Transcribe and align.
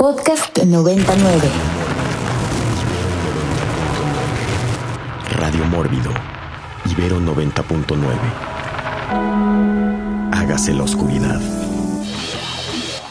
Podcast 0.00 0.56
99. 0.56 1.50
Radio 5.32 5.66
Mórbido. 5.66 6.10
Ibero 6.86 7.20
90.9. 7.20 7.98
Hágase 10.32 10.72
la 10.72 10.84
oscuridad. 10.84 11.38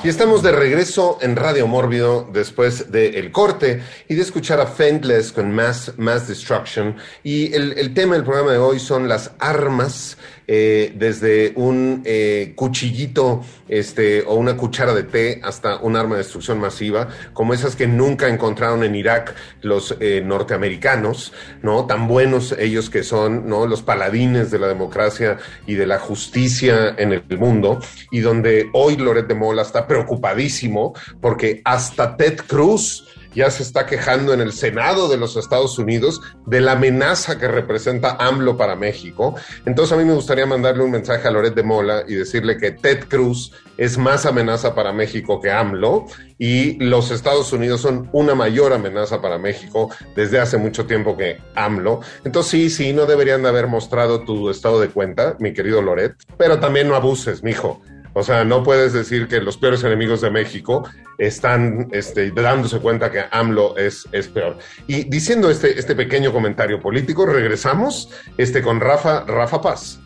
Y 0.04 0.08
estamos 0.08 0.42
de 0.42 0.52
regreso 0.52 1.20
en 1.22 1.36
Radio 1.36 1.68
Mórbido 1.68 2.28
después 2.34 2.92
del 2.92 3.32
corte 3.32 3.84
y 4.08 4.16
de 4.16 4.22
escuchar 4.24 4.60
a 4.60 4.66
Fendless 4.66 5.32
con 5.32 5.52
Mass, 5.52 5.94
Mass 5.98 6.28
Destruction. 6.28 6.96
Y 7.22 7.54
el, 7.54 7.74
el 7.74 7.94
tema 7.94 8.16
del 8.16 8.24
programa 8.24 8.54
de 8.54 8.58
hoy 8.58 8.80
son 8.80 9.08
las 9.08 9.30
armas 9.38 10.18
eh, 10.52 10.94
desde 10.96 11.54
un 11.58 12.02
eh, 12.06 12.54
cuchillito 12.56 13.44
este, 13.68 14.24
o 14.24 14.34
una 14.34 14.58
cuchara 14.58 14.96
de 14.96 15.04
té 15.04 15.40
hasta 15.44 15.78
un 15.78 15.96
arma 15.96 16.16
de 16.16 16.24
destrucción 16.24 16.60
masiva, 16.60 17.08
como 17.34 17.54
esas 17.54 17.76
que 17.76 17.86
nunca 17.86 18.28
encontraron 18.28 18.84
en 18.84 18.96
Irak 18.96 19.36
los 19.62 19.96
eh, 20.00 20.24
norteamericanos, 20.26 21.34
¿no? 21.62 21.86
Tan 21.86 22.08
buenos 22.08 22.56
ellos 22.58 22.90
que 22.90 23.04
son, 23.04 23.48
¿no? 23.48 23.68
Los 23.68 23.84
paladines 23.84 24.50
de 24.50 24.58
la 24.58 24.68
democracia 24.68 25.38
y 25.68 25.76
de 25.76 25.86
la 25.86 26.00
justicia 26.00 26.96
en 26.98 27.14
el 27.14 27.24
mundo, 27.38 27.80
y 28.10 28.22
donde 28.22 28.72
hoy 28.74 28.98
Loret 28.98 29.28
de 29.28 29.36
Mola 29.36 29.62
está 29.62 29.86
preocupadísimo 29.86 30.96
porque 31.22 31.62
hasta 31.64 32.18
Ted 32.18 32.40
Cruz 32.48 33.06
ya 33.34 33.50
se 33.52 33.64
está 33.64 33.86
quejando 33.86 34.34
en 34.34 34.42
el 34.42 34.54
Senado 34.54 35.08
de 35.08 35.18
los 35.18 35.38
Estados 35.38 35.78
Unidos 35.78 36.22
de 36.46 36.62
la 36.62 36.74
amenaza 36.74 37.38
que 37.38 37.48
representa 37.48 38.18
AMLO 38.20 38.58
para 38.58 38.76
México. 38.76 39.36
Entonces 39.66 39.94
a 39.94 39.98
mí 39.98 40.06
me 40.06 40.14
gustaría 40.14 40.46
mandarle 40.46 40.84
un 40.84 40.92
mensaje 40.92 41.28
a 41.28 41.32
Loret 41.32 41.54
de 41.54 41.64
Mola 41.64 42.04
y 42.08 42.16
decirle 42.16 42.58
que 42.58 42.72
Ted 42.72 43.06
Cruz 43.08 43.52
es 43.78 43.98
más 43.98 44.26
amenaza 44.26 44.76
para 44.76 44.92
México 44.92 45.40
que 45.40 45.52
AMLO 45.52 46.06
y 46.38 46.74
los 46.84 47.12
Estados 47.12 47.54
Unidos 47.54 47.82
son 47.82 48.10
una 48.12 48.36
mayor 48.36 48.74
amenaza 48.74 49.22
para 49.22 49.38
México 49.38 49.90
desde 50.16 50.40
hace 50.40 50.58
mucho 50.58 50.86
tiempo 50.86 51.16
que 51.16 51.38
AMLO. 51.56 52.02
Entonces 52.24 52.52
sí, 52.52 52.70
sí, 52.70 52.94
no 52.94 53.06
deberían 53.06 53.44
de 53.44 53.50
haber 53.50 53.68
mostrado 53.68 54.24
tu 54.24 54.50
estado 54.50 54.80
de 54.82 54.90
cuenta, 54.90 55.38
mi 55.40 55.54
querido 55.54 55.82
Loret, 55.82 56.16
pero 56.38 56.60
también 56.60 56.88
no 56.88 56.96
abuses, 56.96 57.44
mijo. 57.44 57.82
O 58.20 58.24
sea, 58.24 58.44
no 58.44 58.64
puedes 58.64 58.92
decir 58.92 59.30
que 59.30 59.40
los 59.40 59.58
peores 59.58 59.84
enemigos 59.86 60.20
de 60.20 60.30
México 60.30 60.88
están 61.18 61.88
este, 61.92 62.32
dándose 62.32 62.80
cuenta 62.80 63.12
que 63.12 63.24
AMLO 63.32 63.78
es, 63.78 64.08
es 64.12 64.28
peor. 64.28 64.58
Y 64.88 65.10
diciendo 65.10 65.50
este, 65.50 65.80
este 65.80 65.96
pequeño 65.96 66.34
comentario 66.34 66.82
político, 66.82 67.26
regresamos 67.26 68.12
este, 68.38 68.62
con 68.62 68.82
Rafa, 68.82 69.24
Rafa 69.26 69.62
Paz. 69.62 70.02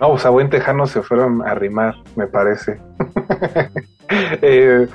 No, 0.00 0.10
pues 0.10 0.26
a 0.26 0.30
buen 0.30 0.50
tejano 0.50 0.86
se 0.86 1.02
fueron 1.02 1.42
a 1.42 1.52
arrimar, 1.52 1.94
me 2.16 2.26
parece. 2.26 2.80
eh, 4.42 4.88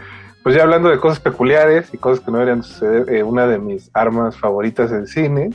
pues 0.44 0.56
ya 0.56 0.64
hablando 0.64 0.90
de 0.90 1.00
cosas 1.00 1.22
peculiares 1.22 1.94
y 1.94 1.98
cosas 1.98 2.24
que 2.24 2.32
no 2.32 2.40
deberían 2.40 2.64
suceder, 2.64 3.10
eh, 3.14 3.24
una 3.24 3.48
de 3.48 3.60
mis 3.60 3.90
armas 3.94 4.38
favoritas 4.38 4.92
del 4.92 5.08
cine 5.08 5.52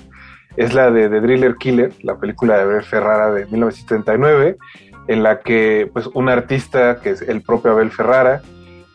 es 0.56 0.72
la 0.72 0.90
de 0.90 1.10
The 1.10 1.20
Driller 1.20 1.56
Killer, 1.56 1.92
la 2.02 2.16
película 2.16 2.64
de 2.64 2.82
Ferrara 2.82 3.30
de 3.30 3.44
1939 3.46 4.56
en 5.08 5.22
la 5.22 5.40
que 5.40 5.90
pues 5.92 6.08
un 6.14 6.28
artista 6.28 7.00
que 7.00 7.10
es 7.10 7.22
el 7.22 7.42
propio 7.42 7.72
Abel 7.72 7.90
Ferrara 7.90 8.42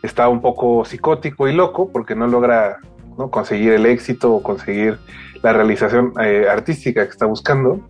está 0.04 0.30
un 0.30 0.42
poco 0.42 0.86
psicótico 0.86 1.48
y 1.48 1.54
loco 1.54 1.92
porque 1.92 2.16
no 2.16 2.28
logra 2.28 2.78
¿no? 3.18 3.30
conseguir 3.30 3.74
el 3.74 3.86
éxito 3.86 4.34
o 4.34 4.44
conseguir 4.44 4.98
la 5.44 5.54
realización 5.54 6.14
eh, 6.22 6.48
artística 6.50 7.04
que 7.04 7.12
está 7.12 7.26
buscando 7.26 7.82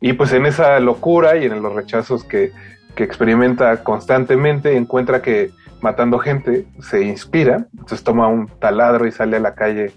y 0.00 0.14
pues 0.14 0.32
en 0.32 0.46
esa 0.46 0.80
locura 0.80 1.36
y 1.36 1.44
en 1.44 1.62
los 1.62 1.74
rechazos 1.74 2.24
que, 2.24 2.52
que 2.94 3.04
experimenta 3.04 3.82
constantemente 3.82 4.76
encuentra 4.76 5.22
que 5.22 5.50
matando 5.80 6.18
gente 6.18 6.66
se 6.80 7.02
inspira, 7.02 7.66
entonces 7.72 8.02
toma 8.04 8.28
un 8.28 8.48
taladro 8.48 9.06
y 9.06 9.12
sale 9.12 9.36
a 9.36 9.40
la 9.40 9.54
calle 9.54 9.92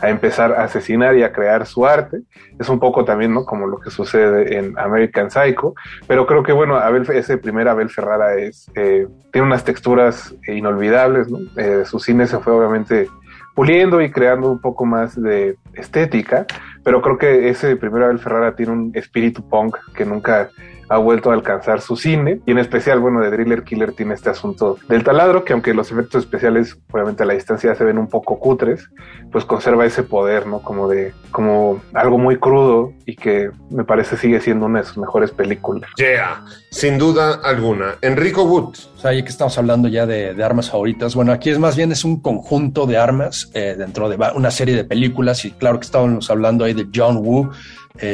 a 0.00 0.08
empezar 0.08 0.52
a 0.52 0.64
asesinar 0.64 1.16
y 1.16 1.22
a 1.22 1.32
crear 1.32 1.66
su 1.66 1.86
arte. 1.86 2.20
Es 2.58 2.68
un 2.68 2.78
poco 2.78 3.04
también, 3.04 3.34
¿no? 3.34 3.44
Como 3.44 3.66
lo 3.66 3.78
que 3.78 3.90
sucede 3.90 4.56
en 4.58 4.78
American 4.78 5.30
Psycho, 5.30 5.74
pero 6.06 6.26
creo 6.26 6.42
que, 6.42 6.52
bueno, 6.52 6.76
Abel, 6.76 7.08
ese 7.10 7.38
primer 7.38 7.68
Abel 7.68 7.90
Ferrara 7.90 8.36
es, 8.36 8.70
eh, 8.74 9.06
tiene 9.32 9.46
unas 9.46 9.64
texturas 9.64 10.34
inolvidables, 10.46 11.28
¿no? 11.28 11.38
Eh, 11.56 11.84
su 11.84 11.98
cine 11.98 12.26
se 12.26 12.38
fue 12.38 12.52
obviamente 12.52 13.08
puliendo 13.54 14.00
y 14.00 14.10
creando 14.10 14.52
un 14.52 14.60
poco 14.60 14.86
más 14.86 15.20
de 15.20 15.56
estética, 15.74 16.46
pero 16.84 17.02
creo 17.02 17.18
que 17.18 17.48
ese 17.48 17.74
primer 17.74 18.04
Abel 18.04 18.20
Ferrara 18.20 18.54
tiene 18.54 18.72
un 18.72 18.92
espíritu 18.94 19.48
punk 19.48 19.76
que 19.94 20.04
nunca 20.04 20.48
ha 20.88 20.98
vuelto 20.98 21.30
a 21.30 21.34
alcanzar 21.34 21.80
su 21.80 21.96
cine 21.96 22.40
y 22.46 22.52
en 22.52 22.58
especial, 22.58 23.00
bueno, 23.00 23.20
de 23.20 23.30
Driller 23.30 23.64
Killer 23.64 23.92
tiene 23.92 24.14
este 24.14 24.30
asunto 24.30 24.78
del 24.88 25.04
taladro 25.04 25.44
que 25.44 25.52
aunque 25.52 25.74
los 25.74 25.90
efectos 25.90 26.24
especiales 26.24 26.76
obviamente 26.90 27.22
a 27.22 27.26
la 27.26 27.34
distancia 27.34 27.74
se 27.74 27.84
ven 27.84 27.98
un 27.98 28.08
poco 28.08 28.38
cutres, 28.38 28.88
pues 29.30 29.44
conserva 29.44 29.84
ese 29.86 30.02
poder, 30.02 30.46
¿no? 30.46 30.60
Como 30.60 30.88
de, 30.88 31.12
como 31.30 31.80
algo 31.94 32.18
muy 32.18 32.38
crudo 32.38 32.92
y 33.06 33.16
que 33.16 33.50
me 33.70 33.84
parece 33.84 34.16
sigue 34.16 34.40
siendo 34.40 34.66
una 34.66 34.80
de 34.80 34.86
sus 34.86 34.98
mejores 34.98 35.30
películas. 35.30 35.90
Yeah, 35.96 36.44
sin 36.70 36.98
duda 36.98 37.40
alguna. 37.44 37.96
Enrico 38.00 38.44
Wood. 38.44 38.76
O 38.96 39.00
sea, 39.00 39.12
ya 39.12 39.22
que 39.22 39.28
estamos 39.28 39.56
hablando 39.58 39.88
ya 39.88 40.06
de, 40.06 40.34
de, 40.34 40.44
armas 40.44 40.70
favoritas, 40.70 41.14
bueno, 41.14 41.32
aquí 41.32 41.50
es 41.50 41.58
más 41.58 41.76
bien 41.76 41.92
es 41.92 42.04
un 42.04 42.20
conjunto 42.20 42.86
de 42.86 42.96
armas 42.96 43.50
eh, 43.54 43.74
dentro 43.76 44.08
de 44.08 44.18
una 44.34 44.50
serie 44.50 44.74
de 44.74 44.84
películas 44.84 45.44
y 45.44 45.52
claro 45.52 45.78
que 45.78 45.86
estábamos 45.86 46.30
hablando 46.30 46.64
ahí 46.64 46.74
de 46.74 46.88
John 46.94 47.18
Woo, 47.18 47.50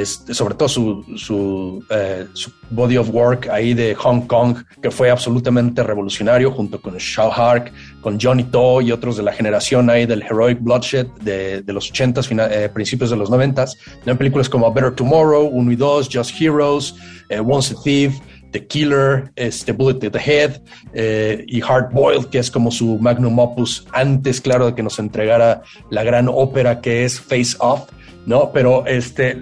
sobre 0.07 0.55
todo 0.55 0.67
eh, 1.91 2.27
su, 2.35 2.53
body 2.71 2.97
of 2.97 3.11
work 3.11 3.49
ahí 3.51 3.75
de 3.75 3.95
Hong 3.95 4.23
Kong, 4.23 4.57
que 4.81 4.91
fue 4.91 5.11
absolutamente 5.11 5.83
revolucionario, 5.83 6.51
junto 6.51 6.81
con 6.81 6.97
Shao 6.97 7.31
Hark, 7.31 7.71
con 8.01 8.19
Johnny 8.21 8.45
To 8.45 8.81
y 8.81 8.93
otros 8.93 9.17
de 9.17 9.23
la 9.23 9.33
generación 9.33 9.91
ahí 9.91 10.07
del 10.07 10.23
Heroic 10.23 10.59
Bloodshed 10.61 11.07
de, 11.23 11.63
los 11.67 11.93
80s, 11.93 12.51
eh, 12.51 12.69
principios 12.71 13.11
de 13.11 13.17
los 13.17 13.31
90s. 13.31 13.77
En 14.07 14.17
películas 14.17 14.49
como 14.49 14.73
Better 14.73 14.95
Tomorrow, 14.95 15.47
1 15.47 15.73
y 15.73 15.77
2, 15.77 16.09
Just 16.11 16.41
Heroes, 16.41 16.95
eh, 17.29 17.41
Once 17.41 17.75
a 17.75 17.83
Thief, 17.83 18.19
The 18.53 18.67
Killer, 18.67 19.33
este 19.37 19.73
Bullet 19.73 19.95
to 19.95 20.11
the 20.11 20.19
Head 20.19 20.63
y 21.47 21.61
Hard 21.61 21.93
Boiled, 21.93 22.27
que 22.27 22.39
es 22.39 22.51
como 22.51 22.71
su 22.71 22.99
magnum 22.99 23.39
opus 23.39 23.87
antes, 23.93 24.41
claro, 24.41 24.67
de 24.67 24.75
que 24.75 24.83
nos 24.83 24.99
entregara 24.99 25.63
la 25.91 26.05
gran 26.05 26.29
ópera 26.29 26.81
que 26.81 27.05
es 27.05 27.21
Face 27.21 27.57
Off. 27.59 27.91
¿No? 28.27 28.51
Pero 28.53 28.87
este, 28.87 29.39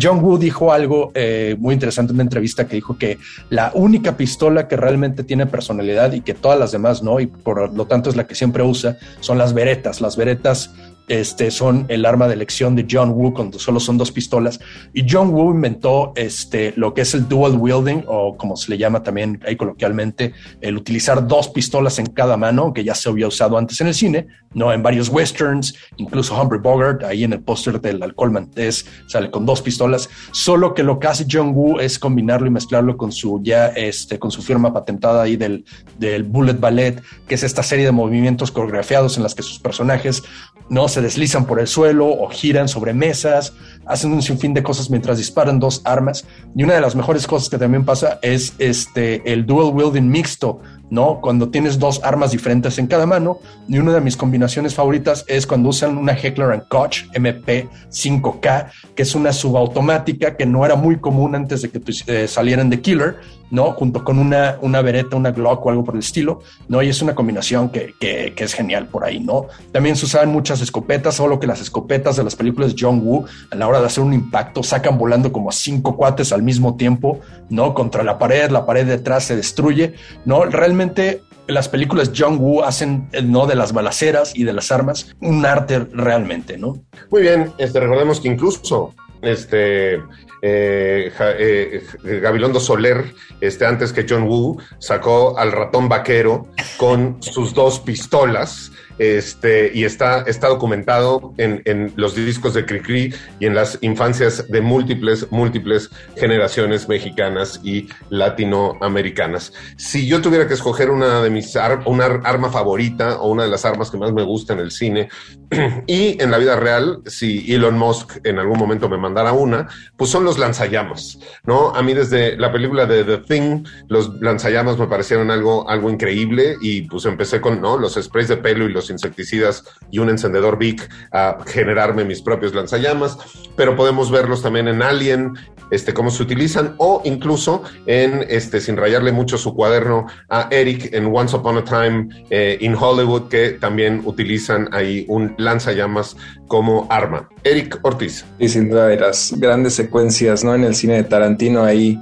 John 0.00 0.22
Woo 0.22 0.38
dijo 0.38 0.72
algo 0.72 1.12
eh, 1.14 1.56
muy 1.58 1.74
interesante 1.74 2.12
en 2.12 2.16
una 2.16 2.24
entrevista 2.24 2.66
que 2.66 2.76
dijo 2.76 2.98
que 2.98 3.18
la 3.50 3.72
única 3.74 4.16
pistola 4.16 4.68
que 4.68 4.76
realmente 4.76 5.24
tiene 5.24 5.46
personalidad 5.46 6.12
y 6.12 6.20
que 6.20 6.34
todas 6.34 6.58
las 6.58 6.72
demás 6.72 7.02
no, 7.02 7.20
y 7.20 7.26
por 7.26 7.72
lo 7.72 7.86
tanto 7.86 8.10
es 8.10 8.16
la 8.16 8.26
que 8.26 8.34
siempre 8.34 8.62
usa, 8.62 8.98
son 9.20 9.38
las 9.38 9.52
veretas. 9.54 10.00
Las 10.00 10.16
veretas 10.16 10.72
este, 11.10 11.50
son 11.50 11.86
el 11.88 12.06
arma 12.06 12.28
de 12.28 12.34
elección 12.34 12.76
de 12.76 12.86
John 12.88 13.10
Woo 13.10 13.34
cuando 13.34 13.58
solo 13.58 13.80
son 13.80 13.98
dos 13.98 14.12
pistolas. 14.12 14.60
Y 14.94 15.04
John 15.10 15.30
Woo 15.30 15.52
inventó 15.52 16.12
este, 16.14 16.72
lo 16.76 16.94
que 16.94 17.00
es 17.00 17.14
el 17.14 17.28
dual 17.28 17.56
wielding, 17.56 18.04
o 18.06 18.36
como 18.36 18.56
se 18.56 18.70
le 18.70 18.78
llama 18.78 19.02
también 19.02 19.40
ahí 19.44 19.56
coloquialmente, 19.56 20.32
el 20.60 20.76
utilizar 20.76 21.26
dos 21.26 21.48
pistolas 21.48 21.98
en 21.98 22.06
cada 22.06 22.36
mano, 22.36 22.72
que 22.72 22.84
ya 22.84 22.94
se 22.94 23.08
había 23.08 23.26
usado 23.26 23.58
antes 23.58 23.80
en 23.80 23.88
el 23.88 23.94
cine, 23.94 24.28
no 24.54 24.72
en 24.72 24.84
varios 24.84 25.08
westerns, 25.08 25.74
incluso 25.96 26.40
Humphrey 26.40 26.60
Bogart, 26.60 27.02
ahí 27.02 27.24
en 27.24 27.32
el 27.32 27.40
póster 27.40 27.80
del 27.80 28.00
alcohol 28.04 28.30
mantés, 28.30 28.86
sale 29.08 29.32
con 29.32 29.44
dos 29.44 29.62
pistolas. 29.62 30.08
Solo 30.30 30.74
que 30.74 30.84
lo 30.84 31.00
que 31.00 31.08
hace 31.08 31.26
John 31.28 31.52
Woo 31.56 31.80
es 31.80 31.98
combinarlo 31.98 32.46
y 32.46 32.50
mezclarlo 32.50 32.96
con 32.96 33.10
su 33.10 33.40
ya, 33.42 33.66
este, 33.68 34.20
con 34.20 34.30
su 34.30 34.42
firma 34.42 34.72
patentada 34.72 35.22
ahí 35.22 35.34
del, 35.34 35.64
del 35.98 36.22
Bullet 36.22 36.60
Ballet, 36.60 37.02
que 37.26 37.34
es 37.34 37.42
esta 37.42 37.64
serie 37.64 37.84
de 37.84 37.92
movimientos 37.92 38.52
coreografiados 38.52 39.16
en 39.16 39.24
las 39.24 39.34
que 39.34 39.42
sus 39.42 39.58
personajes 39.58 40.22
no 40.68 40.86
se 40.86 40.99
deslizan 41.00 41.46
por 41.46 41.60
el 41.60 41.66
suelo 41.66 42.08
o 42.08 42.28
giran 42.28 42.68
sobre 42.68 42.92
mesas, 42.94 43.54
hacen 43.86 44.12
un 44.12 44.22
sinfín 44.22 44.54
de 44.54 44.62
cosas 44.62 44.90
mientras 44.90 45.18
disparan 45.18 45.58
dos 45.58 45.82
armas. 45.84 46.26
Y 46.54 46.62
una 46.62 46.74
de 46.74 46.80
las 46.80 46.94
mejores 46.94 47.26
cosas 47.26 47.48
que 47.48 47.58
también 47.58 47.84
pasa 47.84 48.18
es 48.22 48.54
este, 48.58 49.32
el 49.32 49.46
dual 49.46 49.74
wielding 49.74 50.08
mixto, 50.08 50.60
¿no? 50.90 51.20
Cuando 51.20 51.48
tienes 51.48 51.78
dos 51.78 52.00
armas 52.02 52.32
diferentes 52.32 52.78
en 52.78 52.86
cada 52.86 53.06
mano. 53.06 53.38
Y 53.68 53.78
una 53.78 53.92
de 53.92 54.00
mis 54.00 54.16
combinaciones 54.16 54.74
favoritas 54.74 55.24
es 55.28 55.46
cuando 55.46 55.70
usan 55.70 55.96
una 55.96 56.12
Heckler 56.12 56.64
Koch 56.68 57.04
MP5K, 57.14 58.70
que 58.94 59.02
es 59.02 59.14
una 59.14 59.32
subautomática 59.32 60.36
que 60.36 60.46
no 60.46 60.64
era 60.66 60.74
muy 60.74 60.98
común 60.98 61.34
antes 61.34 61.62
de 61.62 61.70
que 61.70 61.80
eh, 62.06 62.28
salieran 62.28 62.70
de 62.70 62.80
Killer, 62.80 63.16
¿no? 63.50 63.72
Junto 63.72 64.04
con 64.04 64.18
una, 64.18 64.58
una 64.60 64.80
Beretta, 64.82 65.16
una 65.16 65.32
Glock 65.32 65.64
o 65.66 65.70
algo 65.70 65.84
por 65.84 65.94
el 65.94 66.00
estilo, 66.00 66.40
¿no? 66.68 66.82
Y 66.82 66.88
es 66.88 67.02
una 67.02 67.14
combinación 67.14 67.70
que, 67.70 67.94
que, 68.00 68.32
que, 68.34 68.44
es 68.44 68.54
genial 68.54 68.86
por 68.86 69.04
ahí, 69.04 69.20
¿no? 69.20 69.46
También 69.72 69.96
se 69.96 70.06
usaban 70.06 70.30
muchas 70.30 70.60
escopetas, 70.60 71.16
solo 71.16 71.38
que 71.38 71.46
las 71.46 71.60
escopetas 71.60 72.16
de 72.16 72.24
las 72.24 72.36
películas 72.36 72.74
John 72.78 73.00
Woo, 73.04 73.24
a 73.50 73.56
la 73.56 73.66
hora 73.70 73.80
de 73.80 73.86
hacer 73.86 74.04
un 74.04 74.12
impacto, 74.12 74.62
sacan 74.62 74.98
volando 74.98 75.32
como 75.32 75.52
cinco 75.52 75.96
cuates 75.96 76.32
al 76.32 76.42
mismo 76.42 76.76
tiempo, 76.76 77.20
¿no? 77.48 77.74
Contra 77.74 78.02
la 78.02 78.18
pared, 78.18 78.50
la 78.50 78.66
pared 78.66 78.86
detrás 78.86 79.24
se 79.24 79.36
destruye, 79.36 79.94
¿no? 80.24 80.44
Realmente 80.44 81.22
las 81.46 81.68
películas 81.68 82.12
John 82.16 82.38
Woo 82.38 82.62
hacen, 82.62 83.08
¿no? 83.24 83.46
De 83.46 83.54
las 83.54 83.72
balaceras 83.72 84.36
y 84.36 84.44
de 84.44 84.52
las 84.52 84.70
armas, 84.70 85.14
un 85.20 85.44
arte 85.44 85.78
realmente, 85.78 86.56
¿no? 86.58 86.82
Muy 87.10 87.22
bien, 87.22 87.52
este, 87.58 87.80
recordemos 87.80 88.20
que 88.20 88.28
incluso 88.28 88.94
este 89.22 89.96
eh, 90.42 91.12
eh, 91.38 91.82
Gabilondo 92.22 92.60
Soler, 92.60 93.14
este, 93.40 93.66
antes 93.66 93.92
que 93.92 94.06
John 94.08 94.22
Woo, 94.22 94.58
sacó 94.78 95.38
al 95.38 95.52
ratón 95.52 95.88
vaquero 95.88 96.48
con 96.78 97.22
sus 97.22 97.52
dos 97.52 97.80
pistolas 97.80 98.72
este, 99.00 99.70
y 99.72 99.84
está, 99.84 100.24
está 100.26 100.48
documentado 100.48 101.32
en, 101.38 101.62
en 101.64 101.90
los 101.96 102.14
discos 102.14 102.52
de 102.52 102.66
Cricri 102.66 103.14
y 103.38 103.46
en 103.46 103.54
las 103.54 103.78
infancias 103.80 104.46
de 104.48 104.60
múltiples, 104.60 105.26
múltiples 105.32 105.88
generaciones 106.16 106.86
mexicanas 106.86 107.60
y 107.64 107.88
latinoamericanas. 108.10 109.54
Si 109.78 110.06
yo 110.06 110.20
tuviera 110.20 110.46
que 110.46 110.52
escoger 110.52 110.90
una 110.90 111.22
de 111.22 111.30
mis 111.30 111.56
una 111.86 112.04
arma 112.24 112.50
favorita 112.50 113.20
o 113.20 113.30
una 113.30 113.44
de 113.44 113.48
las 113.48 113.64
armas 113.64 113.90
que 113.90 113.96
más 113.96 114.12
me 114.12 114.22
gusta 114.22 114.52
en 114.52 114.58
el 114.58 114.70
cine 114.70 115.08
y 115.86 116.22
en 116.22 116.30
la 116.30 116.36
vida 116.36 116.56
real, 116.56 117.00
si 117.06 117.50
Elon 117.54 117.78
Musk 117.78 118.18
en 118.24 118.38
algún 118.38 118.58
momento 118.58 118.90
me 118.90 118.98
mandara 118.98 119.32
una, 119.32 119.66
pues 119.96 120.10
son 120.10 120.24
los 120.24 120.38
lanzallamas, 120.38 121.18
¿no? 121.44 121.74
A 121.74 121.82
mí 121.82 121.94
desde 121.94 122.36
la 122.36 122.52
película 122.52 122.84
de 122.84 123.04
The 123.04 123.18
Thing, 123.18 123.64
los 123.88 124.20
lanzallamas 124.20 124.78
me 124.78 124.88
parecieron 124.88 125.30
algo, 125.30 125.66
algo 125.70 125.88
increíble 125.88 126.56
y 126.60 126.82
pues 126.82 127.06
empecé 127.06 127.40
con, 127.40 127.62
¿no? 127.62 127.78
Los 127.78 127.94
sprays 127.94 128.28
de 128.28 128.36
pelo 128.36 128.68
y 128.68 128.72
los 128.72 128.89
insecticidas 128.90 129.64
y 129.90 129.98
un 129.98 130.10
encendedor 130.10 130.58
Bic 130.58 130.88
a 131.12 131.38
generarme 131.46 132.04
mis 132.04 132.22
propios 132.22 132.54
lanzallamas, 132.54 133.18
pero 133.56 133.76
podemos 133.76 134.10
verlos 134.10 134.42
también 134.42 134.68
en 134.68 134.82
Alien, 134.82 135.34
este, 135.70 135.94
cómo 135.94 136.10
se 136.10 136.22
utilizan, 136.22 136.74
o 136.78 137.00
incluso 137.04 137.62
en, 137.86 138.24
este, 138.28 138.60
sin 138.60 138.76
rayarle 138.76 139.12
mucho 139.12 139.38
su 139.38 139.54
cuaderno 139.54 140.06
a 140.28 140.48
Eric 140.50 140.92
en 140.92 141.14
Once 141.14 141.36
Upon 141.36 141.58
a 141.58 141.64
Time 141.64 142.08
eh, 142.30 142.58
in 142.60 142.74
Hollywood, 142.74 143.28
que 143.28 143.50
también 143.50 144.02
utilizan 144.04 144.68
ahí 144.72 145.04
un 145.08 145.34
lanzallamas 145.38 146.16
como 146.50 146.88
arma. 146.90 147.28
Eric 147.44 147.78
Ortiz. 147.82 148.24
Y 148.40 148.48
sin 148.48 148.70
duda 148.70 148.88
de 148.88 148.98
las 148.98 149.32
grandes 149.38 149.74
secuencias, 149.74 150.42
¿no? 150.42 150.52
En 150.52 150.64
el 150.64 150.74
cine 150.74 150.94
de 150.94 151.04
Tarantino 151.04 151.62
ahí 151.62 151.96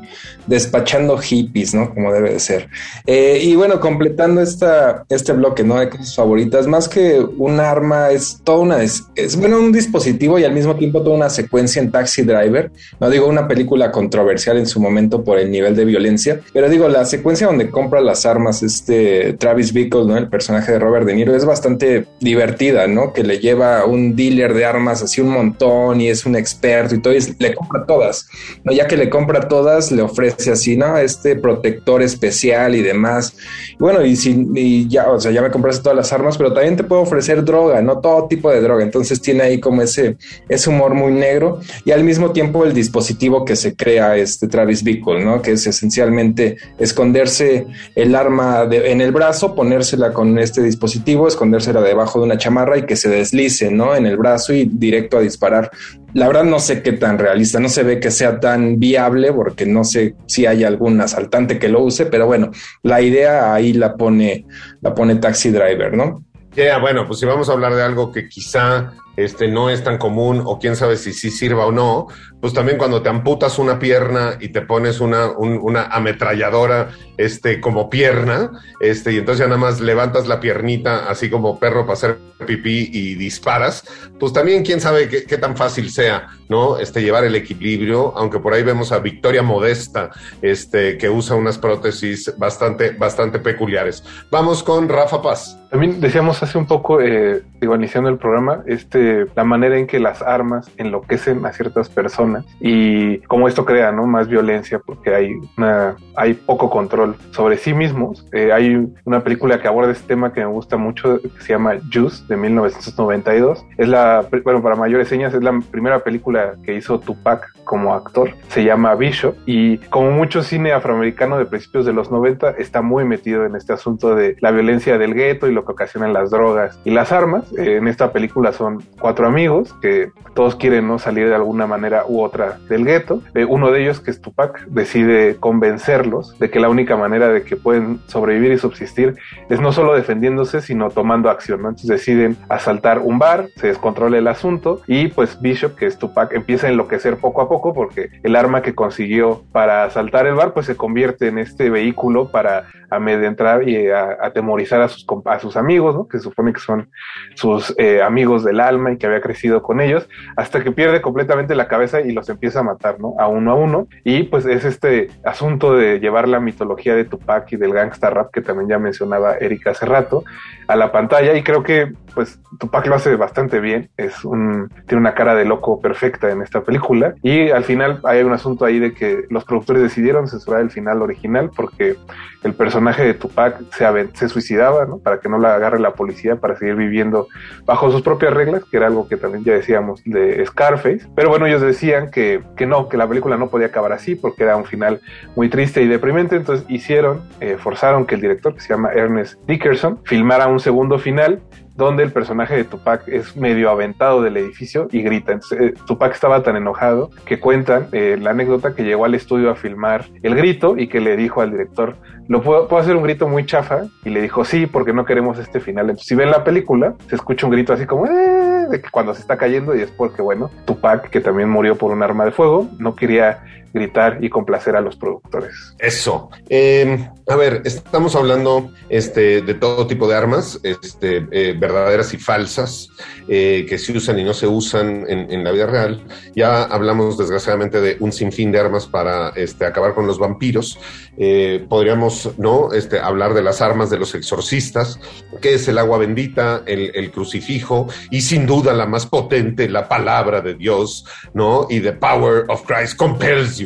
despachando 0.46 1.18
hippies, 1.18 1.74
¿no? 1.74 1.92
Como 1.92 2.12
debe 2.12 2.32
de 2.32 2.40
ser. 2.40 2.68
Eh, 3.06 3.40
y 3.42 3.54
bueno, 3.54 3.78
completando 3.78 4.40
esta, 4.40 5.04
este 5.10 5.34
bloque, 5.34 5.62
¿no? 5.62 5.78
De 5.78 5.90
cosas 5.90 6.14
favoritas, 6.14 6.66
más 6.66 6.88
que 6.88 7.20
un 7.20 7.60
arma, 7.60 8.10
es 8.10 8.40
toda 8.42 8.58
una, 8.58 8.82
es, 8.82 9.04
bueno, 9.38 9.58
un 9.58 9.70
dispositivo 9.70 10.38
y 10.38 10.44
al 10.44 10.52
mismo 10.52 10.74
tiempo 10.76 11.02
toda 11.02 11.16
una 11.16 11.28
secuencia 11.28 11.82
en 11.82 11.90
Taxi 11.90 12.22
Driver. 12.22 12.72
No 12.98 13.10
digo 13.10 13.26
una 13.26 13.46
película 13.46 13.92
controversial 13.92 14.56
en 14.56 14.66
su 14.66 14.80
momento 14.80 15.22
por 15.22 15.38
el 15.38 15.50
nivel 15.50 15.76
de 15.76 15.84
violencia, 15.84 16.40
pero 16.54 16.70
digo, 16.70 16.88
la 16.88 17.04
secuencia 17.04 17.46
donde 17.46 17.70
compra 17.70 18.00
las 18.00 18.24
armas 18.24 18.62
este 18.62 19.34
Travis 19.34 19.74
Bickle, 19.74 20.06
¿no? 20.06 20.16
El 20.16 20.28
personaje 20.28 20.72
de 20.72 20.78
Robert 20.78 21.06
De 21.06 21.14
Niro 21.14 21.36
es 21.36 21.44
bastante 21.44 22.06
divertida, 22.20 22.86
¿no? 22.86 23.12
Que 23.12 23.22
le 23.22 23.38
lleva 23.38 23.84
un 23.84 24.16
dealer 24.38 24.54
de 24.54 24.64
armas 24.64 25.02
así 25.02 25.20
un 25.20 25.30
montón 25.30 26.00
y 26.00 26.08
es 26.08 26.24
un 26.26 26.36
experto 26.36 26.94
y 26.94 27.00
todo, 27.00 27.14
y 27.14 27.18
le 27.38 27.54
compra 27.54 27.84
todas, 27.86 28.28
¿no? 28.64 28.72
Ya 28.72 28.86
que 28.86 28.96
le 28.96 29.10
compra 29.10 29.48
todas, 29.48 29.90
le 29.90 30.02
ofrece 30.02 30.52
así, 30.52 30.76
¿no? 30.76 30.96
Este 30.96 31.36
protector 31.36 32.02
especial 32.02 32.74
y 32.74 32.82
demás. 32.82 33.34
bueno, 33.78 34.04
y, 34.04 34.16
si, 34.16 34.86
ya, 34.88 35.10
o 35.10 35.20
sea, 35.20 35.30
ya 35.30 35.42
me 35.42 35.50
compraste 35.50 35.82
todas 35.82 35.96
las 35.96 36.12
armas, 36.12 36.36
pero 36.38 36.52
también 36.52 36.76
te 36.76 36.84
puedo 36.84 37.02
ofrecer 37.02 37.44
droga, 37.44 37.80
¿no? 37.82 37.98
Todo 37.98 38.26
tipo 38.28 38.50
de 38.50 38.60
droga. 38.60 38.84
Entonces 38.84 39.20
tiene 39.20 39.42
ahí 39.42 39.60
como 39.60 39.82
ese, 39.82 40.16
ese 40.48 40.70
humor 40.70 40.94
muy 40.94 41.12
negro 41.12 41.60
y 41.84 41.90
al 41.90 42.04
mismo 42.04 42.30
tiempo 42.32 42.64
el 42.64 42.72
dispositivo 42.72 43.44
que 43.44 43.56
se 43.56 43.74
crea 43.74 44.16
este 44.16 44.48
Travis 44.48 44.82
Bickle, 44.82 45.24
¿no? 45.24 45.42
Que 45.42 45.52
es 45.52 45.66
esencialmente 45.66 46.56
esconderse 46.78 47.66
el 47.94 48.14
arma 48.14 48.68
en 48.70 49.00
el 49.00 49.12
brazo, 49.12 49.54
ponérsela 49.54 50.12
con 50.12 50.38
este 50.38 50.62
dispositivo, 50.62 51.28
escondérsela 51.28 51.80
debajo 51.80 52.18
de 52.18 52.26
una 52.26 52.38
chamarra 52.38 52.78
y 52.78 52.82
que 52.82 52.96
se 52.96 53.08
deslice, 53.08 53.70
¿no? 53.70 53.94
En 53.94 54.06
el 54.06 54.16
brazo 54.16 54.27
y 54.48 54.64
directo 54.64 55.18
a 55.18 55.20
disparar. 55.20 55.70
La 56.14 56.26
verdad 56.26 56.44
no 56.44 56.58
sé 56.58 56.82
qué 56.82 56.92
tan 56.92 57.18
realista, 57.18 57.60
no 57.60 57.68
se 57.68 57.82
ve 57.82 58.00
que 58.00 58.10
sea 58.10 58.40
tan 58.40 58.78
viable 58.78 59.32
porque 59.32 59.66
no 59.66 59.84
sé 59.84 60.14
si 60.26 60.46
hay 60.46 60.64
algún 60.64 61.00
asaltante 61.00 61.58
que 61.58 61.68
lo 61.68 61.82
use, 61.82 62.06
pero 62.06 62.26
bueno, 62.26 62.50
la 62.82 63.00
idea 63.00 63.52
ahí 63.52 63.72
la 63.72 63.94
pone, 63.94 64.46
la 64.80 64.94
pone 64.94 65.16
Taxi 65.16 65.50
Driver, 65.50 65.94
¿no? 65.94 66.24
Ya, 66.54 66.78
bueno, 66.78 67.06
pues 67.06 67.20
si 67.20 67.26
vamos 67.26 67.48
a 67.48 67.52
hablar 67.52 67.74
de 67.74 67.82
algo 67.82 68.10
que 68.10 68.28
quizá 68.28 68.92
este, 69.16 69.48
no 69.48 69.68
es 69.68 69.84
tan 69.84 69.98
común 69.98 70.42
o 70.44 70.58
quién 70.58 70.76
sabe 70.76 70.96
si 70.96 71.12
sí 71.12 71.30
sirva 71.30 71.66
o 71.66 71.72
no, 71.72 72.06
pues 72.40 72.54
también 72.54 72.78
cuando 72.78 73.02
te 73.02 73.08
amputas 73.08 73.58
una 73.58 73.78
pierna 73.78 74.36
y 74.40 74.48
te 74.48 74.62
pones 74.62 75.00
una, 75.00 75.30
una 75.30 75.84
ametralladora 75.86 76.90
este, 77.16 77.60
como 77.60 77.90
pierna, 77.90 78.52
este, 78.80 79.12
y 79.12 79.18
entonces 79.18 79.40
ya 79.40 79.46
nada 79.46 79.60
más 79.60 79.80
levantas 79.80 80.28
la 80.28 80.38
piernita 80.38 81.08
así 81.08 81.28
como 81.28 81.58
perro 81.58 81.82
para 81.82 81.94
hacer 81.94 82.18
pipí 82.46 82.90
y 82.92 83.16
disparas, 83.16 83.84
pues 84.20 84.32
también 84.32 84.64
quién 84.64 84.80
sabe 84.80 85.08
qué, 85.08 85.38
tan 85.38 85.56
fácil 85.56 85.90
sea, 85.90 86.28
¿no? 86.48 86.78
Este, 86.78 87.02
llevar 87.02 87.24
el 87.24 87.34
equilibrio, 87.34 88.16
aunque 88.16 88.38
por 88.38 88.54
ahí 88.54 88.62
vemos 88.62 88.92
a 88.92 89.00
Victoria 89.00 89.42
Modesta, 89.42 90.10
este, 90.40 90.96
que 90.96 91.10
usa 91.10 91.34
unas 91.34 91.58
prótesis 91.58 92.32
bastante, 92.38 92.90
bastante 92.90 93.40
peculiares. 93.40 94.04
Vamos 94.30 94.62
con 94.62 94.88
Rafa 94.88 95.20
Paz. 95.20 95.58
También 95.70 96.00
decíamos 96.00 96.42
hace 96.42 96.56
un 96.56 96.66
poco, 96.66 97.00
eh, 97.00 97.42
iniciando 97.60 98.08
el 98.08 98.16
programa, 98.16 98.62
este, 98.66 99.26
la 99.34 99.44
manera 99.44 99.76
en 99.76 99.86
que 99.86 99.98
las 99.98 100.22
armas 100.22 100.70
enloquecen 100.78 101.44
a 101.44 101.52
ciertas 101.52 101.88
personas 101.88 102.27
y 102.60 103.18
cómo 103.20 103.48
esto 103.48 103.64
crea, 103.64 103.92
¿no? 103.92 104.06
Más 104.06 104.28
violencia 104.28 104.78
porque 104.78 105.14
hay 105.14 105.34
una, 105.56 105.96
hay 106.16 106.34
poco 106.34 106.70
control 106.70 107.16
sobre 107.30 107.56
sí 107.56 107.74
mismos. 107.74 108.26
Eh, 108.32 108.52
hay 108.52 108.86
una 109.04 109.20
película 109.20 109.60
que 109.60 109.68
aborda 109.68 109.92
este 109.92 110.08
tema 110.08 110.32
que 110.32 110.40
me 110.40 110.46
gusta 110.46 110.76
mucho 110.76 111.20
que 111.20 111.42
se 111.42 111.52
llama 111.52 111.76
Juice 111.92 112.24
de 112.28 112.36
1992. 112.36 113.64
Es 113.76 113.88
la, 113.88 114.26
bueno, 114.44 114.62
para 114.62 114.76
mayores 114.76 115.08
señas, 115.08 115.34
es 115.34 115.42
la 115.42 115.60
primera 115.70 116.00
película 116.00 116.54
que 116.62 116.74
hizo 116.74 116.98
Tupac 117.00 117.52
como 117.64 117.94
actor. 117.94 118.30
Se 118.48 118.64
llama 118.64 118.94
Bishop 118.94 119.36
y 119.46 119.78
como 119.78 120.10
mucho 120.10 120.42
cine 120.42 120.72
afroamericano 120.72 121.38
de 121.38 121.44
principios 121.44 121.84
de 121.84 121.92
los 121.92 122.10
90 122.10 122.50
está 122.58 122.82
muy 122.82 123.04
metido 123.04 123.44
en 123.44 123.56
este 123.56 123.72
asunto 123.72 124.14
de 124.14 124.36
la 124.40 124.50
violencia 124.50 124.98
del 124.98 125.14
gueto 125.14 125.48
y 125.48 125.52
lo 125.52 125.64
que 125.64 125.72
ocasionan 125.72 126.12
las 126.12 126.30
drogas 126.30 126.78
y 126.84 126.90
las 126.90 127.12
armas. 127.12 127.52
Eh, 127.58 127.76
en 127.76 127.88
esta 127.88 128.12
película 128.12 128.52
son 128.52 128.82
cuatro 128.98 129.26
amigos 129.26 129.74
que 129.80 130.10
todos 130.34 130.56
quieren 130.56 130.88
¿no? 130.88 130.98
salir 130.98 131.28
de 131.28 131.34
alguna 131.34 131.66
manera 131.66 132.04
u 132.06 132.17
otra 132.22 132.58
del 132.68 132.84
gueto. 132.84 133.22
Eh, 133.34 133.44
uno 133.44 133.70
de 133.70 133.82
ellos, 133.82 134.00
que 134.00 134.10
es 134.10 134.20
Tupac, 134.20 134.66
decide 134.66 135.36
convencerlos 135.36 136.38
de 136.38 136.50
que 136.50 136.60
la 136.60 136.68
única 136.68 136.96
manera 136.96 137.28
de 137.28 137.42
que 137.42 137.56
pueden 137.56 138.00
sobrevivir 138.06 138.52
y 138.52 138.58
subsistir 138.58 139.16
es 139.48 139.60
no 139.60 139.72
solo 139.72 139.94
defendiéndose, 139.94 140.60
sino 140.60 140.90
tomando 140.90 141.30
acción. 141.30 141.62
¿no? 141.62 141.68
Entonces 141.68 141.88
deciden 141.88 142.36
asaltar 142.48 143.00
un 143.00 143.18
bar, 143.18 143.48
se 143.56 143.68
descontrola 143.68 144.18
el 144.18 144.28
asunto 144.28 144.82
y 144.86 145.08
pues 145.08 145.40
Bishop, 145.40 145.76
que 145.76 145.86
es 145.86 145.98
Tupac, 145.98 146.32
empieza 146.32 146.66
a 146.66 146.70
enloquecer 146.70 147.16
poco 147.16 147.42
a 147.42 147.48
poco 147.48 147.74
porque 147.74 148.10
el 148.22 148.36
arma 148.36 148.62
que 148.62 148.74
consiguió 148.74 149.42
para 149.52 149.84
asaltar 149.84 150.26
el 150.26 150.34
bar 150.34 150.52
pues 150.52 150.66
se 150.66 150.76
convierte 150.76 151.28
en 151.28 151.38
este 151.38 151.70
vehículo 151.70 152.30
para 152.30 152.66
amedrentar 152.90 153.68
y 153.68 153.88
atemorizar 153.90 154.80
a 154.80 154.88
sus, 154.88 155.04
a 155.26 155.38
sus 155.38 155.56
amigos, 155.56 155.94
¿no? 155.94 156.08
que 156.08 156.18
se 156.18 156.24
supone 156.24 156.52
que 156.52 156.60
son 156.60 156.90
sus 157.34 157.74
eh, 157.78 158.02
amigos 158.02 158.44
del 158.44 158.60
alma 158.60 158.92
y 158.92 158.96
que 158.96 159.06
había 159.06 159.20
crecido 159.20 159.62
con 159.62 159.80
ellos, 159.80 160.08
hasta 160.36 160.62
que 160.62 160.72
pierde 160.72 161.00
completamente 161.00 161.54
la 161.54 161.68
cabeza 161.68 162.00
los 162.12 162.28
empieza 162.28 162.60
a 162.60 162.62
matar, 162.62 163.00
¿no? 163.00 163.14
A 163.18 163.28
uno 163.28 163.52
a 163.52 163.54
uno. 163.54 163.88
Y 164.04 164.24
pues 164.24 164.46
es 164.46 164.64
este 164.64 165.08
asunto 165.24 165.74
de 165.74 166.00
llevar 166.00 166.28
la 166.28 166.40
mitología 166.40 166.94
de 166.94 167.04
Tupac 167.04 167.52
y 167.52 167.56
del 167.56 167.72
gangsta 167.72 168.10
rap 168.10 168.30
que 168.32 168.40
también 168.40 168.68
ya 168.68 168.78
mencionaba 168.78 169.36
Erika 169.36 169.70
hace 169.70 169.86
rato 169.86 170.24
a 170.66 170.76
la 170.76 170.92
pantalla 170.92 171.34
y 171.34 171.42
creo 171.42 171.62
que 171.62 171.92
pues 172.14 172.40
Tupac 172.58 172.86
lo 172.86 172.96
hace 172.96 173.14
bastante 173.16 173.60
bien, 173.60 173.90
es 173.96 174.24
un, 174.24 174.68
tiene 174.86 175.00
una 175.00 175.14
cara 175.14 175.34
de 175.34 175.44
loco 175.44 175.80
perfecta 175.80 176.30
en 176.30 176.42
esta 176.42 176.62
película 176.62 177.14
y 177.22 177.50
al 177.50 177.64
final 177.64 178.00
hay 178.04 178.22
un 178.22 178.32
asunto 178.32 178.64
ahí 178.64 178.78
de 178.78 178.92
que 178.92 179.24
los 179.30 179.44
productores 179.44 179.82
decidieron 179.82 180.26
censurar 180.26 180.62
el 180.62 180.70
final 180.70 181.00
original 181.00 181.50
porque 181.54 181.96
el 182.42 182.54
personaje 182.54 183.04
de 183.04 183.14
Tupac 183.14 183.60
se, 183.72 183.86
se 184.14 184.28
suicidaba, 184.28 184.84
¿no? 184.86 184.98
Para 184.98 185.20
que 185.20 185.28
no 185.28 185.38
la 185.38 185.54
agarre 185.54 185.80
la 185.80 185.92
policía 185.92 186.36
para 186.36 186.56
seguir 186.56 186.76
viviendo 186.76 187.28
bajo 187.64 187.90
sus 187.90 188.02
propias 188.02 188.32
reglas, 188.32 188.64
que 188.64 188.76
era 188.76 188.86
algo 188.86 189.08
que 189.08 189.16
también 189.16 189.44
ya 189.44 189.52
decíamos 189.52 190.02
de 190.04 190.44
Scarface, 190.46 191.08
pero 191.14 191.28
bueno, 191.28 191.46
ellos 191.46 191.60
decían 191.60 191.97
que, 192.06 192.40
que 192.56 192.66
no, 192.66 192.88
que 192.88 192.96
la 192.96 193.06
película 193.08 193.36
no 193.36 193.48
podía 193.48 193.66
acabar 193.66 193.92
así 193.92 194.14
porque 194.14 194.44
era 194.44 194.56
un 194.56 194.64
final 194.64 195.00
muy 195.36 195.48
triste 195.48 195.82
y 195.82 195.88
deprimente, 195.88 196.36
entonces 196.36 196.64
hicieron, 196.68 197.22
eh, 197.40 197.56
forzaron 197.58 198.06
que 198.06 198.14
el 198.14 198.20
director, 198.20 198.54
que 198.54 198.60
se 198.60 198.68
llama 198.68 198.92
Ernest 198.92 199.38
Dickerson, 199.46 200.00
filmara 200.04 200.46
un 200.46 200.60
segundo 200.60 200.98
final 200.98 201.42
donde 201.78 202.02
el 202.02 202.10
personaje 202.10 202.56
de 202.56 202.64
Tupac 202.64 203.06
es 203.06 203.36
medio 203.36 203.70
aventado 203.70 204.20
del 204.20 204.36
edificio 204.36 204.88
y 204.90 205.00
grita. 205.00 205.32
Entonces, 205.32 205.60
eh, 205.60 205.74
Tupac 205.86 206.12
estaba 206.12 206.42
tan 206.42 206.56
enojado 206.56 207.10
que 207.24 207.38
cuentan 207.38 207.86
eh, 207.92 208.18
la 208.20 208.30
anécdota 208.30 208.74
que 208.74 208.82
llegó 208.82 209.04
al 209.04 209.14
estudio 209.14 209.48
a 209.48 209.54
filmar 209.54 210.04
el 210.24 210.34
grito 210.34 210.76
y 210.76 210.88
que 210.88 211.00
le 211.00 211.16
dijo 211.16 211.40
al 211.40 211.52
director, 211.52 211.94
¿lo 212.26 212.42
puedo, 212.42 212.66
puedo, 212.66 212.82
hacer 212.82 212.96
un 212.96 213.04
grito 213.04 213.28
muy 213.28 213.46
chafa? 213.46 213.84
Y 214.04 214.10
le 214.10 214.20
dijo, 214.20 214.44
sí, 214.44 214.66
porque 214.66 214.92
no 214.92 215.04
queremos 215.04 215.38
este 215.38 215.60
final. 215.60 215.84
Entonces, 215.84 216.08
si 216.08 216.16
ven 216.16 216.32
la 216.32 216.42
película, 216.42 216.94
se 217.08 217.14
escucha 217.14 217.46
un 217.46 217.52
grito 217.52 217.72
así 217.72 217.86
como, 217.86 218.06
eh", 218.06 218.37
de 218.68 218.80
que 218.80 218.90
cuando 218.90 219.14
se 219.14 219.20
está 219.20 219.36
cayendo 219.36 219.74
y 219.74 219.80
es 219.80 219.90
porque, 219.90 220.22
bueno, 220.22 220.50
Tupac, 220.64 221.10
que 221.10 221.20
también 221.20 221.48
murió 221.48 221.76
por 221.76 221.92
un 221.92 222.02
arma 222.02 222.24
de 222.24 222.32
fuego, 222.32 222.68
no 222.78 222.94
quería 222.94 223.42
gritar 223.72 224.18
y 224.22 224.28
complacer 224.28 224.76
a 224.76 224.80
los 224.80 224.96
productores. 224.96 225.74
Eso. 225.78 226.30
Eh, 226.48 227.08
A 227.30 227.36
ver, 227.36 227.60
estamos 227.66 228.16
hablando 228.16 228.70
este, 228.88 229.42
de 229.42 229.52
todo 229.52 229.86
tipo 229.86 230.08
de 230.08 230.14
armas, 230.14 230.58
este, 230.62 231.26
eh, 231.30 231.54
verdaderas 231.58 232.14
y 232.14 232.16
falsas, 232.16 232.88
eh, 233.28 233.66
que 233.68 233.76
se 233.76 233.92
usan 233.94 234.18
y 234.18 234.24
no 234.24 234.32
se 234.32 234.46
usan 234.46 235.04
en, 235.06 235.30
en, 235.30 235.44
la 235.44 235.52
vida 235.52 235.66
real. 235.66 236.02
Ya 236.34 236.62
hablamos, 236.62 237.18
desgraciadamente, 237.18 237.82
de 237.82 237.98
un 238.00 238.12
sinfín 238.12 238.50
de 238.50 238.60
armas 238.60 238.86
para 238.86 239.28
este, 239.36 239.66
acabar 239.66 239.94
con 239.94 240.06
los 240.06 240.18
vampiros. 240.18 240.78
Eh, 241.18 241.66
podríamos 241.68 242.30
¿no? 242.38 242.72
este, 242.72 242.98
hablar 242.98 243.34
de 243.34 243.42
las 243.42 243.60
armas 243.60 243.90
de 243.90 243.98
los 243.98 244.14
exorcistas, 244.14 244.98
que 245.42 245.52
es 245.52 245.68
el 245.68 245.76
agua 245.76 245.98
bendita, 245.98 246.62
el, 246.64 246.92
el, 246.94 247.10
crucifijo 247.10 247.88
y 248.10 248.22
sin 248.22 248.46
duda 248.46 248.72
la 248.72 248.86
más 248.86 249.04
potente, 249.04 249.68
la 249.68 249.86
palabra 249.86 250.40
de 250.40 250.54
Dios, 250.54 251.04
¿no? 251.34 251.66
Y 251.68 251.80
the 251.80 251.92
power 251.92 252.46
of 252.48 252.64
Christ 252.64 252.96
compels 252.96 253.57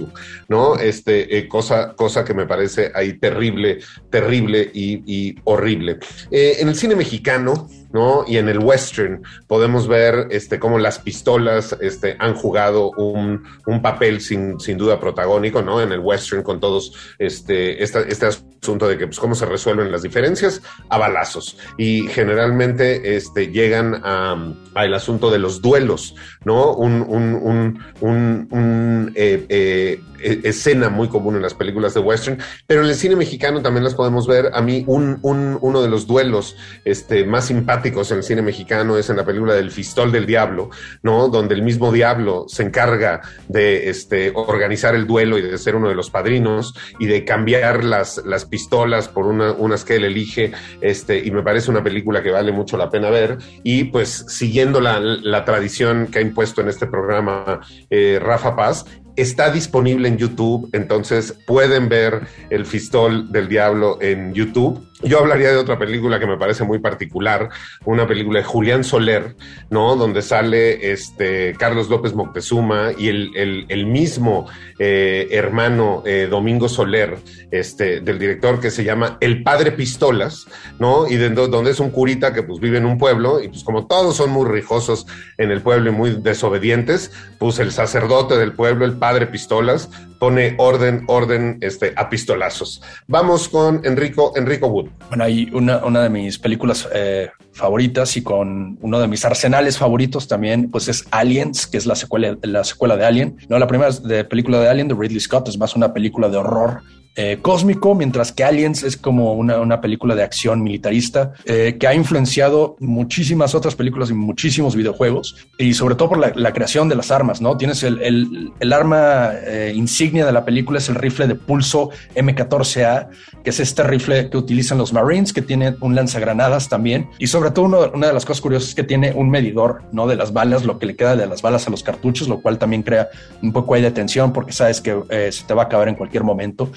¿no? 0.49 0.77
Este, 0.77 1.39
eh, 1.39 1.49
cosa, 1.49 1.95
cosa 1.95 2.25
que 2.25 2.35
me 2.35 2.47
parece 2.47 2.93
ahí 2.95 3.15
terrible 3.15 3.79
terrible, 4.11 4.71
y, 4.73 5.35
horrible. 5.45 5.99
Eh, 6.31 6.57
en 6.61 6.69
el 6.69 6.75
cine 6.75 6.95
mexicano, 6.95 7.69
¿no? 7.93 8.25
Y 8.27 8.39
en 8.39 8.49
el 8.49 8.59
western 8.59 9.23
podemos 9.47 9.89
ver 9.89 10.29
este, 10.31 10.59
cómo 10.59 10.79
las 10.79 10.99
pistolas 10.99 11.77
este, 11.81 12.17
han 12.19 12.35
jugado 12.35 12.91
un, 12.93 13.43
papel 13.83 14.21
sin, 14.21 14.61
sin, 14.61 14.79
duda 14.79 15.01
protagónico, 15.01 15.63
¿no? 15.63 15.81
En 15.81 15.93
el 15.93 16.01
western 16.01 16.43
con 16.43 16.61
todos 16.61 16.93
este, 17.19 17.83
este 17.83 18.27
asunto 18.27 18.89
de 18.89 18.97
que, 18.97 19.07
pues, 19.07 19.19
cómo 19.19 19.35
se 19.35 19.47
resuelven 19.47 19.91
las 19.91 20.03
diferencias 20.03 20.63
a 20.89 20.99
balazos. 20.99 21.59
Y 21.77 22.07
generalmente 22.09 23.17
este, 23.17 23.49
llegan 23.49 24.01
al 24.05 24.95
asunto 24.95 25.31
de 25.31 25.39
los 25.39 25.61
duelos, 25.61 26.15
¿no? 26.45 26.73
Un, 26.75 27.03
un, 27.03 27.83
un, 28.01 29.13
eh, 29.15 29.47
eh, 29.49 29.49
e, 29.49 30.01
escena 30.23 30.89
muy 30.89 31.09
común 31.09 31.37
en 31.37 31.43
las 31.43 31.55
películas 31.55 31.95
de 31.95 32.01
western, 32.01 32.39
pero 32.67 32.83
en 32.83 32.89
el 32.89 32.95
cine 32.95 33.17
mexicano 33.17 33.63
también 33.63 33.85
las 33.85 33.95
podemos 33.95 34.27
ver. 34.27 34.51
A 34.53 34.63
mí, 34.63 34.85
un, 34.87 35.19
uno 35.23 35.83
de 35.83 35.89
los 35.89 36.07
duelos 36.07 36.57
este, 36.85 37.25
más 37.25 37.47
simpáticos 37.47 38.11
en 38.11 38.19
el 38.19 38.23
cine 38.23 38.43
mexicano 38.43 38.97
es 38.97 39.11
en 39.11 39.17
la 39.17 39.25
película 39.25 39.55
del 39.55 39.71
Fistol 39.71 40.13
del 40.13 40.27
Diablo, 40.27 40.71
¿no? 41.03 41.29
Donde 41.29 41.55
el 41.55 41.63
mismo 41.63 41.93
diablo 41.93 42.45
se 42.49 42.63
encarga 42.63 43.21
de 43.49 43.91
este, 43.91 44.33
organizar 44.35 44.95
el 44.95 45.07
duelo 45.07 45.39
y 45.39 45.43
de 45.43 45.59
ser 45.59 45.77
uno 45.77 45.89
de 45.89 45.95
los 45.95 46.11
padrinos 46.11 46.75
y 46.99 47.07
de 47.07 47.25
cambiar 47.25 47.85
las, 47.85 48.23
las 48.25 48.45
pistolas 48.45 49.09
por 49.09 49.27
una, 49.27 49.53
unas 49.53 49.85
que 49.85 49.97
él 49.97 50.05
elige. 50.05 50.53
Este, 50.81 51.19
y 51.19 51.31
me 51.31 51.43
parece 51.43 51.71
una 51.71 51.83
película 51.83 52.23
que 52.23 52.31
vale 52.31 52.53
mucho 52.53 52.77
la 52.77 52.91
pena 52.91 53.11
ver. 53.11 53.39
Y 53.63 53.85
pues 53.85 54.25
siguiendo 54.29 54.81
la, 54.81 55.01
la 55.01 55.45
tradición 55.45 56.09
que 56.09 56.19
ha 56.19 56.23
impuesto 56.23 56.61
en 56.61 56.69
este 56.69 56.87
programa 56.87 57.61
eh, 57.91 58.19
Rafa 58.21 58.57
Paz, 58.57 58.85
Está 59.17 59.51
disponible 59.51 60.09
en 60.09 60.17
YouTube, 60.17 60.71
entonces 60.73 61.37
pueden 61.47 61.91
ver 61.91 62.23
El 62.49 62.65
Fistol 62.65 63.31
del 63.31 63.47
Diablo 63.47 63.99
en 64.01 64.33
YouTube. 64.33 64.89
Yo 65.03 65.19
hablaría 65.19 65.51
de 65.51 65.57
otra 65.57 65.79
película 65.79 66.21
que 66.21 66.27
me 66.27 66.37
parece 66.37 66.65
muy 66.65 66.79
particular, 66.79 67.49
una 67.85 68.07
película 68.07 68.39
de 68.39 68.45
Julián 68.45 68.85
Soler, 68.85 69.35
¿no? 69.69 69.97
Donde 69.97 70.23
sale 70.23 70.93
este 70.93 71.55
Carlos 71.59 71.89
López 71.89 72.15
Moctezuma 72.15 72.91
y 72.97 73.09
el, 73.09 73.67
el, 73.69 73.87
mismo 73.87 74.47
eh, 74.79 75.29
hermano 75.33 76.03
eh, 76.07 76.29
Domingo 76.31 76.69
Soler, 76.69 77.19
este, 77.51 78.01
del 78.01 78.19
director 78.19 78.61
que 78.61 78.71
se 78.71 78.85
llama 78.85 79.19
El 79.21 79.43
Padre 79.43 79.73
Pistolas, 79.73 80.47
¿no? 80.79 81.09
Y 81.09 81.17
de, 81.17 81.31
donde 81.31 81.73
es 81.73 81.81
un 81.81 81.91
curita 81.91 82.33
que 82.33 82.43
pues 82.43 82.61
vive 82.61 82.79
en 82.79 82.87
un 82.87 82.97
pueblo 82.97 83.43
y 83.43 83.49
pues 83.49 83.65
como 83.65 83.87
todos 83.87 84.17
son 84.17 84.31
muy 84.31 84.49
rijosos 84.49 85.07
en 85.37 85.51
el 85.51 85.63
pueblo 85.63 85.91
y 85.91 85.95
muy 85.95 86.11
desobedientes, 86.11 87.11
pues 87.39 87.59
el 87.59 87.73
sacerdote 87.73 88.37
del 88.37 88.53
pueblo, 88.53 88.85
el 88.85 88.93
Padre 88.93 89.27
Pistolas, 89.27 89.91
pone 90.23 90.55
orden, 90.59 91.03
orden, 91.09 91.59
este, 91.61 91.95
a 91.97 92.09
pistolazos. 92.09 92.81
Vamos 93.09 93.49
con 93.49 93.85
Enrico, 93.85 94.33
Enrico 94.37 94.69
Wood. 94.69 94.91
Bueno, 95.09 95.25
hay 95.25 95.51
una, 95.53 95.85
una 95.85 96.05
de 96.05 96.11
mis 96.11 96.39
películas 96.39 96.89
eh, 96.95 97.29
favoritas 97.51 98.17
y 98.17 98.23
con 98.23 98.79
uno 98.81 99.01
de 99.01 99.09
mis 99.09 99.25
arsenales 99.25 99.79
favoritos 99.79 100.29
también, 100.29 100.71
pues 100.71 100.87
es 100.87 101.07
Aliens, 101.11 101.67
que 101.67 101.77
es 101.77 101.87
la 101.87 101.97
secuela, 101.97 102.39
la 102.43 102.63
secuela 102.63 102.97
de 102.97 103.05
Alien. 103.05 103.37
No, 103.49 103.59
la 103.59 103.67
primera 103.67 103.91
de 103.91 104.23
película 104.23 104.61
de 104.61 104.69
Alien 104.69 104.87
de 104.87 104.95
Ridley 104.95 105.19
Scott 105.19 105.49
es 105.49 105.59
más 105.59 105.75
una 105.75 105.93
película 105.93 106.29
de 106.29 106.37
horror 106.37 106.83
eh, 107.15 107.41
cósmico, 107.43 107.95
mientras 107.95 108.33
que 108.33 108.43
Aliens 108.43 108.83
es 108.83 108.97
como 108.97 109.35
una, 109.35 109.61
una 109.61 109.83
película 109.83 110.15
de 110.15 110.23
acción 110.23 110.63
militarista 110.63 111.35
eh, 111.45 111.77
que 111.79 111.87
ha 111.87 111.95
influenciado 111.95 112.77
muchísimas 112.81 113.55
otras 113.55 113.75
películas 113.75 114.09
y 114.09 114.15
muchísimos 114.15 114.75
videojuegos, 114.75 115.37
y 115.59 115.75
sobre 115.75 115.95
todo 115.95 116.09
por 116.09 116.19
la, 116.19 116.53
creación 116.55 116.89
de 116.89 116.95
las 116.95 117.11
armas, 117.11 117.43
¿no? 117.43 117.59
Tienes 117.59 117.83
el, 117.83 118.51
el, 118.59 118.73
arma 118.73 119.33
eh, 119.35 119.75
insignia 119.75 120.25
de 120.25 120.33
la 120.33 120.47
película, 120.47 120.79
es 120.79 120.89
el 120.89 120.95
rifle 120.95 121.27
de 121.27 121.35
pulso 121.35 121.91
M14A, 122.15 123.09
que 123.45 123.51
es 123.51 123.61
este 123.61 123.83
rifle 123.83 124.31
que 124.31 124.39
utilizan 124.39 124.79
los 124.79 124.95
Marines, 124.95 125.35
que 125.35 125.43
tiene 125.43 125.77
un 125.81 125.95
lanzagranadas 125.95 126.71
también, 126.71 127.11
y 127.19 127.27
sobre 127.27 127.51
todo 127.51 127.67
uno, 127.67 127.91
una 127.93 128.07
de 128.07 128.15
las 128.15 128.25
cosas 128.25 128.41
curiosas 128.41 128.71
es 128.71 128.75
que 128.75 128.85
tiene 128.85 129.13
un 129.13 129.29
medidor, 129.29 129.83
¿no? 129.93 130.07
De 130.07 130.17
las 130.17 130.33
balas, 130.33 130.65
lo 130.65 130.79
que 130.79 130.87
le 130.87 130.97
queda 130.97 131.15
de 131.15 131.27
las 131.27 131.43
balas 131.43 131.67
a 131.67 131.71
los 131.71 131.83
cartuchos, 131.83 132.27
lo 132.27 132.41
cual 132.41 132.57
también 132.57 132.83
crea 132.83 133.11
un 133.43 133.53
poco 133.53 133.75
ahí 133.75 133.83
de 133.83 133.91
tensión 133.91 134.33
porque 134.33 134.53
sabes 134.53 134.81
que 134.81 134.97
se 135.31 135.45
te 135.45 135.53
va 135.53 135.65
a 135.65 135.67
acabar 135.67 135.89
en 135.89 135.95
cualquier 135.95 136.25
momento. 136.25 136.71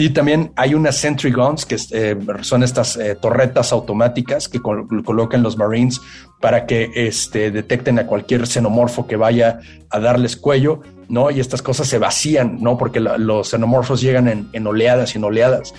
Y 0.00 0.10
también 0.10 0.52
hay 0.54 0.74
unas 0.74 0.94
Sentry 0.94 1.32
Guns, 1.32 1.66
que 1.66 1.76
eh, 1.90 2.16
son 2.42 2.62
estas 2.62 2.96
eh, 2.96 3.16
torretas 3.20 3.72
automáticas 3.72 4.48
que 4.48 4.60
colocan 4.60 5.42
los 5.42 5.58
Marines 5.58 6.00
para 6.40 6.66
que 6.66 6.92
este, 6.94 7.50
detecten 7.50 7.98
a 7.98 8.06
cualquier 8.06 8.46
xenomorfo 8.46 9.08
que 9.08 9.16
vaya 9.16 9.58
a 9.90 9.98
darles 9.98 10.36
cuello, 10.36 10.82
¿no? 11.08 11.32
Y 11.32 11.40
estas 11.40 11.62
cosas 11.62 11.88
se 11.88 11.98
vacían, 11.98 12.58
¿no? 12.60 12.78
Porque 12.78 13.00
los 13.00 13.48
xenomorfos 13.48 14.00
llegan 14.00 14.48
en, 14.52 14.66
oleadas 14.68 15.16
y 15.16 15.18
en 15.18 15.24
oleadas. 15.24 15.74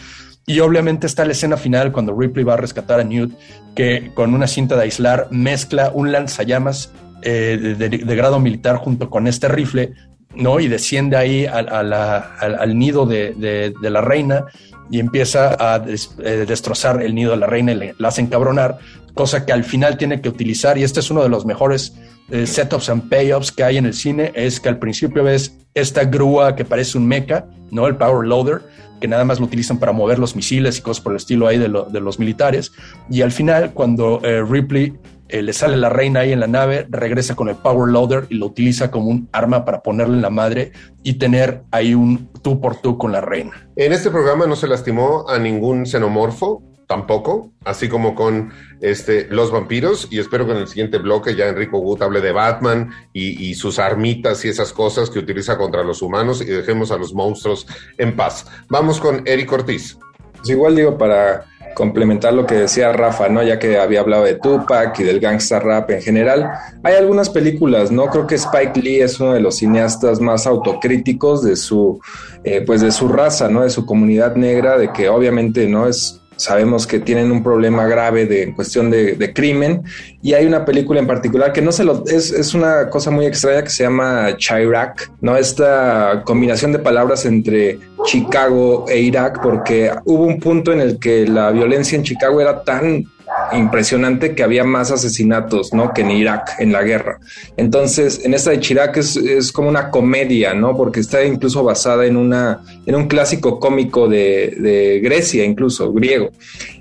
Y 0.45 0.59
obviamente 0.59 1.07
está 1.07 1.23
la 1.23 1.31
escena 1.31 1.55
final 1.55 1.93
cuando 1.93 2.13
Ripley 2.13 2.43
va 2.43 2.55
a 2.55 2.57
rescatar 2.57 2.99
a 2.99 3.05
Newt, 3.05 3.31
que 3.73 4.11
con 4.15 4.33
una 4.33 4.47
cinta 4.47 4.75
de 4.75 4.81
aislar 4.81 5.29
mezcla 5.31 5.91
un 5.93 6.11
lanzallamas 6.11 6.91
eh, 7.21 7.75
de, 7.77 8.15
grado 8.15 8.41
militar 8.41 8.75
junto 8.75 9.09
con 9.09 9.27
este 9.27 9.47
rifle 9.47 9.93
¿no? 10.35 10.59
Y 10.59 10.67
desciende 10.67 11.17
ahí 11.17 11.45
al, 11.45 12.77
nido 12.77 13.05
de, 13.05 13.73
la 13.81 14.01
reina 14.01 14.45
y 14.91 14.99
empieza 14.99 15.55
a 15.59 15.83
eh, 15.87 16.45
destrozar 16.47 17.01
el 17.01 17.13
nido 17.13 17.31
de 17.31 17.37
la 17.37 17.47
reina 17.47 17.71
y 17.73 17.75
le, 17.75 17.95
la 17.97 18.07
hace 18.07 18.21
encabronar, 18.21 18.79
cosa 19.13 19.45
que 19.45 19.53
al 19.53 19.63
final 19.63 19.97
tiene 19.97 20.21
que 20.21 20.29
utilizar, 20.29 20.77
y 20.77 20.83
este 20.83 20.99
es 20.99 21.11
uno 21.11 21.21
de 21.21 21.29
los 21.29 21.45
mejores 21.45 21.93
eh, 22.31 22.45
setups 22.45 22.89
and 22.89 23.09
payoffs 23.09 23.51
que 23.51 23.63
hay 23.63 23.77
en 23.77 23.85
el 23.85 23.93
cine, 23.93 24.31
es 24.35 24.59
que 24.59 24.69
al 24.69 24.79
principio 24.79 25.23
ves 25.23 25.57
esta 25.73 26.05
grúa 26.05 26.55
que 26.55 26.65
parece 26.65 26.97
un 26.97 27.07
mecha, 27.07 27.45
¿no? 27.71 27.87
El 27.87 27.97
power 27.97 28.27
loader, 28.27 28.61
que 28.99 29.07
nada 29.07 29.25
más 29.25 29.39
lo 29.39 29.45
utilizan 29.45 29.79
para 29.79 29.91
mover 29.91 30.19
los 30.19 30.35
misiles 30.35 30.77
y 30.77 30.81
cosas 30.81 31.03
por 31.03 31.13
el 31.13 31.17
estilo 31.17 31.47
ahí 31.47 31.57
de, 31.57 31.67
los 31.67 32.19
militares, 32.19 32.71
y 33.09 33.21
al 33.21 33.31
final 33.31 33.73
cuando 33.73 34.21
eh, 34.23 34.43
Ripley 34.43 34.93
eh, 35.29 35.41
le 35.43 35.53
sale 35.53 35.77
la 35.77 35.89
reina 35.89 36.21
ahí 36.21 36.31
en 36.31 36.39
la 36.39 36.47
nave, 36.47 36.87
regresa 36.89 37.35
con 37.35 37.49
el 37.49 37.55
power 37.55 37.91
loader 37.91 38.25
y 38.29 38.35
lo 38.35 38.47
utiliza 38.47 38.89
como 38.89 39.09
un 39.09 39.29
arma 39.31 39.63
para 39.63 39.81
ponerle 39.81 40.15
en 40.15 40.21
la 40.21 40.29
madre 40.29 40.71
y 41.03 41.13
tener 41.13 41.61
ahí 41.71 41.93
un 41.93 42.29
tú 42.41 42.59
por 42.59 42.75
tú 42.77 42.97
con 42.97 43.11
la 43.11 43.21
reina. 43.21 43.69
En 43.75 43.93
este 43.93 44.09
programa 44.09 44.47
no 44.47 44.55
se 44.55 44.67
lastimó 44.67 45.29
a 45.29 45.37
ningún 45.37 45.85
xenomorfo, 45.85 46.63
tampoco, 46.87 47.51
así 47.65 47.87
como 47.87 48.15
con 48.15 48.51
este, 48.81 49.27
los 49.29 49.51
vampiros, 49.51 50.07
y 50.09 50.17
espero 50.17 50.47
que 50.47 50.53
en 50.53 50.57
el 50.57 50.67
siguiente 50.67 50.97
bloque 50.97 51.35
ya 51.35 51.47
Enrico 51.47 51.77
Wood 51.77 52.01
hable 52.01 52.19
de 52.19 52.31
Batman 52.31 52.89
y, 53.13 53.49
y, 53.49 53.53
sus 53.53 53.77
armitas 53.77 54.43
y 54.43 54.47
esas 54.47 54.73
cosas 54.73 55.11
que 55.11 55.19
utiliza 55.19 55.55
contra 55.55 55.83
los 55.83 56.01
humanos 56.01 56.41
y 56.41 56.45
dejemos 56.45 56.91
a 56.91 56.97
los 56.97 57.13
monstruos 57.13 57.67
en 57.99 58.15
paz. 58.15 58.47
Vamos 58.69 58.99
con 58.99 59.21
Eric 59.27 59.51
Ortiz. 59.51 59.99
Pues 60.37 60.49
igual 60.49 60.75
digo, 60.75 60.97
para 60.97 61.45
complementar 61.73 62.33
lo 62.33 62.45
que 62.45 62.55
decía 62.55 62.91
Rafa, 62.91 63.29
¿no? 63.29 63.43
Ya 63.43 63.59
que 63.59 63.77
había 63.79 64.01
hablado 64.01 64.23
de 64.23 64.35
Tupac 64.35 64.99
y 64.99 65.03
del 65.03 65.19
gangsta 65.19 65.59
rap 65.59 65.91
en 65.91 66.01
general. 66.01 66.49
Hay 66.83 66.95
algunas 66.95 67.29
películas, 67.29 67.91
¿no? 67.91 68.07
Creo 68.07 68.27
que 68.27 68.35
Spike 68.35 68.81
Lee 68.81 69.01
es 69.01 69.19
uno 69.19 69.33
de 69.33 69.39
los 69.39 69.57
cineastas 69.57 70.19
más 70.19 70.47
autocríticos 70.47 71.43
de 71.43 71.55
su, 71.55 71.99
eh, 72.43 72.61
pues 72.65 72.81
de 72.81 72.91
su 72.91 73.07
raza, 73.07 73.49
¿no? 73.49 73.61
De 73.61 73.69
su 73.69 73.85
comunidad 73.85 74.35
negra, 74.35 74.77
de 74.77 74.91
que 74.91 75.09
obviamente 75.09 75.67
no 75.67 75.87
es 75.87 76.18
sabemos 76.39 76.87
que 76.87 76.99
tienen 76.99 77.31
un 77.31 77.43
problema 77.43 77.85
grave 77.85 78.25
de 78.25 78.43
en 78.43 78.53
cuestión 78.53 78.89
de, 78.89 79.13
de, 79.15 79.33
crimen. 79.33 79.83
Y 80.21 80.33
hay 80.33 80.45
una 80.45 80.65
película 80.65 80.99
en 80.99 81.07
particular 81.07 81.51
que 81.51 81.61
no 81.61 81.71
se 81.71 81.83
lo 81.83 82.03
es, 82.07 82.31
es 82.31 82.53
una 82.53 82.89
cosa 82.89 83.11
muy 83.11 83.25
extraña 83.25 83.61
que 83.63 83.69
se 83.69 83.83
llama 83.83 84.37
Chirac, 84.37 85.11
no 85.21 85.35
esta 85.35 86.23
combinación 86.25 86.71
de 86.71 86.79
palabras 86.79 87.25
entre 87.25 87.79
Chicago 88.05 88.85
e 88.87 88.99
Irak 88.99 89.41
porque 89.41 89.91
hubo 90.05 90.23
un 90.23 90.39
punto 90.39 90.71
en 90.71 90.79
el 90.79 90.97
que 90.97 91.27
la 91.27 91.51
violencia 91.51 91.97
en 91.97 92.03
Chicago 92.03 92.39
era 92.39 92.63
tan 92.63 93.05
impresionante 93.53 94.35
que 94.35 94.43
había 94.43 94.63
más 94.63 94.91
asesinatos, 94.91 95.73
¿no? 95.73 95.93
Que 95.93 96.01
en 96.01 96.11
Irak, 96.11 96.55
en 96.59 96.71
la 96.71 96.83
guerra. 96.83 97.19
Entonces, 97.57 98.21
en 98.23 98.33
esta 98.33 98.51
de 98.51 98.59
Chirac 98.59 98.97
es, 98.97 99.51
como 99.51 99.69
una 99.69 99.89
comedia, 99.89 100.53
¿no? 100.53 100.75
Porque 100.75 100.99
está 100.99 101.23
incluso 101.23 101.63
basada 101.63 102.05
en, 102.05 102.17
una, 102.17 102.61
en 102.85 102.95
un 102.95 103.07
clásico 103.07 103.59
cómico 103.59 104.07
de, 104.07 104.55
de 104.59 104.99
Grecia, 105.01 105.43
incluso, 105.43 105.91
griego. 105.91 106.31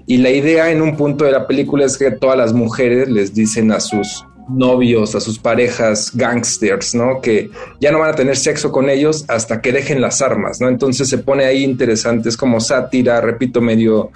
Y 0.07 0.19
la 0.19 0.31
idea 0.31 0.71
en 0.71 0.81
un 0.81 0.97
punto 0.97 1.25
de 1.25 1.33
la 1.33 1.47
película 1.47 1.85
es 1.85 1.99
que 1.99 2.11
todas 2.11 2.37
las 2.37 2.53
mujeres 2.53 3.09
les 3.09 3.35
dicen 3.35 3.71
a 3.73 3.81
sus 3.81 4.25
novios, 4.49 5.15
a 5.15 5.21
sus 5.21 5.39
parejas 5.39 6.11
gangsters, 6.15 6.95
¿no? 6.95 7.21
Que 7.21 7.51
ya 7.81 7.93
no 7.93 7.99
van 7.99 8.11
a 8.11 8.15
tener 8.15 8.37
sexo 8.37 8.73
con 8.73 8.89
ellos 8.91 9.25
hasta 9.29 9.61
que 9.61 9.73
dejen 9.73 10.01
las 10.01 10.23
armas, 10.23 10.61
¿no? 10.61 10.69
Entonces 10.69 11.09
se 11.09 11.19
pone 11.19 11.45
ahí 11.45 11.65
interesante, 11.65 12.29
es 12.29 12.37
como 12.37 12.61
sátira, 12.61 13.21
repito, 13.21 13.61
medio 13.61 14.11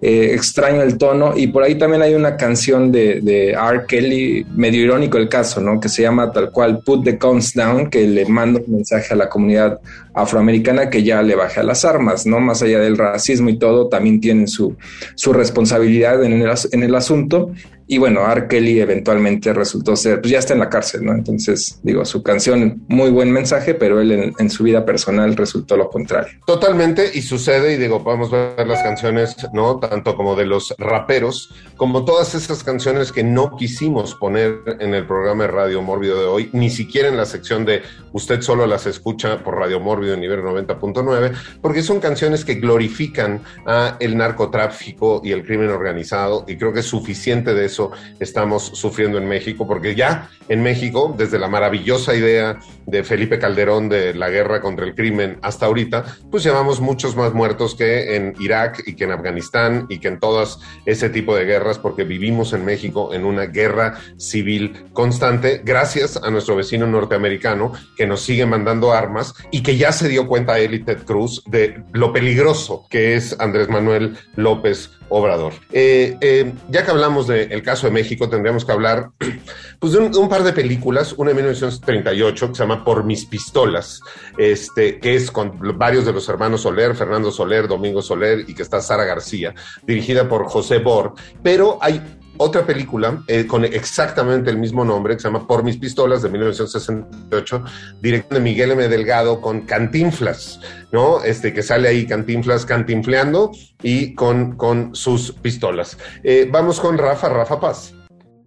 eh, 0.00 0.30
extraño 0.34 0.82
el 0.82 0.98
tono. 0.98 1.32
Y 1.36 1.48
por 1.48 1.62
ahí 1.62 1.76
también 1.76 2.02
hay 2.02 2.14
una 2.14 2.36
canción 2.36 2.92
de, 2.92 3.20
de 3.20 3.50
R. 3.50 3.86
Kelly, 3.86 4.46
medio 4.54 4.82
irónico 4.82 5.18
el 5.18 5.28
caso, 5.28 5.60
¿no? 5.60 5.80
Que 5.80 5.88
se 5.88 6.02
llama 6.02 6.32
tal 6.32 6.50
cual 6.50 6.80
Put 6.84 7.04
the 7.04 7.12
Guns 7.12 7.54
Down, 7.54 7.88
que 7.90 8.06
le 8.06 8.26
manda 8.26 8.60
un 8.66 8.74
mensaje 8.76 9.14
a 9.14 9.16
la 9.16 9.28
comunidad 9.28 9.80
afroamericana 10.16 10.88
que 10.88 11.02
ya 11.02 11.22
le 11.22 11.36
baje 11.36 11.60
a 11.60 11.62
las 11.62 11.84
armas, 11.84 12.26
¿no? 12.26 12.40
Más 12.40 12.62
allá 12.62 12.80
del 12.80 12.96
racismo 12.96 13.50
y 13.50 13.58
todo, 13.58 13.88
también 13.88 14.20
tienen 14.20 14.48
su, 14.48 14.74
su 15.14 15.32
responsabilidad 15.32 16.24
en 16.24 16.32
el, 16.32 16.50
en 16.72 16.82
el 16.82 16.94
asunto. 16.94 17.52
Y 17.88 17.98
bueno, 17.98 18.28
R. 18.28 18.48
Kelly 18.48 18.80
eventualmente 18.80 19.52
resultó 19.52 19.94
ser, 19.94 20.20
pues 20.20 20.32
ya 20.32 20.40
está 20.40 20.54
en 20.54 20.58
la 20.58 20.68
cárcel, 20.68 21.04
¿no? 21.04 21.12
Entonces, 21.12 21.78
digo, 21.84 22.04
su 22.04 22.20
canción, 22.22 22.82
muy 22.88 23.10
buen 23.10 23.30
mensaje, 23.30 23.74
pero 23.74 24.00
él 24.00 24.34
en, 24.36 24.50
su 24.50 24.64
vida 24.64 24.84
personal 24.84 25.36
resultó 25.36 25.76
lo 25.76 25.88
contrario. 25.88 26.40
Totalmente, 26.46 27.08
y 27.14 27.22
sucede, 27.22 27.74
y 27.74 27.76
digo, 27.76 28.02
podemos 28.02 28.30
ver 28.32 28.66
las 28.66 28.82
canciones, 28.82 29.36
¿no? 29.52 29.78
Tanto 29.78 30.16
como 30.16 30.34
de 30.34 30.46
los 30.46 30.74
raperos, 30.78 31.54
como 31.76 32.04
todas 32.04 32.34
esas 32.34 32.64
canciones 32.64 33.12
que 33.12 33.22
no 33.22 33.56
quisimos 33.56 34.16
poner 34.16 34.62
en 34.80 34.94
el 34.94 35.06
programa 35.06 35.44
de 35.44 35.50
Radio 35.50 35.80
Mórbido 35.80 36.18
de 36.18 36.26
hoy, 36.26 36.50
ni 36.52 36.70
siquiera 36.70 37.08
en 37.08 37.16
la 37.16 37.26
sección 37.26 37.64
de 37.64 37.82
usted 38.12 38.40
solo 38.40 38.66
las 38.66 38.86
escucha 38.86 39.44
por 39.44 39.58
Radio 39.58 39.78
Mórbido 39.78 40.05
en 40.14 40.20
nivel 40.20 40.40
90.9, 40.40 41.32
porque 41.60 41.82
son 41.82 42.00
canciones 42.00 42.44
que 42.44 42.54
glorifican 42.54 43.42
a 43.66 43.96
el 44.00 44.16
narcotráfico 44.16 45.20
y 45.24 45.32
el 45.32 45.44
crimen 45.44 45.70
organizado, 45.70 46.44
y 46.46 46.56
creo 46.56 46.72
que 46.72 46.82
suficiente 46.82 47.54
de 47.54 47.64
eso 47.64 47.90
estamos 48.20 48.64
sufriendo 48.74 49.18
en 49.18 49.28
México, 49.28 49.66
porque 49.66 49.94
ya 49.94 50.28
en 50.48 50.62
México, 50.62 51.14
desde 51.16 51.38
la 51.38 51.48
maravillosa 51.48 52.14
idea 52.14 52.58
de 52.86 53.02
Felipe 53.02 53.38
Calderón 53.38 53.88
de 53.88 54.14
la 54.14 54.30
guerra 54.30 54.60
contra 54.60 54.86
el 54.86 54.94
crimen 54.94 55.38
hasta 55.42 55.66
ahorita, 55.66 56.04
pues 56.30 56.44
llevamos 56.44 56.80
muchos 56.80 57.16
más 57.16 57.32
muertos 57.32 57.74
que 57.74 58.16
en 58.16 58.34
Irak 58.38 58.82
y 58.86 58.94
que 58.94 59.04
en 59.04 59.12
Afganistán 59.12 59.86
y 59.88 59.98
que 59.98 60.08
en 60.08 60.20
todas 60.20 60.58
ese 60.84 61.10
tipo 61.10 61.34
de 61.34 61.44
guerras, 61.44 61.78
porque 61.78 62.04
vivimos 62.04 62.52
en 62.52 62.64
México 62.64 63.12
en 63.12 63.24
una 63.24 63.46
guerra 63.46 63.98
civil 64.16 64.84
constante, 64.92 65.62
gracias 65.64 66.16
a 66.22 66.30
nuestro 66.30 66.56
vecino 66.56 66.86
norteamericano 66.86 67.72
que 67.96 68.06
nos 68.06 68.22
sigue 68.22 68.46
mandando 68.46 68.92
armas 68.92 69.34
y 69.50 69.62
que 69.62 69.76
ya 69.76 69.92
se 69.96 70.08
dio 70.08 70.26
cuenta 70.26 70.58
él 70.58 70.74
y 70.74 70.84
Ted 70.84 71.04
Cruz 71.04 71.42
de 71.46 71.82
lo 71.92 72.12
peligroso 72.12 72.86
que 72.90 73.14
es 73.14 73.38
Andrés 73.40 73.68
Manuel 73.68 74.16
López 74.36 74.90
Obrador. 75.08 75.52
Eh, 75.72 76.16
eh, 76.20 76.52
ya 76.68 76.84
que 76.84 76.90
hablamos 76.90 77.26
del 77.26 77.62
caso 77.62 77.86
de 77.86 77.92
México, 77.92 78.28
tendríamos 78.28 78.64
que 78.64 78.72
hablar 78.72 79.10
pues, 79.78 79.92
de, 79.92 79.98
un, 79.98 80.10
de, 80.10 80.18
un, 80.18 80.28
par 80.28 80.42
de 80.42 80.52
películas, 80.52 81.12
una 81.12 81.30
de 81.30 81.36
1938 81.36 82.48
que 82.48 82.54
se 82.54 82.62
llama 82.62 82.84
Por 82.84 83.04
mis 83.04 83.24
pistolas, 83.24 84.00
este, 84.36 84.98
que 84.98 85.14
es 85.14 85.30
con 85.30 85.58
varios 85.78 86.04
de 86.06 86.12
los 86.12 86.28
hermanos 86.28 86.62
Soler, 86.62 86.96
Fernando 86.96 87.30
Soler, 87.30 87.68
Domingo 87.68 88.02
Soler 88.02 88.44
y 88.48 88.54
que 88.54 88.62
está 88.62 88.80
Sara 88.80 89.04
García, 89.04 89.54
dirigida 89.86 90.28
por 90.28 90.46
José 90.46 90.78
Bor, 90.78 91.14
pero 91.42 91.78
hay 91.80 92.02
otra 92.38 92.66
película 92.66 93.22
eh, 93.26 93.46
con 93.46 93.64
exactamente 93.64 94.50
el 94.50 94.58
mismo 94.58 94.84
nombre 94.84 95.14
que 95.14 95.20
se 95.20 95.28
llama 95.28 95.46
Por 95.46 95.64
mis 95.64 95.76
pistolas 95.76 96.22
de 96.22 96.28
1968, 96.28 97.64
dirección 98.00 98.34
de 98.34 98.40
Miguel 98.40 98.72
M. 98.72 98.88
Delgado 98.88 99.40
con 99.40 99.62
Cantinflas, 99.62 100.60
¿no? 100.92 101.22
Este 101.22 101.52
que 101.52 101.62
sale 101.62 101.88
ahí 101.88 102.06
Cantinflas 102.06 102.66
cantinfleando 102.66 103.52
y 103.82 104.14
con, 104.14 104.56
con 104.56 104.94
sus 104.94 105.32
pistolas. 105.32 105.98
Eh, 106.22 106.48
vamos 106.50 106.80
con 106.80 106.98
Rafa, 106.98 107.28
Rafa 107.28 107.60
Paz. 107.60 107.94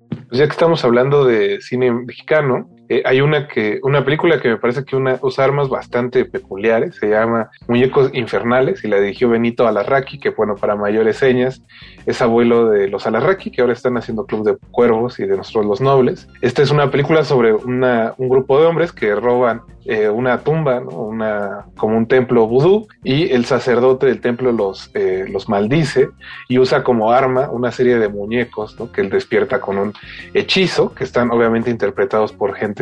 Pues 0.10 0.39
ya 0.39 0.46
que 0.46 0.51
estamos 0.51 0.84
hablando 0.84 1.25
de 1.25 1.60
cine 1.62 1.91
mexicano, 1.91 2.69
eh, 2.89 3.03
hay 3.05 3.22
una 3.22 3.48
que 3.48 3.79
una 3.84 4.03
película 4.03 4.41
que 4.41 4.50
me 4.50 4.58
parece 4.58 4.84
que 4.84 4.96
una, 4.96 5.19
usa 5.22 5.46
armas 5.46 5.69
bastante 5.69 6.25
peculiares, 6.25 6.96
se 6.96 7.10
llama 7.10 7.51
Muñecos 7.67 8.10
Infernales 8.13 8.84
y 8.84 8.88
la 8.88 9.00
dirigió 9.00 9.29
Benito 9.29 9.67
Alarraqui, 9.67 10.19
que 10.19 10.31
bueno, 10.31 10.55
para 10.55 10.75
mayores 10.75 11.17
señas 11.17 11.62
es 12.08 12.22
abuelo 12.22 12.69
de 12.69 12.88
los 12.88 13.05
Alarraqui, 13.05 13.51
que 13.51 13.62
ahora 13.62 13.74
están 13.74 13.96
haciendo 13.98 14.25
Club 14.25 14.43
de 14.43 14.58
Cuervos 14.72 15.19
y 15.19 15.25
de 15.25 15.38
Nosotros 15.38 15.65
los 15.65 15.81
Nobles. 15.81 16.27
Esta 16.41 16.63
es 16.63 16.72
una 16.72 16.89
película 16.89 17.24
sobre 17.24 17.53
una, 17.53 18.15
un 18.17 18.27
grupo 18.27 18.60
de 18.60 18.65
hombres 18.65 18.91
que 18.91 19.13
roban 19.13 19.62
eh, 19.86 20.08
una 20.08 20.39
tumba, 20.39 20.79
¿no? 20.79 20.89
una, 20.89 21.65
como 21.75 21.98
un 21.98 22.08
templo 22.08 22.46
vudú, 22.48 22.88
y 23.03 23.31
el 23.31 23.46
sacerdote 23.46 24.05
del 24.05 24.22
templo 24.22 24.51
los, 24.51 24.91
eh, 24.93 25.25
los 25.27 25.50
maldice 25.50 26.10
y 26.48 26.60
usa 26.60 26.84
como 26.84 27.12
arma 27.12 27.50
una 27.50 27.72
serie 27.72 27.98
de 27.98 28.08
muñecos 28.08 28.79
¿no? 28.79 28.91
que 28.91 29.01
él 29.01 29.10
despierta 29.10 29.60
con 29.60 29.77
un 29.77 29.93
hechizo, 30.34 30.93
que 30.93 31.03
están 31.03 31.31
obviamente 31.31 31.72
interpretados 31.72 32.34
por 32.34 32.53
gente 32.53 32.79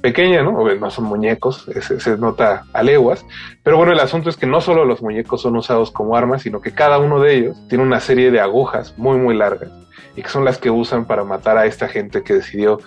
pequeña, 0.00 0.42
¿no? 0.42 0.74
No 0.74 0.90
son 0.90 1.04
muñecos, 1.04 1.66
se, 1.80 2.00
se, 2.00 2.18
nota 2.18 2.64
a 2.72 2.82
leguas, 2.82 3.24
pero 3.62 3.76
bueno, 3.76 3.92
el 3.92 4.00
asunto 4.00 4.30
es 4.30 4.36
que 4.36 4.46
no 4.46 4.60
solo 4.60 4.84
los 4.84 5.02
muñecos 5.02 5.42
son 5.42 5.56
usados 5.56 5.90
como 5.90 6.16
armas, 6.16 6.42
sino 6.42 6.60
que 6.60 6.72
cada 6.72 6.98
uno 6.98 7.20
de 7.20 7.36
ellos 7.36 7.56
tiene 7.68 7.84
una 7.84 8.00
serie 8.00 8.30
de 8.30 8.40
agujas 8.40 8.94
muy, 8.96 9.18
muy 9.18 9.34
largas 9.34 9.70
y 10.16 10.22
que 10.22 10.28
son 10.28 10.44
las 10.44 10.58
que 10.58 10.70
usan 10.70 11.06
para 11.06 11.24
matar 11.24 11.58
a 11.58 11.66
esta 11.66 11.88
gente 11.88 12.22
que 12.22 12.34
decidió 12.34 12.78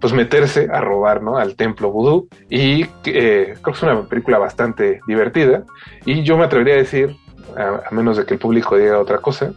pues 0.00 0.12
meterse 0.12 0.68
a 0.72 0.80
robar 0.80 1.22
¿no? 1.22 1.36
al 1.36 1.56
templo 1.56 1.90
vudú 1.90 2.28
y 2.48 2.82
eh, 3.04 3.54
creo 3.60 3.62
que 3.62 3.70
es 3.70 3.82
una 3.82 4.02
película 4.04 4.38
bastante 4.38 5.00
divertida 5.06 5.64
y 6.04 6.22
yo 6.22 6.36
me 6.38 6.44
atrevería 6.44 6.74
a 6.74 6.78
decir 6.78 7.16
a, 7.56 7.82
a, 7.88 7.94
menos 7.94 8.16
de 8.16 8.24
que 8.24 8.34
el 8.34 8.40
público 8.40 8.76
diga 8.76 8.98
otra 8.98 9.18
cosa, 9.18 9.52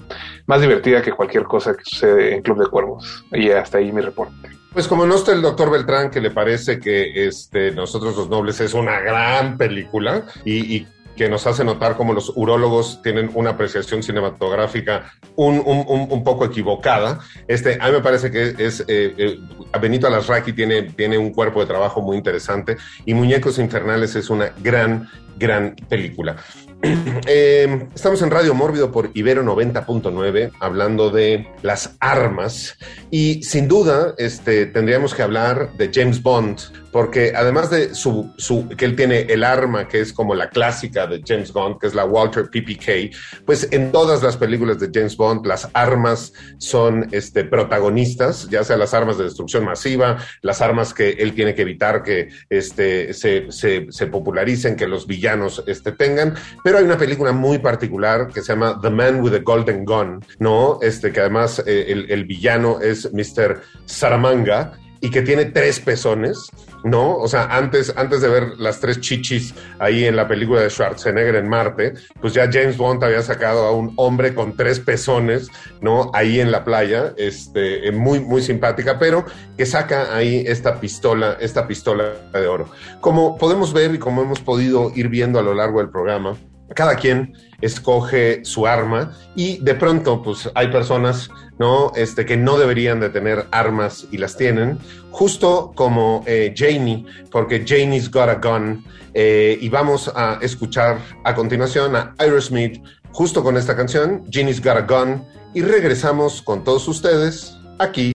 más 0.47 0.61
divertida 0.61 1.01
que 1.01 1.11
cualquier 1.11 1.43
cosa 1.43 1.75
que 1.75 1.83
sucede 1.83 2.35
en 2.35 2.41
Club 2.41 2.59
de 2.59 2.69
Cuervos. 2.69 3.25
Y 3.31 3.49
hasta 3.49 3.79
ahí 3.79 3.91
mi 3.91 4.01
reporte. 4.01 4.58
Pues 4.73 4.87
como 4.87 5.05
no 5.05 5.15
está 5.15 5.33
el 5.33 5.41
doctor 5.41 5.71
Beltrán, 5.71 6.11
que 6.11 6.21
le 6.21 6.29
parece 6.29 6.79
que 6.79 7.27
este, 7.27 7.71
Nosotros 7.71 8.15
los 8.15 8.29
Nobles 8.29 8.61
es 8.61 8.73
una 8.73 8.99
gran 8.99 9.57
película 9.57 10.25
y, 10.45 10.87
que 11.15 11.27
nos 11.27 11.45
hace 11.47 11.65
notar 11.65 11.97
como 11.97 12.13
los 12.13 12.31
urólogos 12.33 13.01
tienen 13.01 13.29
una 13.33 13.49
apreciación 13.49 14.01
cinematográfica 14.01 15.11
un 15.35 16.23
poco 16.23 16.45
equivocada. 16.45 17.19
Este, 17.45 17.77
a 17.81 17.87
mí 17.87 17.91
me 17.91 17.99
parece 17.99 18.31
que 18.31 18.55
es 18.57 18.79
eh, 18.87 19.15
eh, 19.17 19.37
Benito 19.81 20.07
Alasraqui 20.07 20.53
tiene, 20.53 20.83
tiene 20.83 21.17
un 21.17 21.33
cuerpo 21.33 21.59
de 21.59 21.65
trabajo 21.65 22.01
muy 22.01 22.15
interesante 22.15 22.77
y 23.05 23.13
Muñecos 23.13 23.59
Infernales 23.59 24.15
es 24.15 24.29
una 24.29 24.53
gran, 24.63 25.09
gran 25.37 25.75
película. 25.89 26.37
Eh, 26.81 27.87
estamos 27.95 28.21
en 28.21 28.31
Radio 28.31 28.53
Mórbido 28.53 28.91
por 28.91 29.11
Ibero 29.13 29.43
90.9 29.43 30.51
hablando 30.59 31.09
de 31.09 31.47
las 31.61 31.95
armas. 31.99 32.77
Y 33.11 33.43
sin 33.43 33.67
duda 33.67 34.13
este, 34.17 34.65
tendríamos 34.65 35.13
que 35.13 35.23
hablar 35.23 35.73
de 35.77 35.91
James 35.93 36.21
Bond 36.21 36.59
porque 36.91 37.33
además 37.35 37.69
de 37.69 37.93
su, 37.93 38.31
su, 38.37 38.67
que 38.69 38.85
él 38.85 38.95
tiene 38.95 39.21
el 39.21 39.43
arma 39.43 39.87
que 39.87 40.01
es 40.01 40.13
como 40.13 40.35
la 40.35 40.49
clásica 40.49 41.07
de 41.07 41.21
James 41.25 41.51
Bond, 41.53 41.79
que 41.79 41.87
es 41.87 41.95
la 41.95 42.05
Walter 42.05 42.49
PPK, 42.49 43.45
pues 43.45 43.67
en 43.71 43.91
todas 43.91 44.23
las 44.23 44.37
películas 44.37 44.79
de 44.79 44.89
James 44.93 45.15
Bond 45.15 45.45
las 45.45 45.69
armas 45.73 46.33
son 46.57 47.07
este, 47.11 47.43
protagonistas, 47.43 48.49
ya 48.49 48.63
sea 48.63 48.77
las 48.77 48.93
armas 48.93 49.17
de 49.17 49.25
destrucción 49.25 49.65
masiva, 49.65 50.17
las 50.41 50.61
armas 50.61 50.93
que 50.93 51.09
él 51.09 51.33
tiene 51.33 51.53
que 51.53 51.61
evitar 51.61 52.03
que 52.03 52.29
este, 52.49 53.13
se, 53.13 53.51
se, 53.51 53.87
se 53.89 54.07
popularicen, 54.07 54.75
que 54.75 54.87
los 54.87 55.07
villanos 55.07 55.63
este, 55.67 55.91
tengan, 55.91 56.35
pero 56.63 56.68
hay 56.77 56.83
una 56.83 56.97
película 56.97 57.31
muy 57.31 57.57
particular 57.57 58.27
que 58.27 58.41
se 58.41 58.53
llama 58.53 58.79
The 58.81 58.89
Man 58.89 59.21
with 59.21 59.31
the 59.31 59.39
Golden 59.39 59.85
Gun, 59.85 60.23
¿no? 60.39 60.79
Este, 60.81 61.11
que 61.11 61.21
además 61.21 61.61
eh, 61.65 61.85
el, 61.89 62.09
el 62.11 62.25
villano 62.25 62.79
es 62.79 63.11
Mr. 63.13 63.61
Saramanga 63.85 64.73
y 65.01 65.09
que 65.09 65.21
tiene 65.21 65.45
tres 65.45 65.79
pezones, 65.79 66.51
¿no? 66.83 67.17
O 67.17 67.27
sea, 67.27 67.45
antes, 67.55 67.93
antes 67.95 68.21
de 68.21 68.27
ver 68.27 68.57
las 68.57 68.79
tres 68.79 68.99
chichis 68.99 69.53
ahí 69.79 70.05
en 70.05 70.15
la 70.15 70.27
película 70.27 70.61
de 70.61 70.69
Schwarzenegger 70.69 71.35
en 71.35 71.47
Marte, 71.47 71.93
pues 72.19 72.33
ya 72.33 72.49
James 72.51 72.77
Bond 72.77 73.03
había 73.03 73.21
sacado 73.21 73.65
a 73.65 73.71
un 73.71 73.93
hombre 73.95 74.33
con 74.33 74.55
tres 74.55 74.79
pezones, 74.79 75.49
¿no? 75.81 76.11
Ahí 76.13 76.39
en 76.39 76.51
la 76.51 76.65
playa, 76.65 77.13
este, 77.17 77.91
muy, 77.91 78.19
muy 78.19 78.41
simpática, 78.41 78.99
pero 78.99 79.25
que 79.57 79.65
saca 79.65 80.15
ahí 80.15 80.43
esta 80.45 80.79
pistola, 80.79 81.37
esta 81.39 81.67
pistola 81.67 82.13
de 82.33 82.47
oro. 82.47 82.69
Como 82.99 83.37
podemos 83.37 83.73
ver 83.73 83.95
y 83.95 83.99
como 83.99 84.21
hemos 84.21 84.41
podido 84.41 84.91
ir 84.95 85.07
viendo 85.07 85.39
a 85.39 85.43
lo 85.43 85.53
largo 85.53 85.79
del 85.79 85.89
programa, 85.89 86.37
cada 86.75 86.95
quien 86.95 87.33
escoge 87.61 88.43
su 88.45 88.67
arma 88.67 89.11
y 89.35 89.57
de 89.59 89.75
pronto 89.75 90.21
pues 90.21 90.49
hay 90.55 90.71
personas 90.71 91.29
no 91.57 91.91
este 91.95 92.25
que 92.25 92.37
no 92.37 92.57
deberían 92.57 92.99
de 92.99 93.09
tener 93.09 93.45
armas 93.51 94.07
y 94.11 94.17
las 94.17 94.37
tienen 94.37 94.77
justo 95.11 95.71
como 95.75 96.23
eh, 96.25 96.53
Janie 96.55 97.05
porque 97.31 97.65
Janie's 97.67 98.09
got 98.09 98.29
a 98.29 98.35
gun 98.35 98.85
eh, 99.13 99.57
y 99.59 99.69
vamos 99.69 100.11
a 100.15 100.39
escuchar 100.41 100.99
a 101.23 101.35
continuación 101.35 101.95
a 101.95 102.15
Aerosmith 102.17 102.81
justo 103.11 103.43
con 103.43 103.57
esta 103.57 103.75
canción 103.75 104.23
Janie's 104.31 104.61
got 104.61 104.77
a 104.77 104.81
gun 104.81 105.23
y 105.53 105.61
regresamos 105.61 106.41
con 106.41 106.63
todos 106.63 106.87
ustedes 106.87 107.57
aquí 107.79 108.13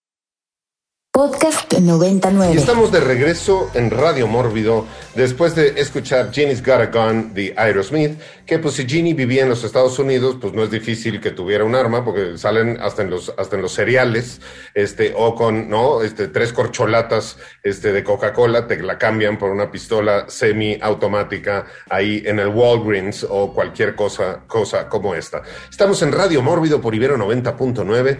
Podcast 1.17 1.73
99. 1.73 2.55
Y 2.55 2.57
estamos 2.57 2.91
de 2.91 2.99
regreso 2.99 3.71
en 3.75 3.93
Radio 3.93 4.27
Mórbido 4.27 4.85
después 5.15 5.55
de 5.55 5.81
escuchar 5.81 6.33
Jeannie's 6.33 6.61
Got 6.61 6.81
a 6.81 6.87
Gun 6.87 7.33
de 7.33 7.55
Aerosmith, 7.57 8.19
que 8.45 8.59
pues 8.59 8.75
si 8.75 8.85
Jeannie 8.85 9.15
vivía 9.15 9.45
en 9.45 9.49
los 9.49 9.63
Estados 9.63 9.97
Unidos, 10.01 10.39
pues 10.41 10.53
no 10.55 10.65
es 10.65 10.73
difícil 10.73 11.21
que 11.21 11.31
tuviera 11.31 11.63
un 11.63 11.77
arma 11.77 12.05
porque 12.05 12.37
salen 12.37 12.81
hasta 12.81 13.03
en 13.03 13.11
los 13.11 13.33
hasta 13.39 13.55
en 13.55 13.63
los 13.63 13.73
cereales, 13.73 14.41
este 14.75 15.15
o 15.17 15.37
con, 15.37 15.71
¿no? 15.71 16.03
Este 16.03 16.27
tres 16.27 16.53
corcholatas 16.53 17.37
este 17.63 17.93
de 17.93 18.03
Coca-Cola 18.03 18.67
te 18.67 18.83
la 18.83 18.99
cambian 18.99 19.39
por 19.39 19.53
una 19.53 19.71
pistola 19.71 20.25
semiautomática 20.27 21.67
ahí 21.91 22.25
en 22.27 22.41
el 22.41 22.49
Walgreens 22.49 23.25
o 23.31 23.55
cualquier 23.55 23.95
cosa 23.95 24.43
cosa 24.49 24.89
como 24.89 25.15
esta. 25.15 25.43
Estamos 25.71 26.03
en 26.03 26.11
Radio 26.11 26.43
Mórbido 26.43 26.81
por 26.81 26.93
Ibero 26.93 27.17
90.9 27.17 28.19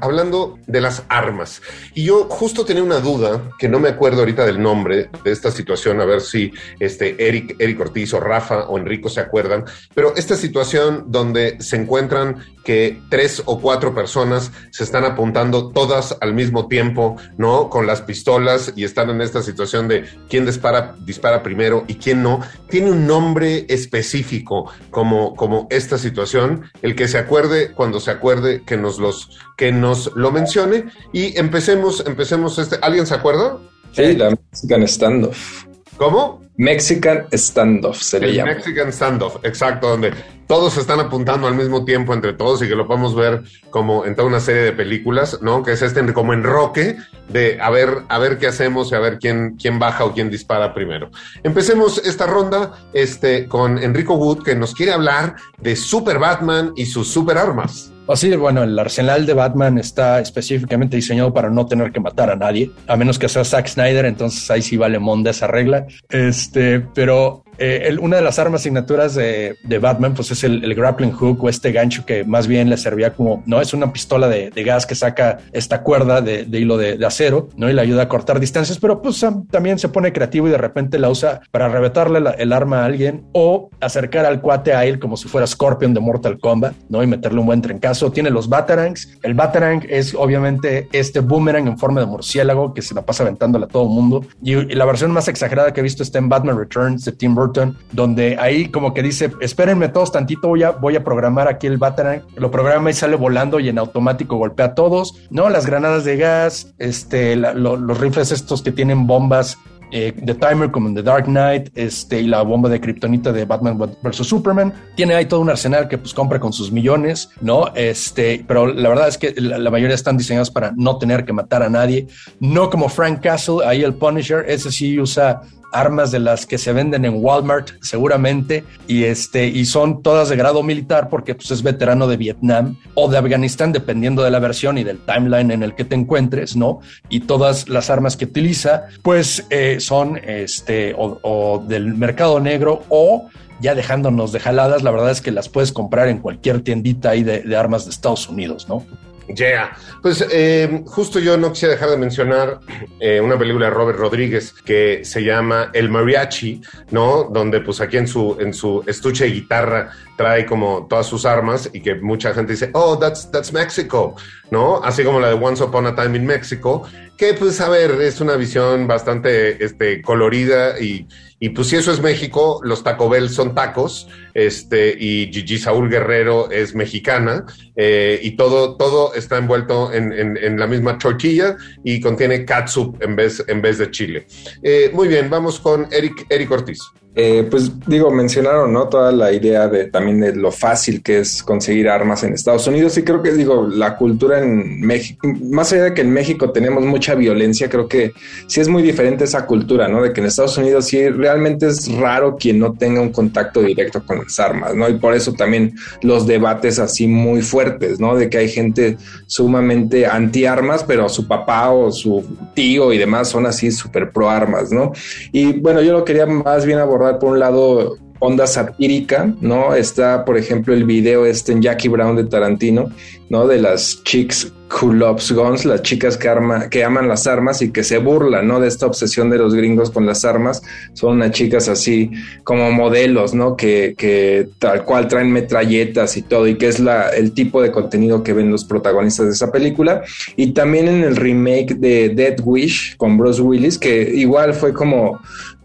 hablando 0.00 0.58
de 0.66 0.80
las 0.80 1.02
armas. 1.10 1.60
Y 1.92 2.04
yo 2.04 2.29
justo 2.30 2.64
tenía 2.64 2.82
una 2.82 3.00
duda, 3.00 3.50
que 3.58 3.68
no 3.68 3.80
me 3.80 3.88
acuerdo 3.88 4.20
ahorita 4.20 4.46
del 4.46 4.62
nombre 4.62 5.10
de 5.24 5.32
esta 5.32 5.50
situación, 5.50 6.00
a 6.00 6.04
ver 6.04 6.20
si 6.20 6.52
este 6.78 7.16
Eric, 7.26 7.56
Eric 7.58 7.80
Ortiz 7.80 8.14
o 8.14 8.20
Rafa 8.20 8.68
o 8.68 8.78
Enrico 8.78 9.08
se 9.08 9.20
acuerdan, 9.20 9.64
pero 9.94 10.14
esta 10.16 10.36
situación 10.36 11.04
donde 11.08 11.60
se 11.60 11.76
encuentran 11.76 12.36
que 12.70 13.02
tres 13.08 13.42
o 13.46 13.60
cuatro 13.60 13.96
personas 13.96 14.52
se 14.70 14.84
están 14.84 15.04
apuntando 15.04 15.72
todas 15.72 16.16
al 16.20 16.34
mismo 16.34 16.68
tiempo, 16.68 17.16
¿no? 17.36 17.68
Con 17.68 17.84
las 17.84 18.00
pistolas 18.00 18.72
y 18.76 18.84
están 18.84 19.10
en 19.10 19.20
esta 19.22 19.42
situación 19.42 19.88
de 19.88 20.04
quién 20.28 20.46
dispara, 20.46 20.94
dispara 21.00 21.42
primero 21.42 21.84
y 21.88 21.96
quién 21.96 22.22
no. 22.22 22.38
Tiene 22.68 22.92
un 22.92 23.08
nombre 23.08 23.66
específico 23.68 24.70
como, 24.92 25.34
como 25.34 25.66
esta 25.68 25.98
situación. 25.98 26.62
El 26.80 26.94
que 26.94 27.08
se 27.08 27.18
acuerde, 27.18 27.72
cuando 27.72 27.98
se 27.98 28.12
acuerde, 28.12 28.62
que 28.64 28.76
nos 28.76 29.00
los, 29.00 29.36
que 29.56 29.72
nos 29.72 30.14
lo 30.14 30.30
mencione 30.30 30.84
y 31.12 31.36
empecemos, 31.36 32.04
empecemos 32.06 32.56
este. 32.60 32.76
¿Alguien 32.82 33.04
se 33.04 33.14
acuerda? 33.16 33.58
Sí, 33.90 34.14
la 34.14 34.30
Mexican 34.30 34.86
Standoff. 34.86 35.64
¿Cómo? 35.96 36.40
Mexican 36.60 37.26
Standoff 37.32 38.02
se 38.02 38.20
le 38.20 38.34
llama. 38.34 38.52
Mexican 38.52 38.92
Standoff, 38.92 39.36
exacto, 39.44 39.88
donde 39.88 40.12
todos 40.46 40.76
están 40.76 41.00
apuntando 41.00 41.48
al 41.48 41.54
mismo 41.54 41.86
tiempo 41.86 42.12
entre 42.12 42.34
todos 42.34 42.60
y 42.60 42.68
que 42.68 42.74
lo 42.74 42.86
podemos 42.86 43.16
ver 43.16 43.44
como 43.70 44.04
en 44.04 44.14
toda 44.14 44.28
una 44.28 44.40
serie 44.40 44.64
de 44.64 44.72
películas, 44.72 45.38
¿no? 45.40 45.62
Que 45.62 45.72
es 45.72 45.80
este 45.80 46.12
como 46.12 46.34
enroque 46.34 46.98
de 47.30 47.58
a 47.62 47.70
ver, 47.70 48.02
a 48.10 48.18
ver 48.18 48.36
qué 48.36 48.46
hacemos 48.46 48.92
y 48.92 48.94
a 48.94 48.98
ver 48.98 49.18
quién, 49.18 49.56
quién 49.56 49.78
baja 49.78 50.04
o 50.04 50.12
quién 50.12 50.28
dispara 50.28 50.74
primero. 50.74 51.10
Empecemos 51.42 51.96
esta 52.04 52.26
ronda 52.26 52.74
este, 52.92 53.46
con 53.46 53.78
Enrico 53.78 54.16
Wood, 54.16 54.42
que 54.42 54.54
nos 54.54 54.74
quiere 54.74 54.92
hablar 54.92 55.36
de 55.56 55.74
Super 55.76 56.18
Batman 56.18 56.74
y 56.76 56.84
sus 56.84 57.08
super 57.08 57.38
armas. 57.38 57.90
Así, 58.12 58.34
bueno, 58.34 58.64
el 58.64 58.76
arsenal 58.76 59.24
de 59.24 59.34
Batman 59.34 59.78
está 59.78 60.18
específicamente 60.18 60.96
diseñado 60.96 61.32
para 61.32 61.48
no 61.48 61.66
tener 61.66 61.92
que 61.92 62.00
matar 62.00 62.28
a 62.28 62.34
nadie, 62.34 62.70
a 62.88 62.96
menos 62.96 63.20
que 63.20 63.28
sea 63.28 63.44
Zack 63.44 63.68
Snyder, 63.68 64.04
entonces 64.04 64.50
ahí 64.50 64.62
sí 64.62 64.76
vale 64.76 64.98
monda 64.98 65.30
esa 65.30 65.46
regla. 65.46 65.86
Este, 66.08 66.80
pero 66.80 67.44
eh, 67.62 67.94
una 68.00 68.16
de 68.16 68.22
las 68.22 68.38
armas 68.38 68.62
signaturas 68.62 69.14
de, 69.14 69.54
Batman, 69.80 70.14
pues 70.14 70.30
es 70.30 70.44
el, 70.44 70.74
grappling 70.74 71.12
hook 71.12 71.44
o 71.44 71.48
este 71.50 71.72
gancho 71.72 72.06
que 72.06 72.24
más 72.24 72.46
bien 72.46 72.70
le 72.70 72.78
servía 72.78 73.12
como, 73.12 73.42
no 73.44 73.60
es 73.60 73.74
una 73.74 73.92
pistola 73.92 74.28
de, 74.28 74.50
gas 74.64 74.86
que 74.86 74.94
saca 74.94 75.40
esta 75.52 75.82
cuerda 75.82 76.22
de, 76.22 76.46
hilo 76.52 76.78
de, 76.78 76.98
acero, 77.04 77.50
¿no? 77.56 77.68
Y 77.68 77.74
le 77.74 77.82
ayuda 77.82 78.04
a 78.04 78.08
cortar 78.08 78.40
distancias, 78.40 78.78
pero 78.78 79.02
pues 79.02 79.22
también 79.50 79.78
se 79.78 79.90
pone 79.90 80.10
creativo 80.10 80.48
y 80.48 80.50
de 80.50 80.56
repente 80.56 80.98
la 80.98 81.10
usa 81.10 81.42
para 81.50 81.68
reventarle 81.68 82.20
el 82.38 82.52
arma 82.52 82.80
a 82.80 82.84
alguien 82.86 83.26
o 83.32 83.68
acercar 83.80 84.24
al 84.24 84.40
cuate 84.40 84.72
a 84.72 84.86
él 84.86 84.98
como 84.98 85.18
si 85.18 85.28
fuera 85.28 85.46
Scorpion 85.46 85.92
de 85.92 86.00
Mortal 86.00 86.38
Kombat, 86.38 86.74
¿no? 86.88 87.02
Y 87.02 87.06
meterle 87.06 87.40
un 87.40 87.46
buen 87.46 87.60
trencazo. 87.60 88.10
Tiene 88.10 88.30
los 88.30 88.48
Batarangs. 88.48 89.18
El 89.22 89.34
Batarang 89.34 89.84
es 89.90 90.14
obviamente 90.14 90.88
este 90.92 91.20
boomerang 91.20 91.66
en 91.66 91.76
forma 91.76 92.00
de 92.00 92.06
murciélago 92.06 92.72
que 92.72 92.80
se 92.80 92.94
la 92.94 93.02
pasa 93.02 93.22
aventándole 93.22 93.66
a 93.66 93.68
todo 93.68 93.82
el 93.82 93.90
mundo. 93.90 94.24
Y, 94.42 94.54
y 94.54 94.74
la 94.74 94.86
versión 94.86 95.10
más 95.10 95.28
exagerada 95.28 95.74
que 95.74 95.80
he 95.80 95.82
visto 95.82 96.02
está 96.02 96.18
en 96.18 96.30
Batman 96.30 96.56
Returns 96.56 97.04
de 97.04 97.12
Tim 97.12 97.34
Burton 97.34 97.49
donde 97.92 98.36
ahí 98.38 98.68
como 98.68 98.94
que 98.94 99.02
dice, 99.02 99.32
espérenme 99.40 99.88
todos 99.88 100.12
tantito, 100.12 100.48
voy 100.48 100.62
a, 100.62 100.70
voy 100.70 100.96
a 100.96 101.04
programar 101.04 101.48
aquí 101.48 101.66
el 101.66 101.78
Batarang, 101.78 102.22
lo 102.36 102.50
programa 102.50 102.90
y 102.90 102.94
sale 102.94 103.16
volando 103.16 103.60
y 103.60 103.68
en 103.68 103.78
automático 103.78 104.36
golpea 104.36 104.66
a 104.66 104.74
todos, 104.74 105.14
¿no? 105.30 105.48
Las 105.48 105.66
granadas 105.66 106.04
de 106.04 106.16
gas, 106.16 106.72
este, 106.78 107.36
los 107.36 108.00
rifles 108.00 108.32
estos 108.32 108.62
que 108.62 108.72
tienen 108.72 109.06
bombas 109.06 109.58
eh, 109.92 110.12
The 110.12 110.34
Timer 110.34 110.70
como 110.70 110.88
en 110.88 110.94
The 110.94 111.02
Dark 111.02 111.24
Knight, 111.24 111.70
este, 111.74 112.20
y 112.20 112.26
la 112.26 112.42
bomba 112.42 112.68
de 112.68 112.80
kriptonita 112.80 113.32
de 113.32 113.44
Batman 113.44 113.78
vs. 113.78 114.26
Superman. 114.26 114.72
Tiene 114.94 115.14
ahí 115.14 115.26
todo 115.26 115.40
un 115.40 115.50
arsenal 115.50 115.88
que 115.88 115.98
pues 115.98 116.14
compra 116.14 116.38
con 116.38 116.52
sus 116.52 116.70
millones, 116.70 117.30
¿no? 117.40 117.72
Este, 117.74 118.44
pero 118.46 118.66
la 118.66 118.88
verdad 118.88 119.08
es 119.08 119.18
que 119.18 119.34
la, 119.36 119.58
la, 119.58 119.70
mayoría 119.70 119.94
están 119.94 120.16
diseñados 120.16 120.50
para 120.50 120.72
no 120.76 120.98
tener 120.98 121.24
que 121.24 121.32
matar 121.32 121.62
a 121.62 121.68
nadie. 121.68 122.06
No 122.38 122.70
como 122.70 122.88
Frank 122.88 123.20
Castle, 123.20 123.66
ahí 123.66 123.82
el 123.82 123.94
Punisher, 123.94 124.44
ese 124.48 124.70
sí 124.70 124.98
usa 124.98 125.42
armas 125.72 126.10
de 126.10 126.18
las 126.18 126.46
que 126.46 126.58
se 126.58 126.72
venden 126.72 127.04
en 127.04 127.14
Walmart 127.16 127.70
seguramente 127.80 128.64
y 128.86 129.04
este 129.04 129.46
y 129.46 129.64
son 129.64 130.02
todas 130.02 130.28
de 130.28 130.36
grado 130.36 130.62
militar 130.62 131.08
porque 131.08 131.34
pues 131.34 131.50
es 131.50 131.62
veterano 131.62 132.06
de 132.06 132.16
Vietnam 132.16 132.76
o 132.94 133.08
de 133.08 133.18
Afganistán 133.18 133.72
dependiendo 133.72 134.22
de 134.22 134.30
la 134.30 134.38
versión 134.38 134.78
y 134.78 134.84
del 134.84 134.98
timeline 134.98 135.50
en 135.50 135.62
el 135.62 135.74
que 135.74 135.84
te 135.84 135.94
encuentres, 135.94 136.56
¿no? 136.56 136.80
Y 137.08 137.20
todas 137.20 137.68
las 137.68 137.90
armas 137.90 138.16
que 138.16 138.24
utiliza 138.24 138.84
pues 139.02 139.46
eh, 139.50 139.78
son 139.80 140.18
este 140.24 140.94
o, 140.96 141.62
del 141.66 141.94
mercado 141.94 142.40
negro 142.40 142.82
o 142.88 143.28
ya 143.60 143.74
dejándonos 143.74 144.32
de 144.32 144.40
jaladas, 144.40 144.82
la 144.82 144.90
verdad 144.90 145.10
es 145.10 145.20
que 145.20 145.30
las 145.30 145.50
puedes 145.50 145.70
comprar 145.70 146.08
en 146.08 146.18
cualquier 146.18 146.62
tiendita 146.62 147.10
ahí 147.10 147.22
de, 147.22 147.42
de 147.42 147.56
armas 147.56 147.84
de 147.84 147.90
Estados 147.90 148.26
Unidos, 148.28 148.68
¿no? 148.68 148.86
Yeah. 149.34 149.76
Pues 150.02 150.26
eh, 150.30 150.82
justo 150.86 151.18
yo 151.18 151.36
no 151.36 151.52
quisiera 151.52 151.74
dejar 151.74 151.90
de 151.90 151.96
mencionar 151.96 152.60
eh, 152.98 153.20
una 153.20 153.38
película 153.38 153.66
de 153.66 153.70
Robert 153.72 153.98
Rodríguez 153.98 154.52
que 154.64 155.04
se 155.04 155.22
llama 155.22 155.70
El 155.72 155.88
Mariachi, 155.88 156.60
¿no? 156.90 157.24
Donde 157.24 157.60
pues 157.60 157.80
aquí 157.80 157.96
en 157.96 158.08
su, 158.08 158.36
en 158.40 158.52
su 158.52 158.82
estuche 158.86 159.24
de 159.24 159.30
guitarra 159.30 159.90
trae 160.16 160.46
como 160.46 160.86
todas 160.88 161.06
sus 161.06 161.24
armas 161.24 161.70
y 161.72 161.80
que 161.80 161.94
mucha 161.96 162.32
gente 162.34 162.52
dice, 162.52 162.70
oh, 162.72 162.98
that's, 162.98 163.30
that's 163.30 163.52
Mexico, 163.52 164.16
¿no? 164.50 164.82
Así 164.82 165.04
como 165.04 165.20
la 165.20 165.28
de 165.28 165.34
Once 165.34 165.62
Upon 165.62 165.86
a 165.86 165.94
Time 165.94 166.16
in 166.16 166.26
Mexico, 166.26 166.86
que 167.16 167.34
pues 167.34 167.60
a 167.60 167.68
ver, 167.68 168.00
es 168.00 168.20
una 168.20 168.36
visión 168.36 168.86
bastante 168.86 169.62
este, 169.62 170.02
colorida 170.02 170.80
y, 170.80 171.06
y 171.42 171.48
pues 171.48 171.68
si 171.68 171.76
eso 171.76 171.90
es 171.90 172.02
México, 172.02 172.60
los 172.62 172.84
Taco 172.84 173.08
Bell 173.08 173.30
son 173.30 173.54
tacos, 173.54 174.08
este, 174.34 174.94
y 174.96 175.32
Gigi 175.32 175.58
Saúl 175.58 175.88
Guerrero 175.88 176.50
es 176.50 176.74
mexicana, 176.74 177.46
eh, 177.74 178.20
y 178.22 178.32
todo, 178.32 178.76
todo 178.76 179.14
está 179.14 179.38
envuelto 179.38 179.90
en, 179.90 180.12
en, 180.12 180.60
la 180.60 180.66
misma 180.66 180.98
tortilla 180.98 181.56
y 181.82 181.98
contiene 181.98 182.44
catsup 182.44 183.02
en 183.02 183.16
vez, 183.16 183.42
en 183.48 183.62
vez 183.62 183.78
de 183.78 183.90
chile. 183.90 184.26
Eh, 184.62 184.90
muy 184.92 185.08
bien, 185.08 185.30
vamos 185.30 185.58
con 185.58 185.88
Eric, 185.90 186.26
Eric 186.28 186.50
Ortiz. 186.50 186.80
Eh, 187.16 187.44
pues 187.50 187.72
digo, 187.88 188.12
mencionaron, 188.12 188.72
¿no? 188.72 188.88
Toda 188.88 189.10
la 189.10 189.32
idea 189.32 189.66
de 189.66 189.86
también 189.86 190.20
de 190.20 190.36
lo 190.36 190.52
fácil 190.52 191.02
que 191.02 191.18
es 191.18 191.42
conseguir 191.42 191.88
armas 191.88 192.22
en 192.22 192.34
Estados 192.34 192.68
Unidos 192.68 192.96
y 192.98 193.02
creo 193.02 193.20
que 193.20 193.32
digo, 193.32 193.66
la 193.66 193.96
cultura 193.96 194.40
en 194.40 194.80
México, 194.80 195.26
más 195.42 195.72
allá 195.72 195.84
de 195.84 195.94
que 195.94 196.02
en 196.02 196.12
México 196.12 196.52
tenemos 196.52 196.84
mucha 196.84 197.16
violencia, 197.16 197.68
creo 197.68 197.88
que 197.88 198.12
sí 198.46 198.60
es 198.60 198.68
muy 198.68 198.84
diferente 198.84 199.24
esa 199.24 199.44
cultura, 199.44 199.88
¿no? 199.88 200.02
De 200.02 200.12
que 200.12 200.20
en 200.20 200.28
Estados 200.28 200.56
Unidos 200.56 200.86
sí 200.86 201.08
realmente 201.08 201.66
es 201.66 201.92
raro 201.96 202.36
quien 202.36 202.60
no 202.60 202.74
tenga 202.74 203.00
un 203.00 203.10
contacto 203.10 203.60
directo 203.60 204.04
con 204.06 204.18
las 204.18 204.38
armas, 204.38 204.76
¿no? 204.76 204.88
Y 204.88 204.94
por 204.94 205.12
eso 205.12 205.32
también 205.32 205.74
los 206.02 206.28
debates 206.28 206.78
así 206.78 207.08
muy 207.08 207.42
fuertes, 207.42 207.98
¿no? 207.98 208.14
De 208.14 208.30
que 208.30 208.38
hay 208.38 208.48
gente 208.48 208.96
sumamente 209.26 210.06
anti 210.06 210.46
armas, 210.46 210.84
pero 210.84 211.08
su 211.08 211.26
papá 211.26 211.70
o 211.70 211.90
su 211.90 212.24
tío 212.54 212.92
y 212.92 212.98
demás 212.98 213.28
son 213.28 213.46
así 213.46 213.72
súper 213.72 214.12
pro 214.12 214.30
armas, 214.30 214.70
¿no? 214.70 214.92
Y 215.32 215.54
bueno, 215.54 215.82
yo 215.82 215.92
lo 215.92 216.04
quería 216.04 216.26
más 216.26 216.64
bien 216.64 216.78
abordar 216.78 216.99
por 217.18 217.32
un 217.32 217.38
lado 217.38 217.96
onda 218.20 218.46
satírica, 218.46 219.34
¿no? 219.40 219.74
Está, 219.74 220.24
por 220.24 220.36
ejemplo, 220.36 220.74
el 220.74 220.84
video 220.84 221.26
este 221.26 221.52
en 221.52 221.62
Jackie 221.62 221.88
Brown 221.88 222.16
de 222.16 222.24
Tarantino, 222.24 222.90
¿no? 223.28 223.46
De 223.46 223.58
las 223.58 224.02
chicks 224.04 224.52
who 224.70 224.92
loves 224.92 225.32
guns, 225.32 225.64
las 225.64 225.82
chicas 225.82 226.16
que, 226.16 226.28
arma, 226.28 226.68
que 226.68 226.84
aman 226.84 227.08
las 227.08 227.26
armas 227.26 227.60
y 227.60 227.72
que 227.72 227.82
se 227.82 227.98
burlan, 227.98 228.46
¿no? 228.46 228.60
De 228.60 228.68
esta 228.68 228.86
obsesión 228.86 229.30
de 229.30 229.38
los 229.38 229.54
gringos 229.54 229.90
con 229.90 230.06
las 230.06 230.24
armas. 230.24 230.62
Son 230.92 231.16
unas 231.16 231.32
chicas 231.32 231.68
así 231.68 232.10
como 232.44 232.70
modelos, 232.70 233.34
¿no? 233.34 233.56
Que, 233.56 233.94
que 233.96 234.48
tal 234.58 234.84
cual 234.84 235.08
traen 235.08 235.32
metralletas 235.32 236.16
y 236.16 236.22
todo, 236.22 236.46
y 236.46 236.56
que 236.56 236.68
es 236.68 236.78
la, 236.78 237.08
el 237.08 237.32
tipo 237.32 237.62
de 237.62 237.72
contenido 237.72 238.22
que 238.22 238.32
ven 238.32 238.50
los 238.50 238.64
protagonistas 238.64 239.26
de 239.26 239.32
esa 239.32 239.50
película. 239.50 240.02
Y 240.36 240.52
también 240.52 240.88
en 240.88 241.02
el 241.02 241.16
remake 241.16 241.74
de 241.74 242.10
Dead 242.10 242.36
Wish 242.44 242.96
con 242.96 243.16
Bruce 243.16 243.40
Willis, 243.40 243.78
que 243.78 244.12
igual 244.14 244.54
fue 244.54 244.72
como 244.72 245.20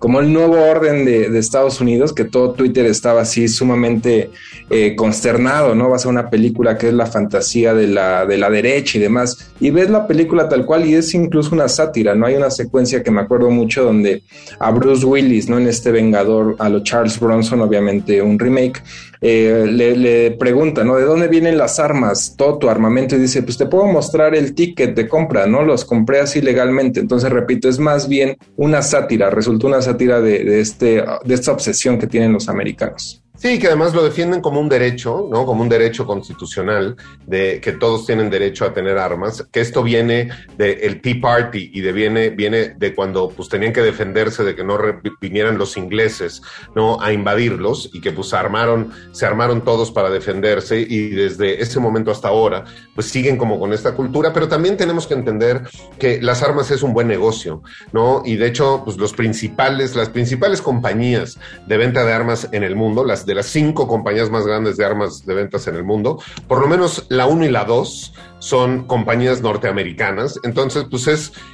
como 0.06 0.20
el 0.20 0.32
nuevo 0.32 0.62
orden 0.62 1.04
de, 1.04 1.36
Estados 1.40 1.82
Unidos, 1.82 2.14
que 2.14 2.26
todo 2.26 2.52
Twitter 2.52 2.86
estaba 2.86 3.22
así 3.22 3.48
sumamente 3.48 4.30
eh, 4.70 4.96
consternado, 4.96 5.74
¿no? 5.74 5.90
Va 5.90 5.98
a 5.98 6.08
una 6.08 6.30
película 6.30 6.78
que 6.78 6.90
es 6.90 6.94
la 6.94 7.08
fantasía 7.08 7.74
de 7.74 7.88
la, 7.88 8.28
de 8.28 8.38
la 8.38 8.52
derecha 8.52 9.00
y 9.00 9.02
demás. 9.02 9.52
Y 9.60 9.72
ves 9.72 9.90
la 9.90 10.06
película 10.06 10.48
tal 10.48 10.64
cual 10.64 10.86
y 10.86 10.94
es 10.94 11.12
incluso 11.16 11.56
una 11.56 11.68
sátira, 11.68 12.14
¿no? 12.14 12.28
Hay 12.28 12.36
una 12.36 12.52
secuencia 12.52 13.02
que 13.02 13.10
me 13.10 13.22
acuerdo 13.22 13.50
mucho 13.50 13.84
donde 13.84 14.22
a 14.60 14.70
Bruce 14.70 15.04
Willis, 15.04 15.50
¿no? 15.50 15.58
En 15.58 15.68
este 15.68 15.92
Vengador, 15.92 16.56
a 16.60 16.70
lo 16.70 16.84
Charles 16.84 17.20
Bronson, 17.20 17.62
obviamente 17.62 18.22
un 18.22 18.38
remake, 18.38 18.84
eh, 19.22 19.66
le, 19.70 19.96
le, 19.96 20.32
pregunta, 20.32 20.84
¿no? 20.84 20.96
¿De 20.96 21.04
dónde 21.04 21.28
vienen 21.28 21.58
las 21.58 21.80
armas? 21.80 22.36
Todo 22.38 22.58
tu 22.58 22.70
armamento 22.70 23.16
y 23.16 23.20
dice, 23.20 23.44
pues 23.44 23.58
te 23.58 23.66
puedo 23.66 23.86
mostrar 23.86 24.36
el 24.36 24.54
ticket 24.54 24.96
de 24.96 25.08
compra, 25.08 25.46
¿no? 25.48 25.64
Los 25.64 25.86
compré 25.86 26.20
así 26.20 26.42
legalmente. 26.42 27.00
Entonces, 27.00 27.30
repito, 27.30 27.70
es 27.70 27.80
más 27.80 28.08
bien 28.08 28.38
una 28.56 28.82
sátira, 28.82 29.30
resultó 29.30 29.68
una 29.68 29.82
sátira 29.82 30.22
de, 30.22 30.44
de 30.44 30.60
este, 30.60 31.04
de 31.24 31.34
esta 31.34 31.52
obsesión 31.52 31.98
que 31.98 32.08
tienen 32.08 32.34
los 32.34 32.50
americanos. 32.50 33.25
Sí, 33.38 33.60
que 33.60 33.68
además 33.68 33.94
lo 33.94 34.02
defienden 34.02 34.40
como 34.40 34.62
un 34.62 34.70
derecho, 34.70 35.28
¿no? 35.30 35.46
Como 35.46 35.62
un 35.62 35.68
derecho 35.68 36.06
constitucional 36.08 36.96
de 37.28 37.60
que 37.60 37.74
todos 37.74 38.06
tienen 38.06 38.30
derecho 38.30 38.64
a 38.64 38.74
tener 38.74 38.98
armas, 38.98 39.46
que 39.52 39.60
esto 39.60 39.84
viene 39.84 40.30
del 40.58 41.02
Tea 41.02 41.16
Party 41.22 41.72
y 41.74 41.82
de 41.82 41.92
viene, 41.92 42.30
viene 42.30 42.70
de 42.70 42.96
cuando 42.96 43.30
pues 43.30 43.50
tenían 43.50 43.74
que 43.74 43.82
defenderse 43.82 44.44
de 44.44 44.56
que 44.56 44.64
no 44.64 44.80
vinieran 45.20 45.58
los 45.58 45.76
ingleses, 45.76 46.42
¿no? 46.76 47.02
A 47.02 47.12
invadirlos 47.12 47.90
y 47.94 48.00
que 48.00 48.14
pues 48.14 48.34
armaron, 48.34 48.92
se 49.12 49.26
armaron 49.26 49.64
todos 49.66 49.92
para 49.92 50.10
defenderse 50.10 50.80
y 50.80 51.10
desde 51.10 51.62
ese 51.62 51.82
momento 51.82 52.12
hasta 52.12 52.30
ahora 52.30 52.64
pues 52.94 53.08
siguen 53.08 53.36
como 53.38 53.60
con 53.60 53.74
esta 53.74 53.96
cultura, 53.96 54.32
pero 54.32 54.48
también 54.48 54.78
tenemos 54.78 55.08
que 55.08 55.14
entender 55.14 55.62
que 56.00 56.22
las 56.22 56.42
armas 56.42 56.72
es 56.72 56.84
un 56.84 56.94
buen 56.94 57.10
negocio, 57.10 57.62
¿no? 57.92 58.24
Y 58.26 58.38
de 58.38 58.48
hecho 58.48 58.82
pues 58.86 58.96
los 58.96 59.12
principales, 59.12 59.94
las 59.94 60.10
principales 60.10 60.62
compañías 60.62 61.38
de 61.68 61.78
venta 61.78 62.06
de 62.06 62.14
armas 62.14 62.48
en 62.54 62.64
el 62.64 62.78
mundo, 62.78 63.04
las 63.04 63.25
de 63.26 63.36
las 63.36 63.48
cinco 63.48 63.88
compañías 63.88 64.30
más 64.30 64.46
grandes 64.46 64.78
de 64.78 64.86
armas 64.86 65.26
de 65.26 65.34
ventas 65.34 65.68
en 65.68 65.76
el 65.76 65.84
mundo, 65.84 66.20
por 66.48 66.60
lo 66.60 66.68
menos 66.68 67.06
la 67.10 67.28
1 67.28 67.46
y 67.46 67.50
la 67.50 67.66
2 67.66 68.14
son 68.46 68.84
compañías 68.86 69.42
norteamericanas. 69.42 70.40
Entonces, 70.44 70.86
pues 70.88 71.08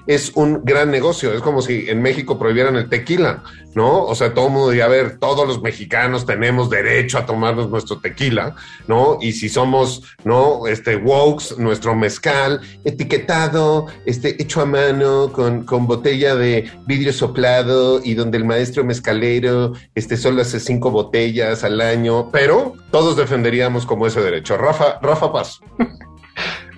es, 0.07 0.31
un 0.35 0.59
gran 0.65 0.91
negocio. 0.91 1.33
Es 1.33 1.39
como 1.39 1.61
si 1.61 1.89
en 1.89 2.01
México 2.01 2.37
prohibieran 2.37 2.75
el 2.75 2.89
tequila, 2.89 3.43
¿no? 3.75 4.03
O 4.03 4.13
sea, 4.13 4.33
todo 4.33 4.47
el 4.47 4.51
mundo 4.51 4.69
diría, 4.71 4.85
a 4.85 4.89
ver, 4.89 5.17
todos 5.17 5.47
los 5.47 5.61
mexicanos 5.61 6.25
tenemos 6.25 6.69
derecho 6.69 7.17
a 7.17 7.25
tomarnos 7.25 7.69
nuestro 7.69 7.99
tequila, 7.99 8.57
¿no? 8.89 9.19
Y 9.21 9.31
si 9.31 9.47
somos, 9.47 10.03
¿no? 10.25 10.67
Este, 10.67 10.97
wokes, 10.97 11.57
nuestro 11.57 11.95
mezcal, 11.95 12.59
etiquetado, 12.83 13.85
este, 14.05 14.41
hecho 14.43 14.59
a 14.59 14.65
mano, 14.65 15.31
con, 15.31 15.63
con 15.63 15.87
botella 15.87 16.35
de 16.35 16.69
vidrio 16.87 17.13
soplado 17.13 18.01
y 18.03 18.15
donde 18.15 18.37
el 18.37 18.43
maestro 18.43 18.83
mezcalero, 18.83 19.71
este, 19.95 20.17
solo 20.17 20.41
hace 20.41 20.59
cinco 20.59 20.91
botellas 20.91 21.63
al 21.63 21.79
año, 21.79 22.29
pero 22.31 22.73
todos 22.91 23.15
defenderíamos 23.15 23.85
como 23.85 24.07
ese 24.07 24.19
derecho. 24.19 24.57
Rafa, 24.57 24.99
Rafa 25.01 25.31
Paz. 25.31 25.61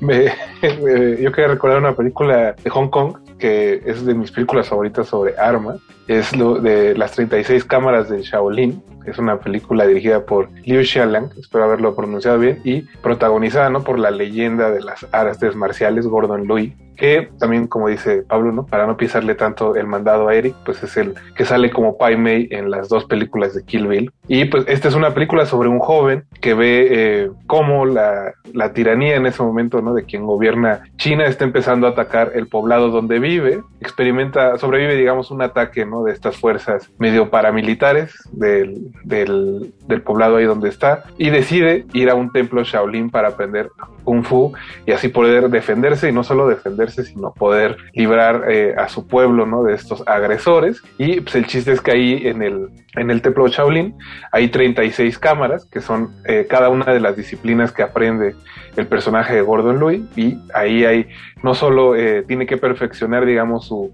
Me, 0.62 1.22
yo 1.22 1.32
quería 1.32 1.48
recordar 1.48 1.80
una 1.80 1.96
película 1.96 2.54
de 2.62 2.70
Hong 2.70 2.90
Kong 2.90 3.16
que 3.40 3.82
es 3.86 4.06
de 4.06 4.14
mis 4.14 4.32
películas 4.32 4.70
favoritas 4.70 5.08
sobre 5.08 5.38
armas. 5.38 5.80
Es 6.08 6.36
lo 6.36 6.60
de 6.60 6.96
las 6.96 7.12
36 7.14 7.66
cámaras 7.66 8.10
de 8.10 8.22
Shaolin. 8.22 8.82
Es 9.06 9.18
una 9.18 9.38
película 9.40 9.86
dirigida 9.86 10.26
por 10.26 10.50
Liu 10.64 10.84
Xiaolang, 10.84 11.30
espero 11.38 11.66
haberlo 11.66 11.94
pronunciado 11.94 12.40
bien, 12.40 12.62
y 12.64 12.82
protagonizada 13.02 13.70
¿no? 13.70 13.84
por 13.84 14.00
la 14.00 14.12
leyenda 14.12 14.72
de 14.72 14.82
las 14.82 15.06
artes 15.12 15.56
marciales 15.56 16.08
Gordon 16.08 16.48
Louis, 16.48 16.74
que 16.96 17.30
también, 17.40 17.68
como 17.68 17.88
dice 17.88 18.24
Pablo, 18.28 18.52
¿no? 18.52 18.66
para 18.66 18.88
no 18.88 18.98
pisarle 18.98 19.36
tanto 19.36 19.76
el 19.76 19.88
mandado 19.88 20.28
a 20.28 20.36
Eric, 20.36 20.56
pues 20.66 20.84
es 20.84 20.96
el 20.98 21.16
que 21.36 21.46
sale 21.46 21.72
como 21.72 21.98
Pai 21.98 22.18
Mei 22.18 22.48
en 22.52 22.72
las 22.72 22.90
dos 22.90 23.06
películas 23.06 23.54
de 23.54 23.64
Kill 23.64 23.88
Bill. 23.88 24.12
Y 24.28 24.46
pues 24.46 24.66
esta 24.68 24.88
es 24.88 24.96
una 24.96 25.14
película 25.14 25.46
sobre 25.46 25.70
un 25.70 25.80
joven 25.80 26.24
que 26.42 26.54
ve 26.54 26.88
eh, 26.92 27.32
cómo 27.48 27.86
la, 27.86 28.34
la 28.54 28.74
tiranía 28.74 29.16
en 29.16 29.26
ese 29.26 29.44
momento 29.44 29.82
¿no? 29.82 29.94
de 29.94 30.04
quien 30.04 30.26
gobierna 30.26 30.84
China 30.98 31.26
está 31.26 31.44
empezando 31.44 31.88
a 31.88 31.92
atacar 31.92 32.32
el 32.36 32.48
poblado 32.48 32.90
donde 32.90 33.20
vive, 33.20 33.62
experimenta, 33.82 34.58
sobrevive, 34.58 34.96
digamos, 34.96 35.32
un 35.32 35.42
ataque 35.42 35.86
¿no? 35.86 36.04
de 36.04 36.14
estas 36.14 36.38
fuerzas 36.38 36.90
medio 37.00 37.30
paramilitares 37.30 38.14
del, 38.32 38.92
del, 39.04 39.74
del 39.88 40.02
poblado 40.02 40.38
ahí 40.38 40.46
donde 40.46 40.70
está 40.70 41.04
y 41.18 41.30
decide 41.30 41.86
ir 41.94 42.10
a 42.10 42.16
un 42.16 42.32
templo 42.32 42.64
Shaolin 42.64 43.10
para 43.10 43.30
aprender 43.30 43.70
Kung 44.04 44.24
Fu 44.24 44.54
y 44.86 44.92
así 44.92 45.08
poder 45.08 45.50
defenderse 45.50 46.10
y 46.10 46.12
no 46.12 46.24
solo 46.24 46.48
defenderse, 46.48 47.04
sino 47.04 47.34
poder 47.34 47.78
librar 47.94 48.46
eh, 48.50 48.76
a 48.78 48.88
su 48.90 49.08
pueblo 49.08 49.46
¿no? 49.46 49.64
de 49.64 49.74
estos 49.74 50.04
agresores. 50.08 50.82
Y 50.98 51.22
pues 51.22 51.36
el 51.36 51.46
chiste 51.48 51.72
es 51.72 51.82
que 51.82 51.92
ahí 51.92 52.28
en 52.28 52.42
el, 52.42 52.70
en 52.96 53.12
el 53.12 53.22
templo 53.22 53.48
Shaolin 53.48 53.96
hay 54.32 54.50
36 54.50 55.18
cámaras, 55.20 55.66
que 55.66 55.82
son 55.82 56.12
eh, 56.26 56.48
cada 56.50 56.70
una 56.70 56.94
de 56.94 57.00
las 57.00 57.16
disciplinas 57.16 57.72
que 57.72 57.84
aprende 57.84 58.36
el 58.76 58.88
personaje 58.88 59.36
de 59.36 59.42
Gordon 59.42 59.80
Louis 59.80 60.02
y 60.16 60.38
ahí 60.54 60.86
hay 60.86 61.08
no 61.44 61.54
solo 61.54 61.96
eh, 61.96 62.24
tiene 62.28 62.48
que 62.48 62.58
perfeccionar 62.58 63.26
digamos 63.26 63.68
su, 63.68 63.92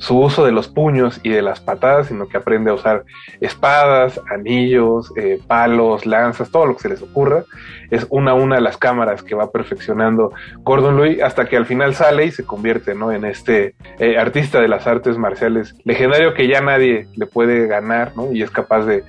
su 0.00 0.18
uso 0.18 0.44
de 0.44 0.50
los 0.50 0.66
puños 0.66 1.20
y 1.22 1.28
de 1.28 1.42
las 1.42 1.60
patadas, 1.60 2.08
sino 2.08 2.26
que 2.26 2.38
aprende 2.38 2.70
a 2.70 2.74
usar 2.74 3.04
espadas, 3.40 4.18
anillos, 4.30 5.12
eh, 5.16 5.38
palos, 5.46 6.06
lanzas, 6.06 6.50
todo 6.50 6.66
lo 6.66 6.74
que 6.74 6.82
se 6.82 6.88
les 6.88 7.02
ocurra. 7.02 7.44
Es 7.90 8.06
una 8.08 8.30
a 8.30 8.34
una 8.34 8.60
las 8.60 8.78
cámaras 8.78 9.22
que 9.22 9.34
va 9.34 9.50
perfeccionando 9.50 10.32
Gordon 10.60 10.96
Louis 10.96 11.22
hasta 11.22 11.46
que 11.46 11.56
al 11.56 11.66
final 11.66 11.94
sale 11.94 12.24
y 12.24 12.30
se 12.30 12.44
convierte 12.44 12.94
¿no? 12.94 13.12
en 13.12 13.26
este 13.26 13.74
eh, 13.98 14.16
artista 14.16 14.60
de 14.60 14.68
las 14.68 14.86
artes 14.86 15.18
marciales 15.18 15.74
legendario 15.84 16.32
que 16.32 16.48
ya 16.48 16.60
nadie 16.60 17.06
le 17.16 17.26
puede 17.26 17.66
ganar 17.66 18.12
¿no? 18.16 18.32
y 18.32 18.42
es 18.42 18.50
capaz 18.50 18.84
de, 18.86 19.04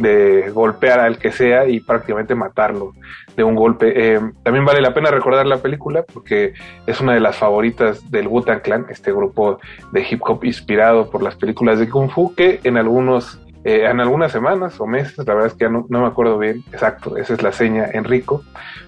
de 0.00 0.50
golpear 0.50 1.00
al 1.00 1.18
que 1.18 1.30
sea 1.30 1.68
y 1.68 1.80
prácticamente 1.80 2.34
matarlo 2.34 2.94
de 3.36 3.44
un 3.44 3.54
golpe. 3.54 3.92
Eh, 3.94 4.20
también 4.42 4.64
vale 4.64 4.80
la 4.80 4.94
pena 4.94 5.10
recordar 5.10 5.46
la 5.46 5.58
película 5.58 6.02
porque 6.02 6.54
es 6.86 7.00
una 7.00 7.14
de 7.14 7.20
las 7.20 7.36
favoritas 7.36 8.10
del 8.10 8.28
Wu-Tang 8.28 8.62
Clan, 8.62 8.86
este 8.88 9.12
grupo 9.12 9.60
de 9.92 10.06
hip 10.08 10.22
hop 10.24 10.44
inspirado 10.44 11.10
por 11.10 11.22
las 11.22 11.36
películas 11.36 11.78
de 11.78 11.88
Kung 11.88 12.10
Fu 12.10 12.34
que 12.34 12.60
en 12.64 12.76
algunos 12.78 13.40
eh, 13.66 13.84
en 13.84 13.98
algunas 13.98 14.30
semanas 14.30 14.78
o 14.78 14.86
meses, 14.86 15.18
la 15.18 15.34
verdad 15.34 15.46
es 15.48 15.54
que 15.54 15.68
no, 15.68 15.84
me 15.88 16.06
acuerdo 16.06 16.38
bien, 16.38 16.62
exacto, 16.72 17.16
esa 17.16 17.34
es 17.34 17.42
la 17.42 17.50
seña, 17.50 17.86
Enrico, 17.92 18.44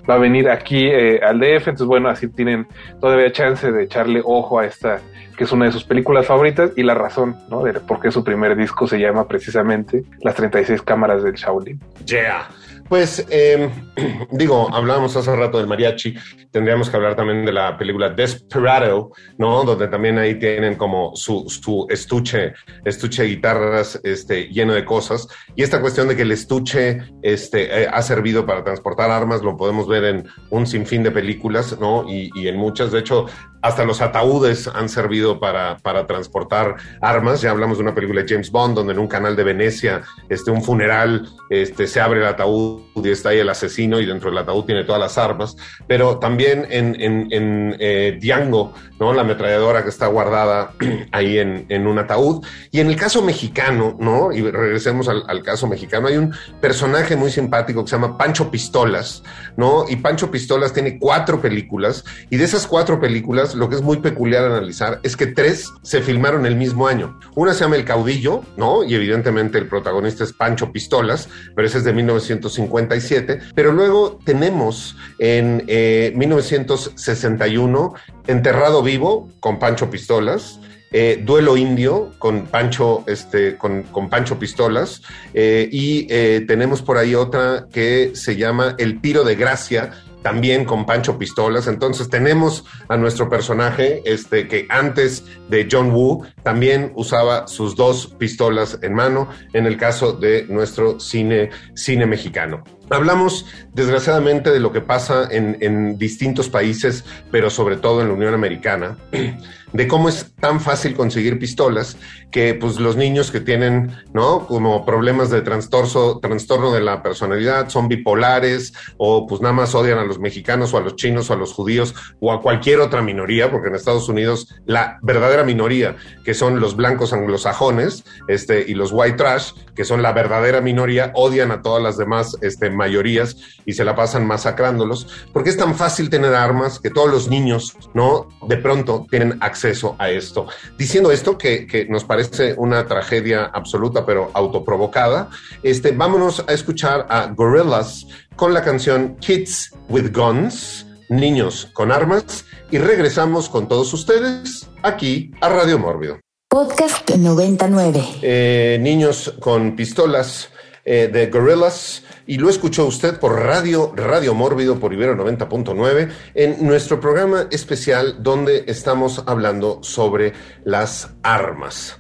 va 0.08 0.14
a 0.14 0.18
venir 0.18 0.48
aquí 0.48 0.86
eh, 0.86 1.20
al 1.20 1.40
DF, 1.40 1.66
entonces 1.66 1.86
bueno, 1.88 2.08
así 2.08 2.28
tienen 2.28 2.68
todavía 3.00 3.32
chance 3.32 3.72
de 3.72 3.82
echarle 3.82 4.22
ojo 4.24 4.60
a 4.60 4.66
esta, 4.66 5.00
que 5.36 5.42
es 5.42 5.50
una 5.50 5.64
de 5.64 5.72
sus 5.72 5.82
películas 5.82 6.26
favoritas 6.26 6.70
y 6.76 6.84
la 6.84 6.94
razón, 6.94 7.36
¿no? 7.50 7.64
De 7.64 7.72
por 7.72 7.98
qué 7.98 8.12
su 8.12 8.22
primer 8.22 8.54
disco 8.54 8.86
se 8.86 9.00
llama 9.00 9.26
precisamente 9.26 10.04
Las 10.20 10.36
36 10.36 10.82
cámaras 10.82 11.24
del 11.24 11.34
Shaolin. 11.34 11.80
Yeah. 12.06 12.46
Pues 12.88 13.26
eh, 13.28 13.70
digo, 14.30 14.68
hablábamos 14.72 15.14
hace 15.14 15.34
rato 15.36 15.58
del 15.58 15.66
mariachi, 15.66 16.14
tendríamos 16.50 16.88
que 16.88 16.96
hablar 16.96 17.16
también 17.16 17.44
de 17.44 17.52
la 17.52 17.76
película 17.76 18.08
Desperado, 18.08 19.10
¿no? 19.36 19.62
Donde 19.64 19.88
también 19.88 20.18
ahí 20.18 20.38
tienen 20.38 20.76
como 20.76 21.14
su, 21.14 21.86
estuche, 21.90 22.54
estuche 22.84 23.22
de 23.22 23.28
guitarras 23.28 24.00
este, 24.02 24.48
lleno 24.48 24.72
de 24.72 24.84
cosas. 24.84 25.28
Y 25.54 25.62
esta 25.62 25.80
cuestión 25.80 26.08
de 26.08 26.16
que 26.16 26.22
el 26.22 26.32
estuche 26.32 27.02
este, 27.22 27.82
eh, 27.82 27.88
ha 27.92 28.00
servido 28.00 28.46
para 28.46 28.64
transportar 28.64 29.10
armas, 29.10 29.42
lo 29.42 29.56
podemos 29.56 29.86
ver 29.86 30.04
en 30.04 30.28
un 30.50 30.66
sinfín 30.66 31.02
de 31.02 31.10
películas, 31.10 31.78
¿no? 31.78 32.08
Y, 32.08 32.30
y 32.34 32.48
en 32.48 32.56
muchas, 32.56 32.90
de 32.90 33.00
hecho, 33.00 33.26
hasta 33.62 33.84
los 33.84 34.00
ataúdes 34.00 34.68
han 34.68 34.88
servido 34.88 35.40
para, 35.40 35.78
para, 35.78 36.06
transportar 36.06 36.76
armas. 37.00 37.40
Ya 37.40 37.50
hablamos 37.50 37.78
de 37.78 37.82
una 37.82 37.94
película 37.94 38.22
de 38.22 38.28
James 38.28 38.50
Bond, 38.50 38.76
donde 38.76 38.92
en 38.92 38.98
un 38.98 39.08
canal 39.08 39.36
de 39.36 39.44
Venecia, 39.44 40.02
este, 40.28 40.50
un 40.50 40.62
funeral, 40.62 41.28
este, 41.50 41.86
se 41.86 42.00
abre 42.00 42.20
el 42.20 42.26
ataúd 42.26 42.82
y 42.96 43.10
está 43.10 43.30
ahí 43.30 43.38
el 43.38 43.48
asesino 43.48 44.00
y 44.00 44.06
dentro 44.06 44.30
del 44.30 44.38
ataúd 44.38 44.64
tiene 44.64 44.84
todas 44.84 45.00
las 45.00 45.18
armas. 45.18 45.56
Pero 45.86 46.18
también 46.18 46.66
en, 46.70 47.00
en, 47.00 47.28
en 47.30 47.76
eh, 47.78 48.18
Django, 48.20 48.72
¿no? 49.00 49.12
La 49.12 49.22
ametralladora 49.22 49.82
que 49.82 49.88
está 49.88 50.06
guardada 50.06 50.72
ahí 51.12 51.38
en, 51.38 51.66
en, 51.68 51.86
un 51.86 51.98
ataúd. 51.98 52.44
Y 52.70 52.80
en 52.80 52.88
el 52.88 52.96
caso 52.96 53.22
mexicano, 53.22 53.96
¿no? 53.98 54.32
Y 54.32 54.42
regresemos 54.42 55.08
al, 55.08 55.24
al, 55.26 55.42
caso 55.42 55.66
mexicano, 55.66 56.08
hay 56.08 56.16
un 56.16 56.34
personaje 56.60 57.16
muy 57.16 57.30
simpático 57.30 57.84
que 57.84 57.90
se 57.90 57.96
llama 57.96 58.16
Pancho 58.16 58.50
Pistolas, 58.50 59.22
¿no? 59.56 59.84
Y 59.88 59.96
Pancho 59.96 60.30
Pistolas 60.30 60.72
tiene 60.72 60.98
cuatro 60.98 61.40
películas 61.40 62.04
y 62.30 62.36
de 62.36 62.44
esas 62.44 62.66
cuatro 62.66 63.00
películas 63.00 63.47
lo 63.54 63.68
que 63.68 63.76
es 63.76 63.82
muy 63.82 63.98
peculiar 63.98 64.44
analizar 64.44 65.00
es 65.02 65.16
que 65.16 65.26
tres 65.26 65.72
se 65.82 66.02
filmaron 66.02 66.46
el 66.46 66.56
mismo 66.56 66.86
año. 66.86 67.18
Una 67.34 67.54
se 67.54 67.64
llama 67.64 67.76
El 67.76 67.84
Caudillo, 67.84 68.42
¿no? 68.56 68.84
Y 68.84 68.94
evidentemente 68.94 69.58
el 69.58 69.68
protagonista 69.68 70.24
es 70.24 70.32
Pancho 70.32 70.72
Pistolas, 70.72 71.28
pero 71.54 71.66
ese 71.66 71.78
es 71.78 71.84
de 71.84 71.92
1957. 71.92 73.40
Pero 73.54 73.72
luego 73.72 74.18
tenemos 74.24 74.96
en 75.18 75.64
eh, 75.66 76.12
1961 76.16 77.94
Enterrado 78.26 78.82
Vivo 78.82 79.28
con 79.40 79.58
Pancho 79.58 79.90
Pistolas. 79.90 80.60
Eh, 80.90 81.22
Duelo 81.22 81.58
Indio 81.58 82.12
con 82.18 82.46
Pancho, 82.46 83.04
este, 83.06 83.58
con, 83.58 83.82
con 83.82 84.08
Pancho 84.08 84.38
Pistolas, 84.38 85.02
eh, 85.34 85.68
y 85.70 86.06
eh, 86.08 86.46
tenemos 86.48 86.80
por 86.80 86.96
ahí 86.96 87.14
otra 87.14 87.66
que 87.70 88.12
se 88.14 88.36
llama 88.36 88.74
El 88.78 89.02
Tiro 89.02 89.22
de 89.22 89.34
Gracia, 89.34 89.92
también 90.22 90.64
con 90.64 90.86
Pancho 90.86 91.18
Pistolas. 91.18 91.66
Entonces 91.66 92.08
tenemos 92.08 92.64
a 92.88 92.96
nuestro 92.96 93.28
personaje, 93.28 94.02
este, 94.04 94.48
que 94.48 94.66
antes 94.68 95.24
de 95.48 95.68
John 95.70 95.90
Woo 95.92 96.24
también 96.42 96.92
usaba 96.94 97.46
sus 97.46 97.76
dos 97.76 98.14
pistolas 98.18 98.78
en 98.82 98.94
mano, 98.94 99.28
en 99.52 99.66
el 99.66 99.76
caso 99.76 100.12
de 100.12 100.46
nuestro 100.48 101.00
cine, 101.00 101.50
cine 101.74 102.06
mexicano. 102.06 102.62
Hablamos, 102.90 103.46
desgraciadamente, 103.74 104.50
de 104.50 104.60
lo 104.60 104.72
que 104.72 104.80
pasa 104.80 105.28
en, 105.30 105.58
en, 105.60 105.98
distintos 105.98 106.48
países, 106.48 107.04
pero 107.30 107.50
sobre 107.50 107.76
todo 107.76 108.00
en 108.00 108.08
la 108.08 108.14
Unión 108.14 108.34
Americana, 108.34 108.96
de 109.72 109.88
cómo 109.88 110.08
es 110.08 110.32
tan 110.40 110.60
fácil 110.60 110.94
conseguir 110.94 111.38
pistolas 111.38 111.96
que 112.30 112.54
pues 112.54 112.78
los 112.78 112.96
niños 112.96 113.30
que 113.30 113.40
tienen, 113.40 113.92
¿no? 114.12 114.46
Como 114.46 114.84
problemas 114.84 115.30
de 115.30 115.42
trastorno, 115.42 116.18
trastorno 116.20 116.72
de 116.72 116.80
la 116.80 117.02
personalidad, 117.02 117.68
son 117.68 117.88
bipolares 117.88 118.72
o 118.96 119.26
pues 119.26 119.40
nada 119.40 119.54
más 119.54 119.74
odian 119.74 119.98
a 119.98 120.04
los 120.04 120.18
mexicanos 120.18 120.72
o 120.74 120.78
a 120.78 120.80
los 120.80 120.96
chinos 120.96 121.30
o 121.30 121.34
a 121.34 121.36
los 121.36 121.52
judíos 121.52 121.94
o 122.20 122.32
a 122.32 122.40
cualquier 122.40 122.80
otra 122.80 123.02
minoría, 123.02 123.50
porque 123.50 123.68
en 123.68 123.74
Estados 123.74 124.08
Unidos 124.08 124.54
la 124.66 124.98
verdadera 125.02 125.44
minoría, 125.44 125.96
que 126.24 126.34
son 126.34 126.60
los 126.60 126.76
blancos 126.76 127.12
anglosajones, 127.12 128.04
este, 128.28 128.64
y 128.66 128.74
los 128.74 128.90
white 128.92 129.16
trash, 129.16 129.52
que 129.74 129.84
son 129.84 130.02
la 130.02 130.12
verdadera 130.12 130.60
minoría, 130.60 131.12
odian 131.14 131.50
a 131.50 131.62
todas 131.62 131.82
las 131.82 131.96
demás, 131.96 132.36
este, 132.42 132.70
mayorías 132.78 133.36
y 133.66 133.74
se 133.74 133.84
la 133.84 133.94
pasan 133.94 134.26
masacrándolos, 134.26 135.06
porque 135.34 135.50
es 135.50 135.58
tan 135.58 135.74
fácil 135.74 136.08
tener 136.08 136.34
armas 136.34 136.78
que 136.80 136.88
todos 136.88 137.10
los 137.10 137.28
niños, 137.28 137.76
¿no? 137.92 138.28
De 138.46 138.56
pronto 138.56 139.06
tienen 139.10 139.36
acceso 139.40 139.94
a 139.98 140.08
esto. 140.08 140.46
Diciendo 140.78 141.10
esto, 141.10 141.36
que, 141.36 141.66
que 141.66 141.84
nos 141.84 142.04
parece 142.04 142.54
una 142.56 142.86
tragedia 142.86 143.50
absoluta, 143.52 144.06
pero 144.06 144.30
autoprovocada, 144.32 145.28
este, 145.62 145.92
vámonos 145.92 146.44
a 146.48 146.52
escuchar 146.52 147.06
a 147.10 147.26
Gorillaz 147.26 148.06
con 148.36 148.54
la 148.54 148.62
canción 148.62 149.16
Kids 149.20 149.74
with 149.88 150.12
Guns, 150.14 150.86
Niños 151.10 151.68
con 151.74 151.92
Armas, 151.92 152.44
y 152.70 152.78
regresamos 152.78 153.48
con 153.48 153.66
todos 153.66 153.92
ustedes 153.92 154.68
aquí 154.82 155.32
a 155.40 155.48
Radio 155.48 155.78
Mórbido. 155.78 156.20
Podcast 156.50 157.10
99. 157.10 158.04
Eh, 158.22 158.78
niños 158.80 159.34
con 159.38 159.76
pistolas 159.76 160.48
eh, 160.90 161.10
de 161.12 161.26
Gorillaz 161.26 162.02
y 162.26 162.38
lo 162.38 162.48
escuchó 162.48 162.86
usted 162.86 163.18
por 163.18 163.38
Radio 163.42 163.92
Radio 163.94 164.32
Mórbido 164.32 164.80
por 164.80 164.94
Ibero 164.94 165.14
90.9 165.22 166.08
en 166.32 166.66
nuestro 166.66 166.98
programa 166.98 167.46
especial 167.50 168.22
donde 168.22 168.64
estamos 168.66 169.22
hablando 169.26 169.80
sobre 169.82 170.32
las 170.64 171.10
armas. 171.22 171.98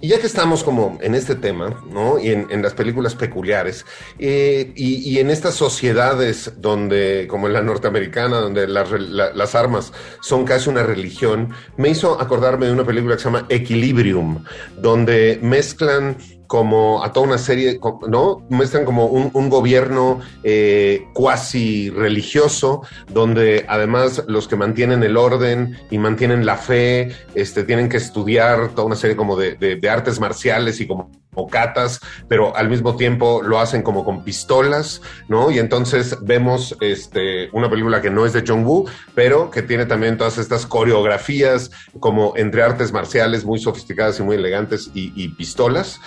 Y 0.00 0.08
ya 0.08 0.18
que 0.18 0.26
estamos 0.26 0.64
como 0.64 0.98
en 1.02 1.14
este 1.14 1.34
tema, 1.34 1.84
¿no? 1.92 2.18
Y 2.18 2.30
en, 2.30 2.62
las 2.62 2.72
películas 2.72 3.14
peculiares, 3.14 3.84
eh, 4.18 4.72
y, 4.74 5.18
en 5.18 5.28
estas 5.28 5.54
sociedades 5.54 6.54
donde, 6.56 7.26
como 7.28 7.46
en 7.46 7.52
la 7.52 7.60
norteamericana, 7.60 8.38
donde 8.38 8.66
las 8.66 9.54
armas 9.54 9.92
son 10.22 10.46
casi 10.46 10.70
una 10.70 10.82
religión, 10.82 11.50
me 11.76 11.90
hizo 11.90 12.18
acordarme 12.18 12.66
de 12.66 12.72
una 12.72 12.84
película 12.84 13.16
que 13.16 13.22
se 13.22 13.28
llama 13.28 13.46
Equilibrium, 13.50 14.44
donde 14.78 15.38
mezclan 15.42 16.16
como 16.50 17.04
a 17.04 17.12
toda 17.12 17.28
una 17.28 17.38
serie, 17.38 17.78
¿no? 18.08 18.44
Muestran 18.48 18.84
como 18.84 19.06
un, 19.06 19.48
gobierno 19.48 20.18
eh, 20.42 21.06
cuasi 21.12 21.90
religioso, 21.90 22.82
donde 23.08 23.64
además 23.68 24.24
los 24.26 24.48
que 24.48 24.56
mantienen 24.56 25.04
el 25.04 25.16
orden 25.16 25.78
y 25.92 25.98
mantienen 25.98 26.44
la 26.44 26.56
fe, 26.56 27.12
este, 27.36 27.62
tienen 27.62 27.88
que 27.88 27.98
estudiar 27.98 28.70
toda 28.70 28.84
una 28.84 28.96
serie 28.96 29.14
como 29.14 29.36
de, 29.36 29.54
de 29.54 29.88
artes 29.88 30.18
marciales 30.18 30.80
y 30.80 30.88
como 30.88 31.12
o 31.34 31.46
catas, 31.46 32.00
pero 32.28 32.56
al 32.56 32.68
mismo 32.68 32.96
tiempo 32.96 33.42
lo 33.42 33.60
hacen 33.60 33.82
como 33.82 34.04
con 34.04 34.24
pistolas, 34.24 35.00
¿no? 35.28 35.50
Y 35.50 35.58
entonces 35.58 36.16
vemos 36.22 36.76
este, 36.80 37.48
una 37.52 37.70
película 37.70 38.02
que 38.02 38.10
no 38.10 38.26
es 38.26 38.32
de 38.32 38.42
John 38.46 38.64
Woo, 38.64 38.86
pero 39.14 39.50
que 39.50 39.62
tiene 39.62 39.86
también 39.86 40.16
todas 40.16 40.38
estas 40.38 40.66
coreografías 40.66 41.70
como 42.00 42.36
entre 42.36 42.62
artes 42.62 42.92
marciales 42.92 43.44
muy 43.44 43.60
sofisticadas 43.60 44.18
y 44.18 44.22
muy 44.22 44.36
elegantes 44.36 44.90
y, 44.92 45.28
pistolas. 45.40 46.00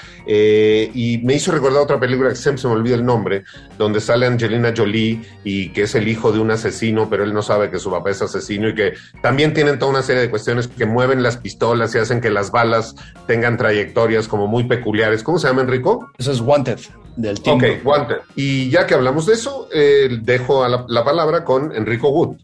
Y 0.94 1.20
me 1.24 1.36
hizo 1.36 1.52
recordar 1.52 1.82
otra 1.82 2.00
película 2.00 2.30
que 2.30 2.36
siempre 2.36 2.62
se 2.62 2.68
me 2.68 2.74
olvida 2.74 2.96
el 2.96 3.06
nombre, 3.06 3.44
donde 3.78 4.00
sale 4.00 4.26
Angelina 4.26 4.74
Jolie 4.76 5.22
y 5.44 5.70
que 5.70 5.84
es 5.84 5.96
el 5.96 6.08
hijo 6.08 6.32
de 6.32 6.40
un 6.40 6.52
asesino, 6.52 7.10
pero 7.10 7.24
él 7.24 7.34
no 7.34 7.42
sabe 7.42 7.70
que 7.70 7.80
su 7.80 7.92
papá 7.92 8.12
es 8.12 8.22
asesino 8.22 8.70
y 8.70 8.76
que 8.76 8.94
también 9.22 9.54
tienen 9.54 9.80
toda 9.80 9.92
una 9.92 10.02
serie 10.02 10.22
de 10.22 10.30
cuestiones 10.30 10.68
que 10.68 10.86
mueven 10.86 11.24
las 11.24 11.38
pistolas 11.38 11.94
y 11.96 12.00
hacen 12.00 12.22
que 12.22 12.30
las 12.30 12.52
balas 12.52 12.96
tengan 13.28 13.58
trayectorias 13.58 14.28
como 14.28 14.48
muy 14.48 14.64
peculiares 14.66 15.24
¿Cómo 15.24 15.40
se 15.40 15.48
llama, 15.48 15.62
Enrico? 15.62 16.12
Eso 16.18 16.32
es 16.32 16.42
Wanted, 16.42 16.80
del 17.16 17.42
team. 17.42 17.58
Ok, 17.58 17.64
Wanted. 17.84 18.18
Y 18.36 18.70
ya 18.70 18.86
que 18.88 18.94
hablamos 18.94 19.26
de 19.26 19.34
eso, 19.34 19.68
eh, 19.74 20.20
dejo 20.22 20.68
la, 20.68 20.86
la, 20.88 21.04
palabra 21.04 21.44
con 21.44 21.76
Enrico 21.76 22.10
Wood. 22.10 22.38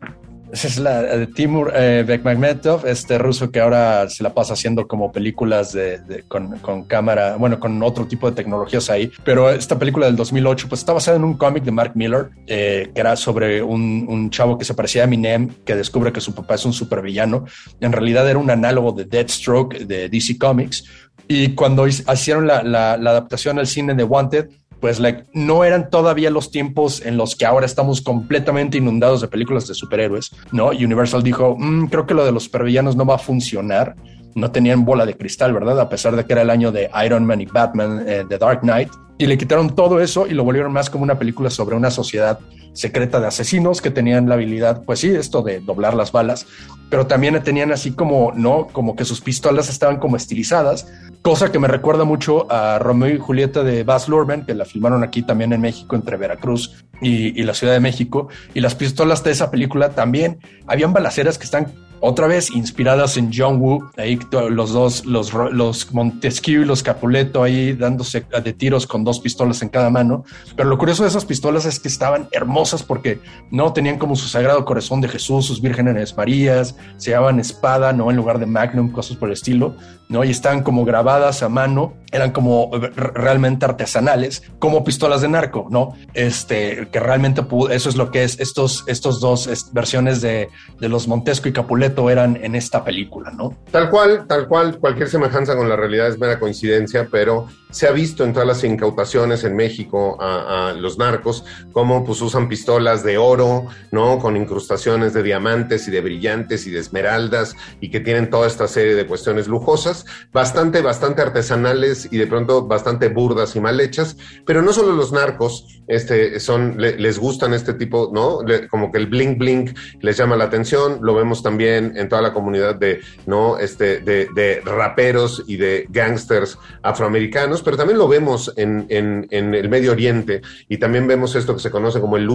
Esa 0.51 0.67
es 0.67 0.77
la 0.77 1.01
de 1.01 1.27
Timur 1.27 1.71
eh, 1.75 2.03
Bekmambetov, 2.05 2.85
este 2.85 3.17
ruso 3.17 3.51
que 3.51 3.59
ahora 3.59 4.09
se 4.09 4.23
la 4.23 4.33
pasa 4.33 4.53
haciendo 4.53 4.87
como 4.87 5.11
películas 5.11 5.73
de, 5.73 6.23
con, 6.27 6.59
con, 6.59 6.83
cámara, 6.83 7.35
bueno, 7.37 7.59
con 7.59 7.81
otro 7.83 8.05
tipo 8.05 8.29
de 8.29 8.35
tecnologías 8.35 8.89
ahí. 8.89 9.11
Pero 9.23 9.49
esta 9.49 9.77
película 9.77 10.05
del 10.05 10.15
2008, 10.15 10.67
pues 10.69 10.81
está 10.81 10.93
basada 10.93 11.17
en 11.17 11.23
un 11.23 11.35
cómic 11.35 11.63
de 11.63 11.71
Mark 11.71 11.91
Miller, 11.95 12.29
eh, 12.47 12.91
que 12.93 13.01
era 13.01 13.15
sobre 13.15 13.61
un, 13.61 14.05
un, 14.07 14.29
chavo 14.29 14.57
que 14.57 14.65
se 14.65 14.73
parecía 14.73 15.03
a 15.03 15.05
Eminem, 15.05 15.49
que 15.65 15.75
descubre 15.75 16.11
que 16.11 16.21
su 16.21 16.33
papá 16.33 16.55
es 16.55 16.65
un 16.65 16.73
supervillano. 16.73 17.45
En 17.79 17.91
realidad 17.91 18.29
era 18.29 18.39
un 18.39 18.49
análogo 18.49 18.91
de 18.91 19.05
Deathstroke 19.05 19.85
de 19.85 20.09
DC 20.09 20.37
Comics, 20.37 20.83
y 21.31 21.49
cuando 21.49 21.87
hicieron 21.87 22.47
la, 22.47 22.63
la, 22.63 22.93
adaptación 22.93 23.59
al 23.59 23.67
cine 23.67 23.93
de 23.93 24.03
Wanted, 24.03 24.49
pues 24.79 24.99
like, 24.99 25.25
no 25.33 25.63
eran 25.63 25.89
todavía 25.89 26.29
los 26.29 26.51
tiempos 26.51 27.05
en 27.05 27.17
los 27.17 27.35
que 27.35 27.45
ahora 27.45 27.65
estamos 27.65 28.01
completamente 28.01 28.77
inundados 28.77 29.21
de 29.21 29.27
películas 29.27 29.67
de 29.67 29.73
superhéroes, 29.73 30.31
¿no? 30.51 30.67
Universal 30.69 31.23
dijo, 31.23 31.55
mm, 31.57 31.87
creo 31.87 32.05
que 32.05 32.13
lo 32.13 32.25
de 32.25 32.31
los 32.31 32.43
supervillanos 32.43 32.95
no 32.95 33.05
va 33.05 33.15
a 33.15 33.19
funcionar. 33.19 33.95
No 34.35 34.51
tenían 34.51 34.85
bola 34.85 35.05
de 35.05 35.17
cristal, 35.17 35.53
¿verdad? 35.53 35.79
A 35.79 35.89
pesar 35.89 36.15
de 36.15 36.23
que 36.23 36.33
era 36.33 36.43
el 36.43 36.49
año 36.49 36.71
de 36.71 36.89
Iron 37.03 37.25
Man 37.25 37.41
y 37.41 37.45
Batman, 37.45 38.03
eh, 38.07 38.23
The 38.29 38.37
Dark 38.37 38.61
Knight. 38.61 38.89
Y 39.17 39.25
le 39.25 39.37
quitaron 39.37 39.75
todo 39.75 39.99
eso 39.99 40.27
y 40.27 40.33
lo 40.33 40.43
volvieron 40.43 40.71
más 40.71 40.89
como 40.89 41.03
una 41.03 41.17
película 41.19 41.49
sobre 41.49 41.75
una 41.75 41.91
sociedad 41.91 42.39
secreta 42.73 43.19
de 43.19 43.27
asesinos 43.27 43.81
que 43.81 43.91
tenían 43.91 44.29
la 44.29 44.35
habilidad, 44.35 44.83
pues 44.85 44.99
sí, 44.99 45.09
esto 45.09 45.41
de 45.41 45.59
doblar 45.59 45.93
las 45.93 46.11
balas, 46.11 46.45
pero 46.89 47.07
también 47.07 47.41
tenían 47.43 47.71
así 47.71 47.91
como, 47.91 48.31
¿no? 48.35 48.67
Como 48.67 48.95
que 48.95 49.05
sus 49.05 49.21
pistolas 49.21 49.69
estaban 49.69 49.97
como 49.97 50.17
estilizadas 50.17 50.87
cosa 51.21 51.51
que 51.51 51.59
me 51.59 51.67
recuerda 51.67 52.03
mucho 52.03 52.51
a 52.51 52.79
Romeo 52.79 53.13
y 53.13 53.19
Julieta 53.19 53.63
de 53.63 53.83
Baz 53.83 54.07
Luhrmann, 54.07 54.45
que 54.45 54.53
la 54.53 54.65
filmaron 54.65 55.03
aquí 55.03 55.21
también 55.23 55.53
en 55.53 55.61
México, 55.61 55.95
entre 55.95 56.17
Veracruz 56.17 56.85
y, 57.01 57.39
y 57.39 57.43
la 57.43 57.53
Ciudad 57.53 57.73
de 57.73 57.79
México. 57.79 58.29
Y 58.53 58.61
las 58.61 58.75
pistolas 58.75 59.23
de 59.23 59.31
esa 59.31 59.51
película 59.51 59.89
también 59.89 60.39
habían 60.67 60.93
balaceras 60.93 61.37
que 61.37 61.45
están 61.45 61.73
otra 62.01 62.27
vez 62.27 62.49
inspiradas 62.51 63.17
en 63.17 63.31
John 63.33 63.59
Woo, 63.59 63.89
ahí 63.97 64.19
los 64.49 64.71
dos, 64.71 65.05
los, 65.05 65.33
los 65.33 65.93
Montesquieu 65.93 66.61
y 66.61 66.65
los 66.65 66.83
Capuleto 66.83 67.43
ahí 67.43 67.73
dándose 67.73 68.25
de 68.43 68.53
tiros 68.53 68.87
con 68.87 69.03
dos 69.03 69.19
pistolas 69.19 69.61
en 69.61 69.69
cada 69.69 69.89
mano. 69.89 70.23
Pero 70.55 70.69
lo 70.69 70.77
curioso 70.77 71.03
de 71.03 71.09
esas 71.09 71.25
pistolas 71.25 71.65
es 71.65 71.79
que 71.79 71.87
estaban 71.87 72.29
hermosas 72.31 72.83
porque 72.83 73.19
no 73.51 73.73
tenían 73.73 73.97
como 73.97 74.15
su 74.15 74.27
sagrado 74.27 74.63
corazón 74.65 75.01
de 75.01 75.09
Jesús, 75.09 75.45
sus 75.45 75.61
vírgenes 75.61 76.15
Marías, 76.15 76.75
se 76.97 77.11
llamaban 77.11 77.39
espada, 77.39 77.93
no 77.93 78.09
en 78.09 78.17
lugar 78.17 78.39
de 78.39 78.45
magnum, 78.45 78.91
cosas 78.91 79.17
por 79.17 79.29
el 79.29 79.33
estilo, 79.33 79.75
¿no? 80.09 80.23
Y 80.23 80.31
estaban 80.31 80.63
como 80.63 80.85
grabadas 80.85 81.43
a 81.43 81.49
mano, 81.49 81.93
eran 82.11 82.31
como 82.31 82.71
realmente 82.95 83.65
artesanales, 83.65 84.43
como 84.57 84.83
pistolas 84.83 85.21
de 85.21 85.27
narco, 85.27 85.67
¿no? 85.69 85.95
Este, 86.13 86.87
que 86.91 86.99
realmente 86.99 87.45
eso 87.69 87.89
es 87.89 87.95
lo 87.95 88.11
que 88.11 88.23
es 88.23 88.39
estos, 88.39 88.83
estos 88.87 89.19
dos 89.19 89.71
versiones 89.71 90.21
de, 90.21 90.49
de 90.79 90.89
los 90.89 91.07
Montesco 91.07 91.47
y 91.47 91.53
Capuleto 91.53 92.09
eran 92.09 92.37
en 92.41 92.55
esta 92.55 92.83
película, 92.83 93.31
¿no? 93.31 93.55
Tal 93.71 93.89
cual, 93.89 94.25
tal 94.27 94.47
cual, 94.47 94.79
cualquier 94.79 95.09
semejanza 95.09 95.55
con 95.55 95.69
la 95.69 95.75
realidad 95.75 96.07
es 96.07 96.19
mera 96.19 96.39
coincidencia, 96.39 97.07
pero 97.11 97.47
se 97.71 97.87
ha 97.87 97.91
visto 97.91 98.23
en 98.23 98.33
todas 98.33 98.47
las 98.47 98.63
incautaciones 98.63 99.43
en 99.43 99.55
México 99.55 100.17
a, 100.19 100.73
los 100.77 100.97
narcos 100.97 101.45
cómo 101.71 102.03
pues 102.03 102.21
usan 102.21 102.47
pistolas 102.47 103.03
de 103.03 103.17
oro, 103.17 103.67
¿no? 103.91 104.17
Con 104.19 104.37
incrustaciones 104.37 105.13
de 105.13 105.23
diamantes 105.23 105.87
y 105.87 105.91
de 105.91 106.01
brillantes 106.01 106.65
y 106.67 106.71
de 106.71 106.79
esmeraldas 106.79 107.55
y 107.79 107.89
que 107.91 107.99
tienen 107.99 108.29
toda 108.29 108.47
esta 108.47 108.67
serie 108.67 108.95
de 108.95 109.05
cuestiones 109.05 109.47
lujosas, 109.47 110.05
bastante, 110.31 110.81
bastante 110.81 111.21
artesanales 111.21 112.07
y 112.11 112.17
de 112.17 112.27
pronto 112.27 112.65
bastante 112.65 113.09
burdas 113.09 113.55
y 113.55 113.59
mal 113.59 113.79
hechas, 113.79 114.17
pero 114.45 114.61
no 114.61 114.73
solo 114.73 114.93
los 114.93 115.11
narcos, 115.11 115.81
este, 115.87 116.39
son, 116.39 116.75
les 116.77 117.19
gustan 117.19 117.53
este 117.53 117.73
tipo, 117.73 118.11
¿no? 118.13 118.39
como 118.69 118.91
que 118.91 118.99
el 118.99 119.07
bling 119.07 119.37
bling 119.37 119.75
les 120.01 120.17
llama 120.17 120.35
la 120.35 120.45
atención, 120.45 120.99
lo 121.01 121.15
vemos 121.15 121.41
también 121.41 121.93
en, 121.95 122.09
toda 122.09 122.21
la 122.21 122.33
comunidad 122.33 122.75
de, 122.75 123.01
¿no? 123.25 123.57
este, 123.57 123.99
de, 123.99 124.61
raperos 124.63 125.43
y 125.47 125.57
de 125.57 125.87
gangsters 125.89 126.57
afroamericanos, 126.83 127.58
pero 127.61 127.77
también 127.77 127.97
lo 127.97 128.07
vemos 128.07 128.53
en, 128.55 128.87
el 128.89 129.69
Medio 129.69 129.91
Oriente 129.91 130.41
y 130.67 130.77
también 130.77 131.07
vemos 131.07 131.35
esto 131.35 131.53
que 131.53 131.61
se 131.61 131.71
conoce 131.71 131.99
como 131.99 132.17
el, 132.17 132.25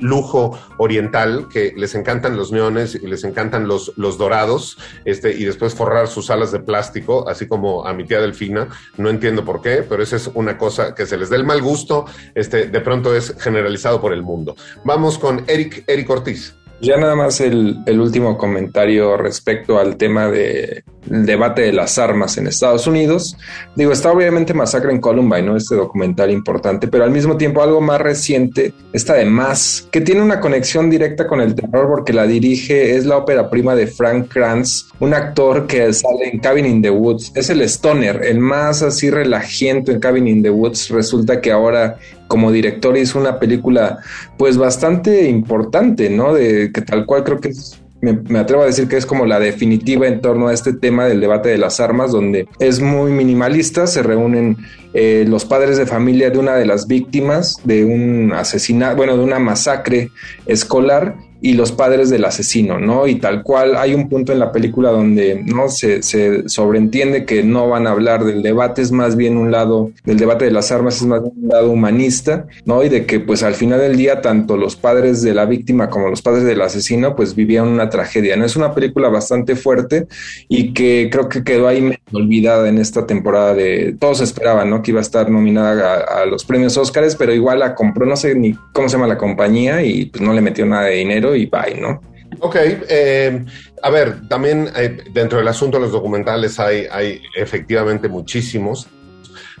lujo 0.00 0.58
oriental, 0.78 1.48
que 1.48 1.72
les 1.76 1.94
encantan 1.94 2.36
los 2.36 2.52
neones 2.52 2.94
y 2.94 3.06
les 3.06 3.24
encantan 3.24 3.66
los, 3.66 3.92
los 3.96 4.18
dorados, 4.18 4.78
este, 5.04 5.32
y 5.32 5.44
después 5.44 5.74
forrar 5.74 6.08
sus 6.08 6.30
alas 6.30 6.52
de 6.52 6.60
plástico, 6.60 7.28
así 7.28 7.46
como 7.46 7.86
a 7.86 7.92
mi 7.92 8.04
tía 8.04 8.20
Delfina. 8.20 8.68
No 8.96 9.08
entiendo 9.08 9.44
por 9.44 9.60
qué, 9.60 9.84
pero 9.88 10.02
esa 10.02 10.16
es 10.16 10.30
una 10.34 10.58
cosa 10.58 10.94
que 10.94 11.06
se 11.06 11.16
les 11.16 11.30
da 11.30 11.36
el 11.36 11.44
mal 11.44 11.62
gusto, 11.62 12.06
este, 12.34 12.66
de 12.66 12.80
pronto 12.80 13.14
es 13.14 13.34
generalizado 13.38 14.00
por 14.00 14.12
el 14.12 14.22
mundo. 14.22 14.56
Vamos 14.84 15.18
con 15.18 15.44
Eric, 15.46 15.84
Eric 15.86 16.10
Ortiz. 16.10 16.54
Ya 16.80 16.96
nada 16.96 17.14
más 17.14 17.40
el, 17.42 17.76
último 17.86 18.38
comentario 18.38 19.18
respecto 19.18 19.78
al 19.78 19.96
tema 19.98 20.28
de 20.28 20.82
el 21.10 21.26
debate 21.26 21.62
de 21.62 21.72
las 21.72 21.98
armas 21.98 22.38
en 22.38 22.46
Estados 22.46 22.86
Unidos. 22.86 23.36
Digo, 23.74 23.92
está 23.92 24.12
obviamente 24.12 24.54
Masacre 24.54 24.92
en 24.92 25.00
Columbine, 25.00 25.42
¿no? 25.42 25.56
Este 25.56 25.74
documental 25.74 26.30
importante, 26.30 26.88
pero 26.88 27.04
al 27.04 27.10
mismo 27.10 27.36
tiempo 27.36 27.62
algo 27.62 27.80
más 27.80 28.00
reciente, 28.00 28.72
esta 28.92 29.14
de 29.14 29.24
Más, 29.24 29.88
que 29.90 30.00
tiene 30.00 30.22
una 30.22 30.40
conexión 30.40 30.88
directa 30.88 31.26
con 31.26 31.40
el 31.40 31.54
terror 31.54 31.88
porque 31.88 32.12
la 32.12 32.26
dirige, 32.26 32.96
es 32.96 33.06
la 33.06 33.16
ópera 33.16 33.50
prima 33.50 33.74
de 33.74 33.86
Frank 33.86 34.28
Kranz, 34.28 34.86
un 35.00 35.14
actor 35.14 35.66
que 35.66 35.92
sale 35.92 36.30
en 36.32 36.38
Cabin 36.38 36.66
in 36.66 36.82
the 36.82 36.90
Woods. 36.90 37.32
Es 37.34 37.50
el 37.50 37.60
stoner, 37.62 38.22
el 38.24 38.38
más 38.38 38.82
así 38.82 39.10
relajiento 39.10 39.92
en 39.92 40.00
Cabin 40.00 40.28
in 40.28 40.42
the 40.42 40.50
Woods. 40.50 40.90
Resulta 40.90 41.40
que 41.40 41.52
ahora 41.52 41.98
como 42.28 42.52
director 42.52 42.96
hizo 42.96 43.18
una 43.18 43.40
película 43.40 43.98
pues 44.38 44.56
bastante 44.56 45.28
importante, 45.28 46.08
¿no? 46.08 46.32
De 46.32 46.70
que 46.72 46.82
tal 46.82 47.04
cual 47.04 47.24
creo 47.24 47.40
que 47.40 47.48
es 47.48 47.80
me, 48.00 48.38
atrevo 48.38 48.62
a 48.62 48.66
decir 48.66 48.88
que 48.88 48.96
es 48.96 49.06
como 49.06 49.26
la 49.26 49.38
definitiva 49.38 50.06
en 50.06 50.20
torno 50.20 50.48
a 50.48 50.54
este 50.54 50.72
tema 50.72 51.06
del 51.06 51.20
debate 51.20 51.48
de 51.50 51.58
las 51.58 51.80
armas, 51.80 52.12
donde 52.12 52.48
es 52.58 52.80
muy 52.80 53.12
minimalista, 53.12 53.86
se 53.86 54.02
reúnen 54.02 54.56
eh, 54.94 55.24
los 55.28 55.44
padres 55.44 55.76
de 55.76 55.86
familia 55.86 56.30
de 56.30 56.38
una 56.38 56.54
de 56.54 56.66
las 56.66 56.86
víctimas 56.86 57.56
de 57.64 57.84
un 57.84 58.32
asesinato, 58.32 58.96
bueno, 58.96 59.16
de 59.16 59.24
una 59.24 59.38
masacre 59.38 60.10
escolar 60.46 61.14
y 61.42 61.54
los 61.54 61.72
padres 61.72 62.10
del 62.10 62.24
asesino, 62.24 62.78
¿no? 62.78 63.06
Y 63.06 63.16
tal 63.16 63.42
cual 63.42 63.76
hay 63.76 63.94
un 63.94 64.08
punto 64.08 64.32
en 64.32 64.38
la 64.38 64.52
película 64.52 64.90
donde 64.90 65.42
no 65.44 65.68
se, 65.68 66.02
se, 66.02 66.48
sobreentiende 66.48 67.24
que 67.24 67.42
no 67.42 67.68
van 67.68 67.86
a 67.86 67.90
hablar 67.90 68.24
del 68.24 68.42
debate, 68.42 68.82
es 68.82 68.92
más 68.92 69.16
bien 69.16 69.36
un 69.36 69.50
lado, 69.50 69.90
del 70.04 70.18
debate 70.18 70.44
de 70.44 70.50
las 70.50 70.70
armas 70.72 70.96
es 70.96 71.06
más 71.06 71.22
bien 71.22 71.34
un 71.42 71.48
lado 71.48 71.70
humanista, 71.70 72.46
¿no? 72.64 72.84
Y 72.84 72.88
de 72.88 73.06
que 73.06 73.20
pues 73.20 73.42
al 73.42 73.54
final 73.54 73.80
del 73.80 73.96
día 73.96 74.20
tanto 74.20 74.56
los 74.56 74.76
padres 74.76 75.22
de 75.22 75.34
la 75.34 75.46
víctima 75.46 75.88
como 75.88 76.08
los 76.08 76.22
padres 76.22 76.44
del 76.44 76.60
asesino 76.60 77.16
pues 77.16 77.34
vivían 77.34 77.68
una 77.68 77.88
tragedia, 77.88 78.36
¿no? 78.36 78.44
Es 78.44 78.56
una 78.56 78.74
película 78.74 79.08
bastante 79.08 79.56
fuerte 79.56 80.06
y 80.48 80.72
que 80.72 81.08
creo 81.10 81.28
que 81.28 81.44
quedó 81.44 81.68
ahí 81.68 81.80
olvidada 82.12 82.68
en 82.68 82.78
esta 82.78 83.06
temporada 83.06 83.54
de, 83.54 83.96
todos 83.98 84.20
esperaban, 84.20 84.70
¿no? 84.70 84.82
Que 84.82 84.90
iba 84.90 85.00
a 85.00 85.02
estar 85.02 85.30
nominada 85.30 86.00
a, 86.00 86.26
los 86.26 86.44
premios 86.44 86.76
Óscares, 86.76 87.16
pero 87.16 87.32
igual 87.32 87.60
la 87.60 87.74
compró, 87.74 88.06
no 88.06 88.16
sé 88.16 88.34
ni 88.34 88.54
cómo 88.72 88.88
se 88.88 88.96
llama 88.96 89.06
la 89.06 89.18
compañía 89.18 89.82
y 89.82 90.06
pues 90.06 90.22
no 90.22 90.32
le 90.32 90.40
metió 90.40 90.66
nada 90.66 90.84
de 90.84 90.96
dinero 90.96 91.34
y 91.34 91.46
bye, 91.46 91.80
¿no? 91.80 92.00
Ok, 92.38 92.56
eh, 92.56 93.44
a 93.82 93.90
ver, 93.90 94.28
también 94.28 94.70
eh, 94.76 94.98
dentro 95.12 95.38
del 95.38 95.48
asunto 95.48 95.78
de 95.78 95.84
los 95.84 95.92
documentales 95.92 96.60
hay, 96.60 96.86
hay 96.90 97.20
efectivamente 97.36 98.08
muchísimos, 98.08 98.88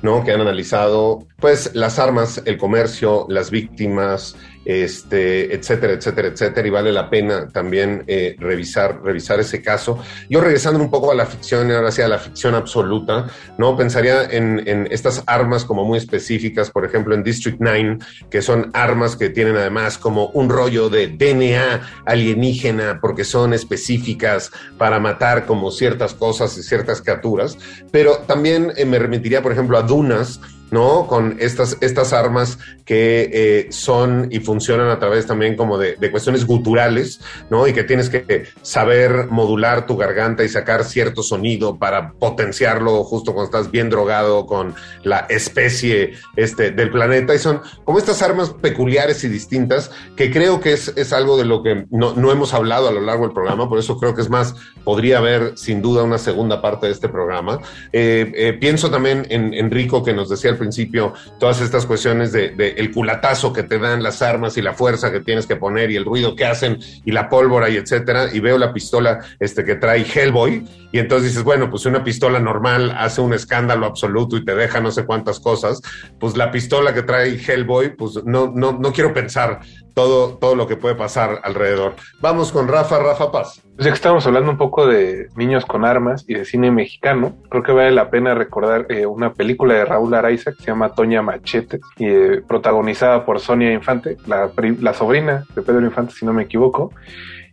¿no? 0.02 0.24
Que 0.24 0.32
han 0.32 0.40
analizado, 0.40 1.26
pues, 1.38 1.70
las 1.74 1.98
armas, 1.98 2.42
el 2.44 2.56
comercio, 2.56 3.26
las 3.28 3.50
víctimas, 3.50 4.36
este, 4.64 5.54
etcétera, 5.54 5.94
etcétera, 5.94 6.28
etcétera, 6.28 6.66
y 6.66 6.70
vale 6.70 6.92
la 6.92 7.08
pena 7.08 7.48
también 7.48 8.04
eh, 8.06 8.36
revisar, 8.38 9.02
revisar 9.02 9.40
ese 9.40 9.62
caso. 9.62 9.98
Yo 10.28 10.40
regresando 10.40 10.80
un 10.80 10.90
poco 10.90 11.10
a 11.10 11.14
la 11.14 11.26
ficción, 11.26 11.70
ahora 11.70 11.90
sí 11.90 12.02
a 12.02 12.08
la 12.08 12.18
ficción 12.18 12.54
absoluta, 12.54 13.26
¿no? 13.58 13.76
Pensaría 13.76 14.24
en, 14.24 14.60
estas 14.90 15.22
armas 15.26 15.64
como 15.64 15.84
muy 15.84 15.98
específicas, 15.98 16.70
por 16.70 16.84
ejemplo, 16.84 17.14
en 17.14 17.22
District 17.22 17.58
9, 17.60 17.98
que 18.30 18.42
son 18.42 18.70
armas 18.74 19.16
que 19.16 19.30
tienen 19.30 19.56
además 19.56 19.98
como 19.98 20.26
un 20.28 20.48
rollo 20.48 20.88
de 20.88 21.08
DNA 21.08 22.02
alienígena, 22.04 22.98
porque 23.00 23.24
son 23.24 23.54
específicas 23.54 24.50
para 24.78 25.00
matar 25.00 25.46
como 25.46 25.70
ciertas 25.70 26.14
cosas 26.14 26.56
y 26.58 26.62
ciertas 26.62 27.00
criaturas, 27.00 27.56
pero 27.90 28.18
también 28.26 28.72
eh, 28.76 28.84
me 28.84 28.98
remitiría, 28.98 29.42
por 29.42 29.52
ejemplo, 29.52 29.78
a 29.78 29.82
Dunas, 29.82 30.40
¿no? 30.70 31.06
Con 31.06 31.36
estas, 31.40 31.76
estas 31.80 32.12
armas 32.12 32.58
que 32.84 33.30
eh, 33.32 33.66
son 33.70 34.28
y 34.30 34.40
funcionan 34.40 34.88
a 34.88 34.98
través 34.98 35.26
también 35.26 35.56
como 35.56 35.78
de, 35.78 35.96
de, 35.96 36.10
cuestiones 36.10 36.46
guturales, 36.46 37.20
¿no? 37.50 37.66
Y 37.66 37.72
que 37.72 37.84
tienes 37.84 38.08
que 38.10 38.44
saber 38.62 39.26
modular 39.30 39.86
tu 39.86 39.96
garganta 39.96 40.44
y 40.44 40.48
sacar 40.48 40.84
cierto 40.84 41.22
sonido 41.22 41.78
para 41.78 42.12
potenciarlo 42.12 43.04
justo 43.04 43.32
cuando 43.32 43.46
estás 43.46 43.70
bien 43.70 43.90
drogado 43.90 44.46
con 44.46 44.74
la 45.02 45.26
especie 45.28 46.12
este, 46.36 46.70
del 46.70 46.90
planeta. 46.90 47.34
Y 47.34 47.38
son 47.38 47.60
como 47.84 47.98
estas 47.98 48.22
armas 48.22 48.50
peculiares 48.50 49.22
y 49.24 49.28
distintas 49.28 49.90
que 50.16 50.30
creo 50.30 50.60
que 50.60 50.72
es, 50.72 50.92
es 50.96 51.12
algo 51.12 51.36
de 51.36 51.44
lo 51.44 51.62
que 51.62 51.86
no, 51.90 52.14
no 52.14 52.32
hemos 52.32 52.54
hablado 52.54 52.88
a 52.88 52.92
lo 52.92 53.00
largo 53.00 53.24
del 53.24 53.32
programa, 53.32 53.68
por 53.68 53.78
eso 53.78 53.98
creo 53.98 54.14
que 54.14 54.22
es 54.22 54.30
más, 54.30 54.54
podría 54.84 55.18
haber 55.18 55.56
sin 55.56 55.82
duda 55.82 56.02
una 56.02 56.18
segunda 56.18 56.60
parte 56.60 56.86
de 56.86 56.92
este 56.92 57.08
programa. 57.08 57.60
Eh, 57.92 58.32
eh, 58.34 58.52
pienso 58.54 58.90
también 58.90 59.26
en 59.30 59.54
Enrico 59.54 60.02
que 60.02 60.12
nos 60.12 60.28
decía 60.28 60.50
al 60.50 60.58
principio 60.60 61.14
todas 61.40 61.60
estas 61.60 61.86
cuestiones 61.86 62.30
de, 62.30 62.54
el 62.76 62.92
culatazo 62.92 63.52
que 63.52 63.64
te 63.64 63.80
dan 63.80 64.02
las 64.02 64.22
armas 64.22 64.56
y 64.56 64.62
la 64.62 64.74
fuerza 64.74 65.10
que 65.10 65.18
tienes 65.18 65.46
que 65.46 65.56
poner 65.56 65.90
y 65.90 65.96
el 65.96 66.04
ruido 66.04 66.36
que 66.36 66.44
hacen 66.44 66.78
y 67.04 67.10
la 67.10 67.28
pólvora 67.28 67.68
y 67.68 67.76
etcétera 67.76 68.28
y 68.32 68.38
veo 68.38 68.58
la 68.58 68.72
pistola 68.72 69.18
este 69.40 69.64
que 69.64 69.74
trae 69.74 70.04
Hellboy 70.04 70.64
y 70.92 70.98
entonces 71.00 71.30
dices 71.30 71.42
bueno 71.42 71.68
pues 71.68 71.84
una 71.86 72.04
pistola 72.04 72.38
normal 72.38 72.94
hace 72.96 73.20
un 73.20 73.34
escándalo 73.34 73.86
absoluto 73.86 74.36
y 74.36 74.44
te 74.44 74.54
deja 74.54 74.80
no 74.80 74.92
sé 74.92 75.04
cuántas 75.04 75.40
cosas 75.40 75.80
pues 76.20 76.36
la 76.36 76.52
pistola 76.52 76.94
que 76.94 77.02
trae 77.02 77.36
Hellboy 77.36 77.96
pues 77.96 78.24
no 78.24 78.52
no 78.54 78.72
no 78.72 78.92
quiero 78.92 79.12
pensar 79.12 79.60
todo, 79.94 80.36
todo 80.38 80.54
lo 80.54 80.66
que 80.66 80.76
puede 80.76 80.94
pasar 80.94 81.40
alrededor. 81.42 81.94
Vamos 82.20 82.52
con 82.52 82.68
Rafa, 82.68 82.98
Rafa 82.98 83.30
Paz. 83.30 83.62
Pues 83.74 83.86
ya 83.86 83.90
que 83.92 83.96
estamos 83.96 84.26
hablando 84.26 84.50
un 84.50 84.58
poco 84.58 84.86
de 84.86 85.28
niños 85.36 85.64
con 85.64 85.84
armas 85.84 86.24
y 86.28 86.34
de 86.34 86.44
cine 86.44 86.70
mexicano, 86.70 87.36
creo 87.48 87.62
que 87.62 87.72
vale 87.72 87.90
la 87.90 88.10
pena 88.10 88.34
recordar 88.34 88.86
eh, 88.90 89.06
una 89.06 89.32
película 89.32 89.74
de 89.74 89.84
Raúl 89.84 90.12
Araiza 90.12 90.52
que 90.52 90.58
se 90.58 90.66
llama 90.66 90.94
Toña 90.94 91.22
Machete, 91.22 91.80
y, 91.96 92.06
eh, 92.06 92.42
protagonizada 92.46 93.24
por 93.24 93.40
Sonia 93.40 93.72
Infante, 93.72 94.16
la, 94.26 94.50
la, 94.80 94.94
sobrina 94.94 95.44
de 95.54 95.62
Pedro 95.62 95.80
Infante, 95.80 96.12
si 96.12 96.26
no 96.26 96.32
me 96.32 96.42
equivoco, 96.42 96.92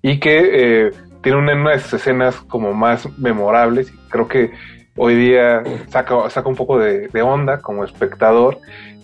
y 0.02 0.20
que 0.20 0.88
eh, 0.88 0.92
tiene 1.24 1.38
una, 1.38 1.54
unas 1.54 1.94
escenas 1.94 2.36
como 2.42 2.74
más 2.74 3.08
memorables. 3.18 3.94
Creo 4.10 4.28
que 4.28 4.52
hoy 4.98 5.16
día 5.16 5.64
saca, 5.88 6.30
saca 6.30 6.50
un 6.50 6.56
poco 6.56 6.78
de, 6.78 7.08
de 7.08 7.22
onda 7.22 7.62
como 7.62 7.84
espectador 7.84 8.58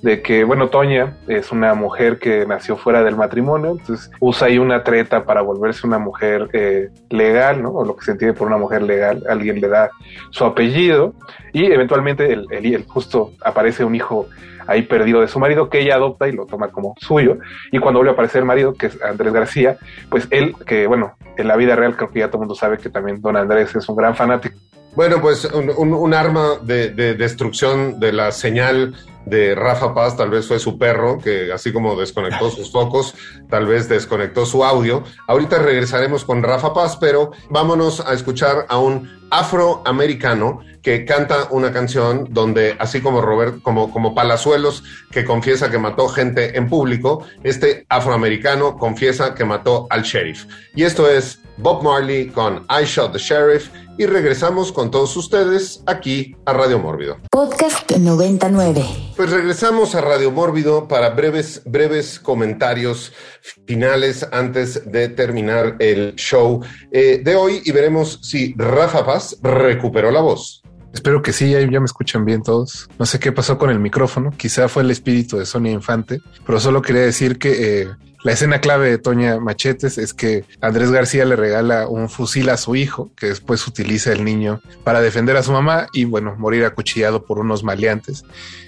de 0.03 0.21
que, 0.21 0.43
bueno, 0.43 0.67
Toña 0.67 1.15
es 1.29 1.53
una 1.53 1.73
mujer 1.75 2.19
que 2.19 2.45
nació 2.45 2.75
fuera 2.75 3.03
del 3.03 3.15
matrimonio, 3.15 3.71
entonces 3.71 4.11
usa 4.19 4.47
ahí 4.47 4.57
una 4.57 4.83
treta 4.83 5.23
para 5.23 5.41
volverse 5.41 5.87
una 5.87 5.97
mujer 5.97 6.49
eh, 6.51 6.89
legal, 7.09 7.63
¿no? 7.63 7.71
O 7.71 7.85
lo 7.85 7.95
que 7.95 8.03
se 8.03 8.11
entiende 8.11 8.37
por 8.37 8.47
una 8.47 8.57
mujer 8.57 8.81
legal, 8.81 9.23
alguien 9.29 9.61
le 9.61 9.69
da 9.69 9.89
su 10.29 10.43
apellido 10.43 11.13
y 11.53 11.71
eventualmente 11.71 12.33
el, 12.33 12.47
el, 12.51 12.85
justo 12.85 13.31
aparece 13.45 13.85
un 13.85 13.95
hijo 13.95 14.27
ahí 14.67 14.81
perdido 14.81 15.21
de 15.21 15.29
su 15.29 15.39
marido 15.39 15.69
que 15.69 15.79
ella 15.79 15.95
adopta 15.95 16.27
y 16.27 16.33
lo 16.33 16.47
toma 16.47 16.67
como 16.67 16.95
suyo. 16.99 17.37
Y 17.71 17.79
cuando 17.79 17.99
vuelve 17.99 18.11
a 18.11 18.13
aparecer 18.13 18.39
el 18.39 18.45
marido, 18.45 18.73
que 18.73 18.87
es 18.87 19.01
Andrés 19.01 19.31
García, 19.31 19.77
pues 20.09 20.27
él, 20.31 20.53
que 20.65 20.85
bueno, 20.85 21.13
en 21.37 21.47
la 21.47 21.55
vida 21.55 21.77
real 21.77 21.95
creo 21.95 22.11
que 22.11 22.19
ya 22.19 22.27
todo 22.27 22.39
el 22.39 22.47
mundo 22.47 22.55
sabe 22.55 22.77
que 22.77 22.89
también 22.89 23.21
don 23.21 23.37
Andrés 23.37 23.73
es 23.73 23.87
un 23.87 23.95
gran 23.95 24.17
fanático. 24.17 24.57
Bueno, 24.95 25.21
pues 25.21 25.45
un, 25.45 25.71
un, 25.75 25.93
un 25.93 26.13
arma 26.13 26.57
de, 26.61 26.89
de, 26.89 27.15
destrucción 27.15 27.99
de 27.99 28.11
la 28.11 28.31
señal 28.31 28.95
de 29.25 29.55
Rafa 29.55 29.93
Paz 29.93 30.17
tal 30.17 30.29
vez 30.29 30.47
fue 30.47 30.59
su 30.59 30.77
perro, 30.77 31.19
que 31.19 31.51
así 31.51 31.71
como 31.71 31.95
desconectó 31.95 32.49
sus 32.49 32.71
focos, 32.71 33.15
tal 33.49 33.65
vez 33.65 33.87
desconectó 33.89 34.45
su 34.45 34.63
audio. 34.63 35.03
Ahorita 35.27 35.59
regresaremos 35.59 36.25
con 36.25 36.43
Rafa 36.43 36.73
Paz, 36.73 36.97
pero 36.97 37.31
vámonos 37.49 37.99
a 38.01 38.13
escuchar 38.13 38.65
a 38.69 38.77
un 38.77 39.09
afroamericano 39.29 40.59
que 40.83 41.05
canta 41.05 41.47
una 41.49 41.71
canción 41.71 42.27
donde, 42.29 42.75
así 42.77 43.01
como 43.01 43.21
Robert, 43.21 43.61
como, 43.61 43.91
como 43.91 44.13
Palazuelos, 44.13 44.83
que 45.11 45.23
confiesa 45.23 45.71
que 45.71 45.79
mató 45.79 46.09
gente 46.09 46.57
en 46.57 46.69
público, 46.69 47.25
este 47.43 47.85
afroamericano 47.89 48.77
confiesa 48.77 49.33
que 49.33 49.45
mató 49.45 49.87
al 49.89 50.03
sheriff. 50.03 50.45
Y 50.75 50.83
esto 50.83 51.09
es 51.09 51.39
Bob 51.57 51.83
Marley 51.83 52.27
con 52.27 52.65
I 52.69 52.83
Shot 52.85 53.13
the 53.13 53.19
Sheriff 53.19 53.69
y 53.97 54.05
regresamos 54.05 54.71
con 54.71 54.91
todos 54.91 55.15
ustedes 55.15 55.81
aquí 55.85 56.35
a 56.45 56.53
Radio 56.53 56.79
Mórbido. 56.79 57.17
Podcast 57.31 57.89
99. 57.91 59.12
Pues 59.15 59.29
regresamos 59.29 59.93
a 59.93 60.01
Radio 60.01 60.31
Mórbido 60.31 60.87
para 60.87 61.11
breves, 61.11 61.61
breves 61.65 62.19
comentarios 62.19 63.13
finales 63.67 64.27
antes 64.31 64.91
de 64.91 65.07
terminar 65.09 65.75
el 65.77 66.15
show 66.15 66.61
eh, 66.91 67.21
de 67.23 67.35
hoy 67.35 67.61
y 67.63 67.71
veremos 67.71 68.19
si 68.23 68.55
Rafa 68.57 69.05
Paz 69.05 69.37
recuperó 69.43 70.09
la 70.09 70.21
voz. 70.21 70.63
Espero 70.93 71.21
que 71.21 71.31
sí, 71.31 71.51
ya, 71.51 71.59
ya, 71.59 71.79
me 71.79 71.85
escuchan 71.85 72.25
bien 72.25 72.41
todos. 72.41 72.89
No 72.97 73.05
sé 73.05 73.19
qué 73.19 73.31
pasó 73.31 73.59
con 73.59 73.69
el 73.69 73.79
micrófono, 73.79 74.31
quizá 74.31 74.67
fue 74.67 74.81
el 74.81 74.89
espíritu 74.89 75.37
de 75.37 75.45
Sonia 75.45 75.71
Infante, 75.71 76.19
pero 76.43 76.59
solo 76.59 76.81
quería 76.81 77.03
decir 77.03 77.37
que 77.37 77.81
eh, 77.81 77.87
la 78.23 78.31
escena 78.31 78.61
clave 78.61 78.89
de 78.89 78.97
Toña 78.97 79.39
Machetes 79.39 79.97
es 79.97 80.13
que 80.13 80.45
Andrés 80.61 80.91
García 80.91 81.25
le 81.25 81.35
regala 81.35 81.87
un 81.87 82.09
fusil 82.09 82.49
a 82.49 82.57
su 82.57 82.75
hijo, 82.75 83.11
que 83.17 83.27
después 83.27 83.67
utiliza 83.67 84.13
el 84.13 84.23
niño 84.23 84.61
para 84.85 85.01
defender 85.01 85.35
a 85.35 85.43
su 85.43 85.51
mamá 85.51 85.87
y, 85.93 86.05
bueno, 86.05 86.35
morir 86.37 86.63
acuchillado 86.63 87.25
por 87.25 87.39
unos 87.39 87.63
maleantes. 87.63 88.23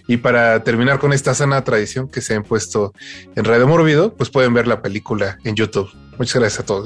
Y 0.08 0.18
para 0.18 0.64
terminar 0.64 1.00
con 1.00 1.14
esta 1.14 1.34
sana 1.34 1.64
tradición 1.64 2.10
que 2.10 2.22
se 2.22 2.34
ha 2.34 2.36
impuesto 2.36 2.94
en 3.36 3.46
Radio 3.46 3.66
Mórbido, 3.68 4.14
pues 4.14 4.30
pueden 4.30 4.54
ver 4.54 4.68
la 4.68 4.82
película 4.82 5.38
en 5.46 5.56
YouTube. 5.56 5.90
Muchas 6.18 6.36
gracias 6.36 6.60
a 6.60 6.66
todos. 6.66 6.86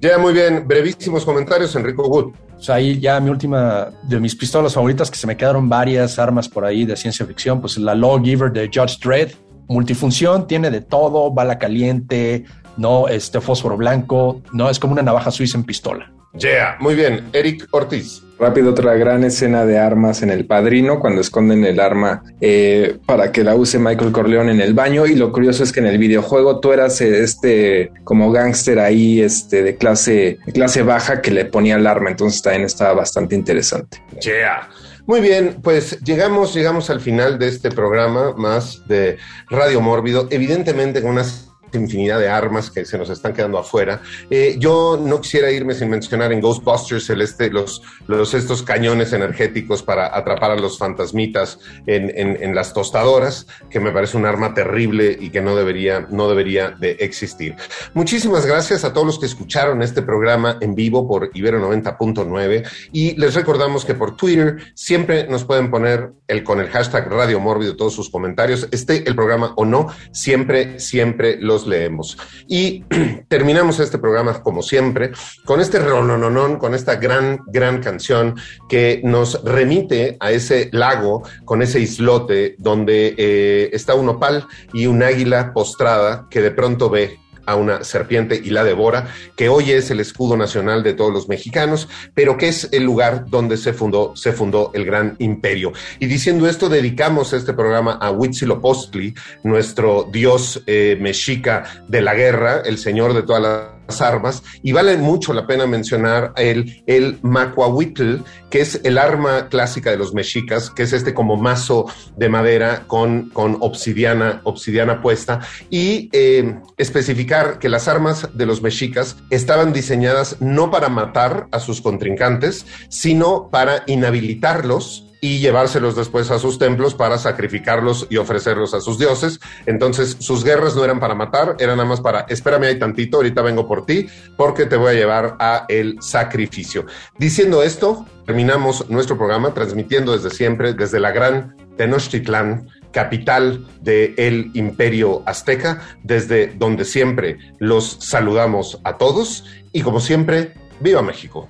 Ya, 0.00 0.16
muy 0.16 0.32
bien. 0.32 0.66
Brevísimos 0.66 1.24
comentarios, 1.24 1.74
Enrico 1.74 2.06
Wood. 2.06 2.32
O 2.56 2.62
sea, 2.62 2.76
ahí 2.76 3.00
ya 3.00 3.18
mi 3.20 3.30
última, 3.30 3.90
de 4.04 4.20
mis 4.20 4.36
pistolas 4.36 4.74
favoritas, 4.74 5.10
que 5.10 5.16
se 5.16 5.26
me 5.26 5.36
quedaron 5.36 5.68
varias 5.68 6.18
armas 6.18 6.48
por 6.48 6.64
ahí 6.64 6.84
de 6.84 6.96
ciencia 6.96 7.26
ficción, 7.26 7.60
pues 7.60 7.76
la 7.78 7.94
Lawgiver 7.94 8.52
de 8.52 8.70
Judge 8.72 8.98
Dredd 9.02 9.32
multifunción, 9.70 10.46
tiene 10.46 10.70
de 10.70 10.80
todo, 10.80 11.30
bala 11.30 11.58
caliente, 11.58 12.44
no 12.76 13.08
este 13.08 13.40
fósforo 13.40 13.76
blanco, 13.76 14.42
no 14.52 14.68
es 14.68 14.78
como 14.78 14.92
una 14.92 15.02
navaja 15.02 15.30
suiza 15.30 15.56
en 15.56 15.64
pistola. 15.64 16.12
Yeah, 16.38 16.76
muy 16.80 16.94
bien. 16.94 17.28
Eric 17.32 17.66
Ortiz. 17.72 18.22
Rápido, 18.38 18.70
otra 18.70 18.94
gran 18.94 19.24
escena 19.24 19.66
de 19.66 19.78
armas 19.78 20.22
en 20.22 20.30
El 20.30 20.46
Padrino, 20.46 20.98
cuando 20.98 21.20
esconden 21.20 21.64
el 21.64 21.78
arma 21.78 22.22
eh, 22.40 22.96
para 23.04 23.32
que 23.32 23.44
la 23.44 23.54
use 23.54 23.78
Michael 23.78 24.12
Corleone 24.12 24.52
en 24.52 24.60
el 24.60 24.72
baño. 24.72 25.06
Y 25.06 25.14
lo 25.14 25.30
curioso 25.30 25.62
es 25.62 25.72
que 25.72 25.80
en 25.80 25.86
el 25.86 25.98
videojuego 25.98 26.60
tú 26.60 26.72
eras 26.72 27.00
eh, 27.00 27.22
este 27.22 27.92
como 28.04 28.32
gángster 28.32 28.78
ahí, 28.78 29.20
este 29.20 29.62
de 29.62 29.76
clase, 29.76 30.38
de 30.46 30.52
clase 30.52 30.82
baja 30.82 31.20
que 31.20 31.32
le 31.32 31.44
ponía 31.44 31.76
el 31.76 31.86
arma. 31.86 32.10
Entonces 32.10 32.40
también 32.40 32.64
estaba 32.64 32.94
bastante 32.94 33.34
interesante. 33.34 34.02
Yeah. 34.22 34.68
Muy 35.06 35.20
bien, 35.20 35.58
pues 35.62 36.00
llegamos, 36.00 36.54
llegamos 36.54 36.90
al 36.90 37.00
final 37.00 37.38
de 37.38 37.48
este 37.48 37.70
programa 37.70 38.32
más 38.36 38.86
de 38.86 39.18
Radio 39.48 39.80
Mórbido, 39.80 40.28
evidentemente 40.30 41.02
con 41.02 41.12
unas 41.12 41.49
infinidad 41.78 42.18
de 42.18 42.28
armas 42.28 42.70
que 42.70 42.84
se 42.84 42.98
nos 42.98 43.10
están 43.10 43.32
quedando 43.32 43.58
afuera. 43.58 44.02
Eh, 44.30 44.56
yo 44.58 44.98
no 45.02 45.20
quisiera 45.20 45.50
irme 45.50 45.74
sin 45.74 45.90
mencionar 45.90 46.32
en 46.32 46.40
Ghostbusters 46.40 47.08
el 47.10 47.22
este, 47.22 47.50
los, 47.50 47.82
los, 48.06 48.34
estos 48.34 48.62
cañones 48.62 49.12
energéticos 49.12 49.82
para 49.82 50.16
atrapar 50.16 50.52
a 50.52 50.56
los 50.56 50.78
fantasmitas 50.78 51.58
en, 51.86 52.10
en, 52.16 52.54
las 52.54 52.72
tostadoras, 52.72 53.46
que 53.70 53.80
me 53.80 53.92
parece 53.92 54.16
un 54.16 54.26
arma 54.26 54.54
terrible 54.54 55.16
y 55.18 55.30
que 55.30 55.40
no 55.40 55.54
debería, 55.54 56.06
no 56.10 56.28
debería 56.28 56.70
de 56.70 56.96
existir. 57.00 57.54
Muchísimas 57.94 58.46
gracias 58.46 58.84
a 58.84 58.92
todos 58.92 59.06
los 59.06 59.18
que 59.18 59.26
escucharon 59.26 59.82
este 59.82 60.02
programa 60.02 60.58
en 60.60 60.74
vivo 60.74 61.06
por 61.06 61.30
Ibero 61.34 61.60
90.9 61.60 62.68
y 62.92 63.16
les 63.16 63.34
recordamos 63.34 63.84
que 63.84 63.94
por 63.94 64.16
Twitter 64.16 64.58
siempre 64.74 65.26
nos 65.28 65.44
pueden 65.44 65.70
poner 65.70 66.12
el, 66.26 66.42
con 66.42 66.60
el 66.60 66.68
hashtag 66.68 67.08
Radio 67.08 67.40
Mórbido 67.40 67.76
todos 67.76 67.94
sus 67.94 68.10
comentarios, 68.10 68.68
esté 68.70 69.08
el 69.08 69.14
programa 69.14 69.52
o 69.56 69.64
no, 69.64 69.88
siempre, 70.12 70.78
siempre 70.80 71.36
los 71.40 71.59
leemos. 71.66 72.18
Y 72.46 72.84
terminamos 73.28 73.80
este 73.80 73.98
programa, 73.98 74.42
como 74.42 74.62
siempre, 74.62 75.12
con 75.44 75.60
este 75.60 75.78
ronononón, 75.78 76.56
con 76.56 76.74
esta 76.74 76.96
gran, 76.96 77.40
gran 77.46 77.80
canción 77.82 78.36
que 78.68 79.00
nos 79.04 79.42
remite 79.44 80.16
a 80.20 80.32
ese 80.32 80.68
lago, 80.72 81.22
con 81.44 81.62
ese 81.62 81.80
islote 81.80 82.56
donde 82.58 83.14
eh, 83.16 83.70
está 83.72 83.94
un 83.94 84.08
opal 84.08 84.46
y 84.72 84.86
un 84.86 85.02
águila 85.02 85.52
postrada 85.52 86.26
que 86.30 86.40
de 86.40 86.50
pronto 86.50 86.90
ve 86.90 87.18
a 87.50 87.56
una 87.56 87.84
serpiente 87.84 88.40
y 88.42 88.50
la 88.50 88.64
devora, 88.64 89.08
que 89.36 89.48
hoy 89.48 89.72
es 89.72 89.90
el 89.90 90.00
escudo 90.00 90.36
nacional 90.36 90.82
de 90.82 90.94
todos 90.94 91.12
los 91.12 91.28
mexicanos, 91.28 91.88
pero 92.14 92.36
que 92.36 92.48
es 92.48 92.68
el 92.72 92.84
lugar 92.84 93.26
donde 93.26 93.56
se 93.56 93.72
fundó, 93.72 94.14
se 94.14 94.32
fundó 94.32 94.70
el 94.74 94.84
gran 94.84 95.16
imperio. 95.18 95.72
Y 95.98 96.06
diciendo 96.06 96.48
esto, 96.48 96.68
dedicamos 96.68 97.32
este 97.32 97.52
programa 97.52 97.98
a 98.00 98.10
Huitzilopochtli, 98.12 99.14
nuestro 99.42 100.08
dios 100.10 100.62
eh, 100.66 100.96
mexica 101.00 101.64
de 101.88 102.02
la 102.02 102.14
guerra, 102.14 102.62
el 102.64 102.78
señor 102.78 103.14
de 103.14 103.22
todas 103.22 103.42
las 103.42 103.79
armas 104.00 104.42
y 104.62 104.72
vale 104.72 104.96
mucho 104.96 105.32
la 105.32 105.46
pena 105.46 105.66
mencionar 105.66 106.32
el, 106.36 106.82
el 106.86 107.18
macuahuitl, 107.22 108.18
que 108.50 108.60
es 108.60 108.80
el 108.84 108.98
arma 108.98 109.48
clásica 109.48 109.90
de 109.90 109.96
los 109.96 110.14
mexicas, 110.14 110.70
que 110.70 110.84
es 110.84 110.92
este 110.92 111.14
como 111.14 111.36
mazo 111.36 111.86
de 112.16 112.28
madera 112.28 112.84
con, 112.86 113.30
con 113.30 113.56
obsidiana, 113.60 114.40
obsidiana 114.44 115.02
puesta. 115.02 115.40
Y 115.70 116.08
eh, 116.12 116.60
especificar 116.76 117.58
que 117.58 117.68
las 117.68 117.88
armas 117.88 118.28
de 118.34 118.46
los 118.46 118.62
mexicas 118.62 119.16
estaban 119.30 119.72
diseñadas 119.72 120.40
no 120.40 120.70
para 120.70 120.88
matar 120.88 121.48
a 121.50 121.60
sus 121.60 121.80
contrincantes, 121.80 122.66
sino 122.88 123.48
para 123.50 123.82
inhabilitarlos 123.86 125.09
y 125.20 125.38
llevárselos 125.38 125.96
después 125.96 126.30
a 126.30 126.38
sus 126.38 126.58
templos 126.58 126.94
para 126.94 127.18
sacrificarlos 127.18 128.06
y 128.10 128.16
ofrecerlos 128.16 128.74
a 128.74 128.80
sus 128.80 128.98
dioses. 128.98 129.40
Entonces 129.66 130.16
sus 130.20 130.44
guerras 130.44 130.74
no 130.76 130.84
eran 130.84 131.00
para 131.00 131.14
matar, 131.14 131.56
eran 131.58 131.76
nada 131.76 131.88
más 131.88 132.00
para, 132.00 132.20
espérame 132.28 132.64
ahí 132.64 132.78
tantito, 132.78 133.18
ahorita 133.18 133.42
vengo 133.42 133.66
por 133.66 133.86
ti, 133.86 134.06
porque 134.36 134.66
te 134.66 134.76
voy 134.76 134.90
a 134.90 134.98
llevar 134.98 135.36
a 135.38 135.66
el 135.68 135.96
sacrificio. 136.00 136.86
Diciendo 137.18 137.62
esto, 137.62 138.06
terminamos 138.26 138.88
nuestro 138.88 139.16
programa 139.16 139.52
transmitiendo 139.54 140.12
desde 140.12 140.30
siempre, 140.30 140.74
desde 140.74 141.00
la 141.00 141.10
gran 141.10 141.56
Tenochtitlán, 141.76 142.68
capital 142.92 143.66
del 143.80 144.50
imperio 144.54 145.22
azteca, 145.26 145.80
desde 146.02 146.48
donde 146.48 146.84
siempre 146.84 147.38
los 147.58 147.96
saludamos 148.00 148.80
a 148.84 148.98
todos 148.98 149.44
y 149.72 149.82
como 149.82 150.00
siempre, 150.00 150.54
viva 150.80 151.02
México. 151.02 151.48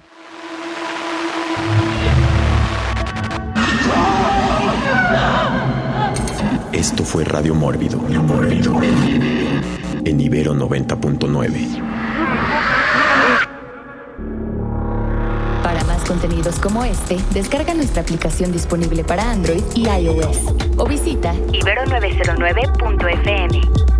Esto 6.73 7.05
fue 7.05 7.25
Radio 7.25 7.55
Mórbido, 7.55 7.99
Mórbido. 7.99 8.81
En 10.05 10.21
Ibero 10.21 10.55
90.9. 10.55 11.83
Para 15.65 15.83
más 15.85 16.05
contenidos 16.05 16.61
como 16.61 16.85
este, 16.85 17.19
descarga 17.35 17.75
nuestra 17.75 18.03
aplicación 18.03 18.53
disponible 18.53 19.03
para 19.03 19.29
Android 19.31 19.65
y 19.75 19.89
iOS 19.89 20.55
o 20.77 20.87
visita 20.87 21.35
ibero909.fm. 21.35 24.00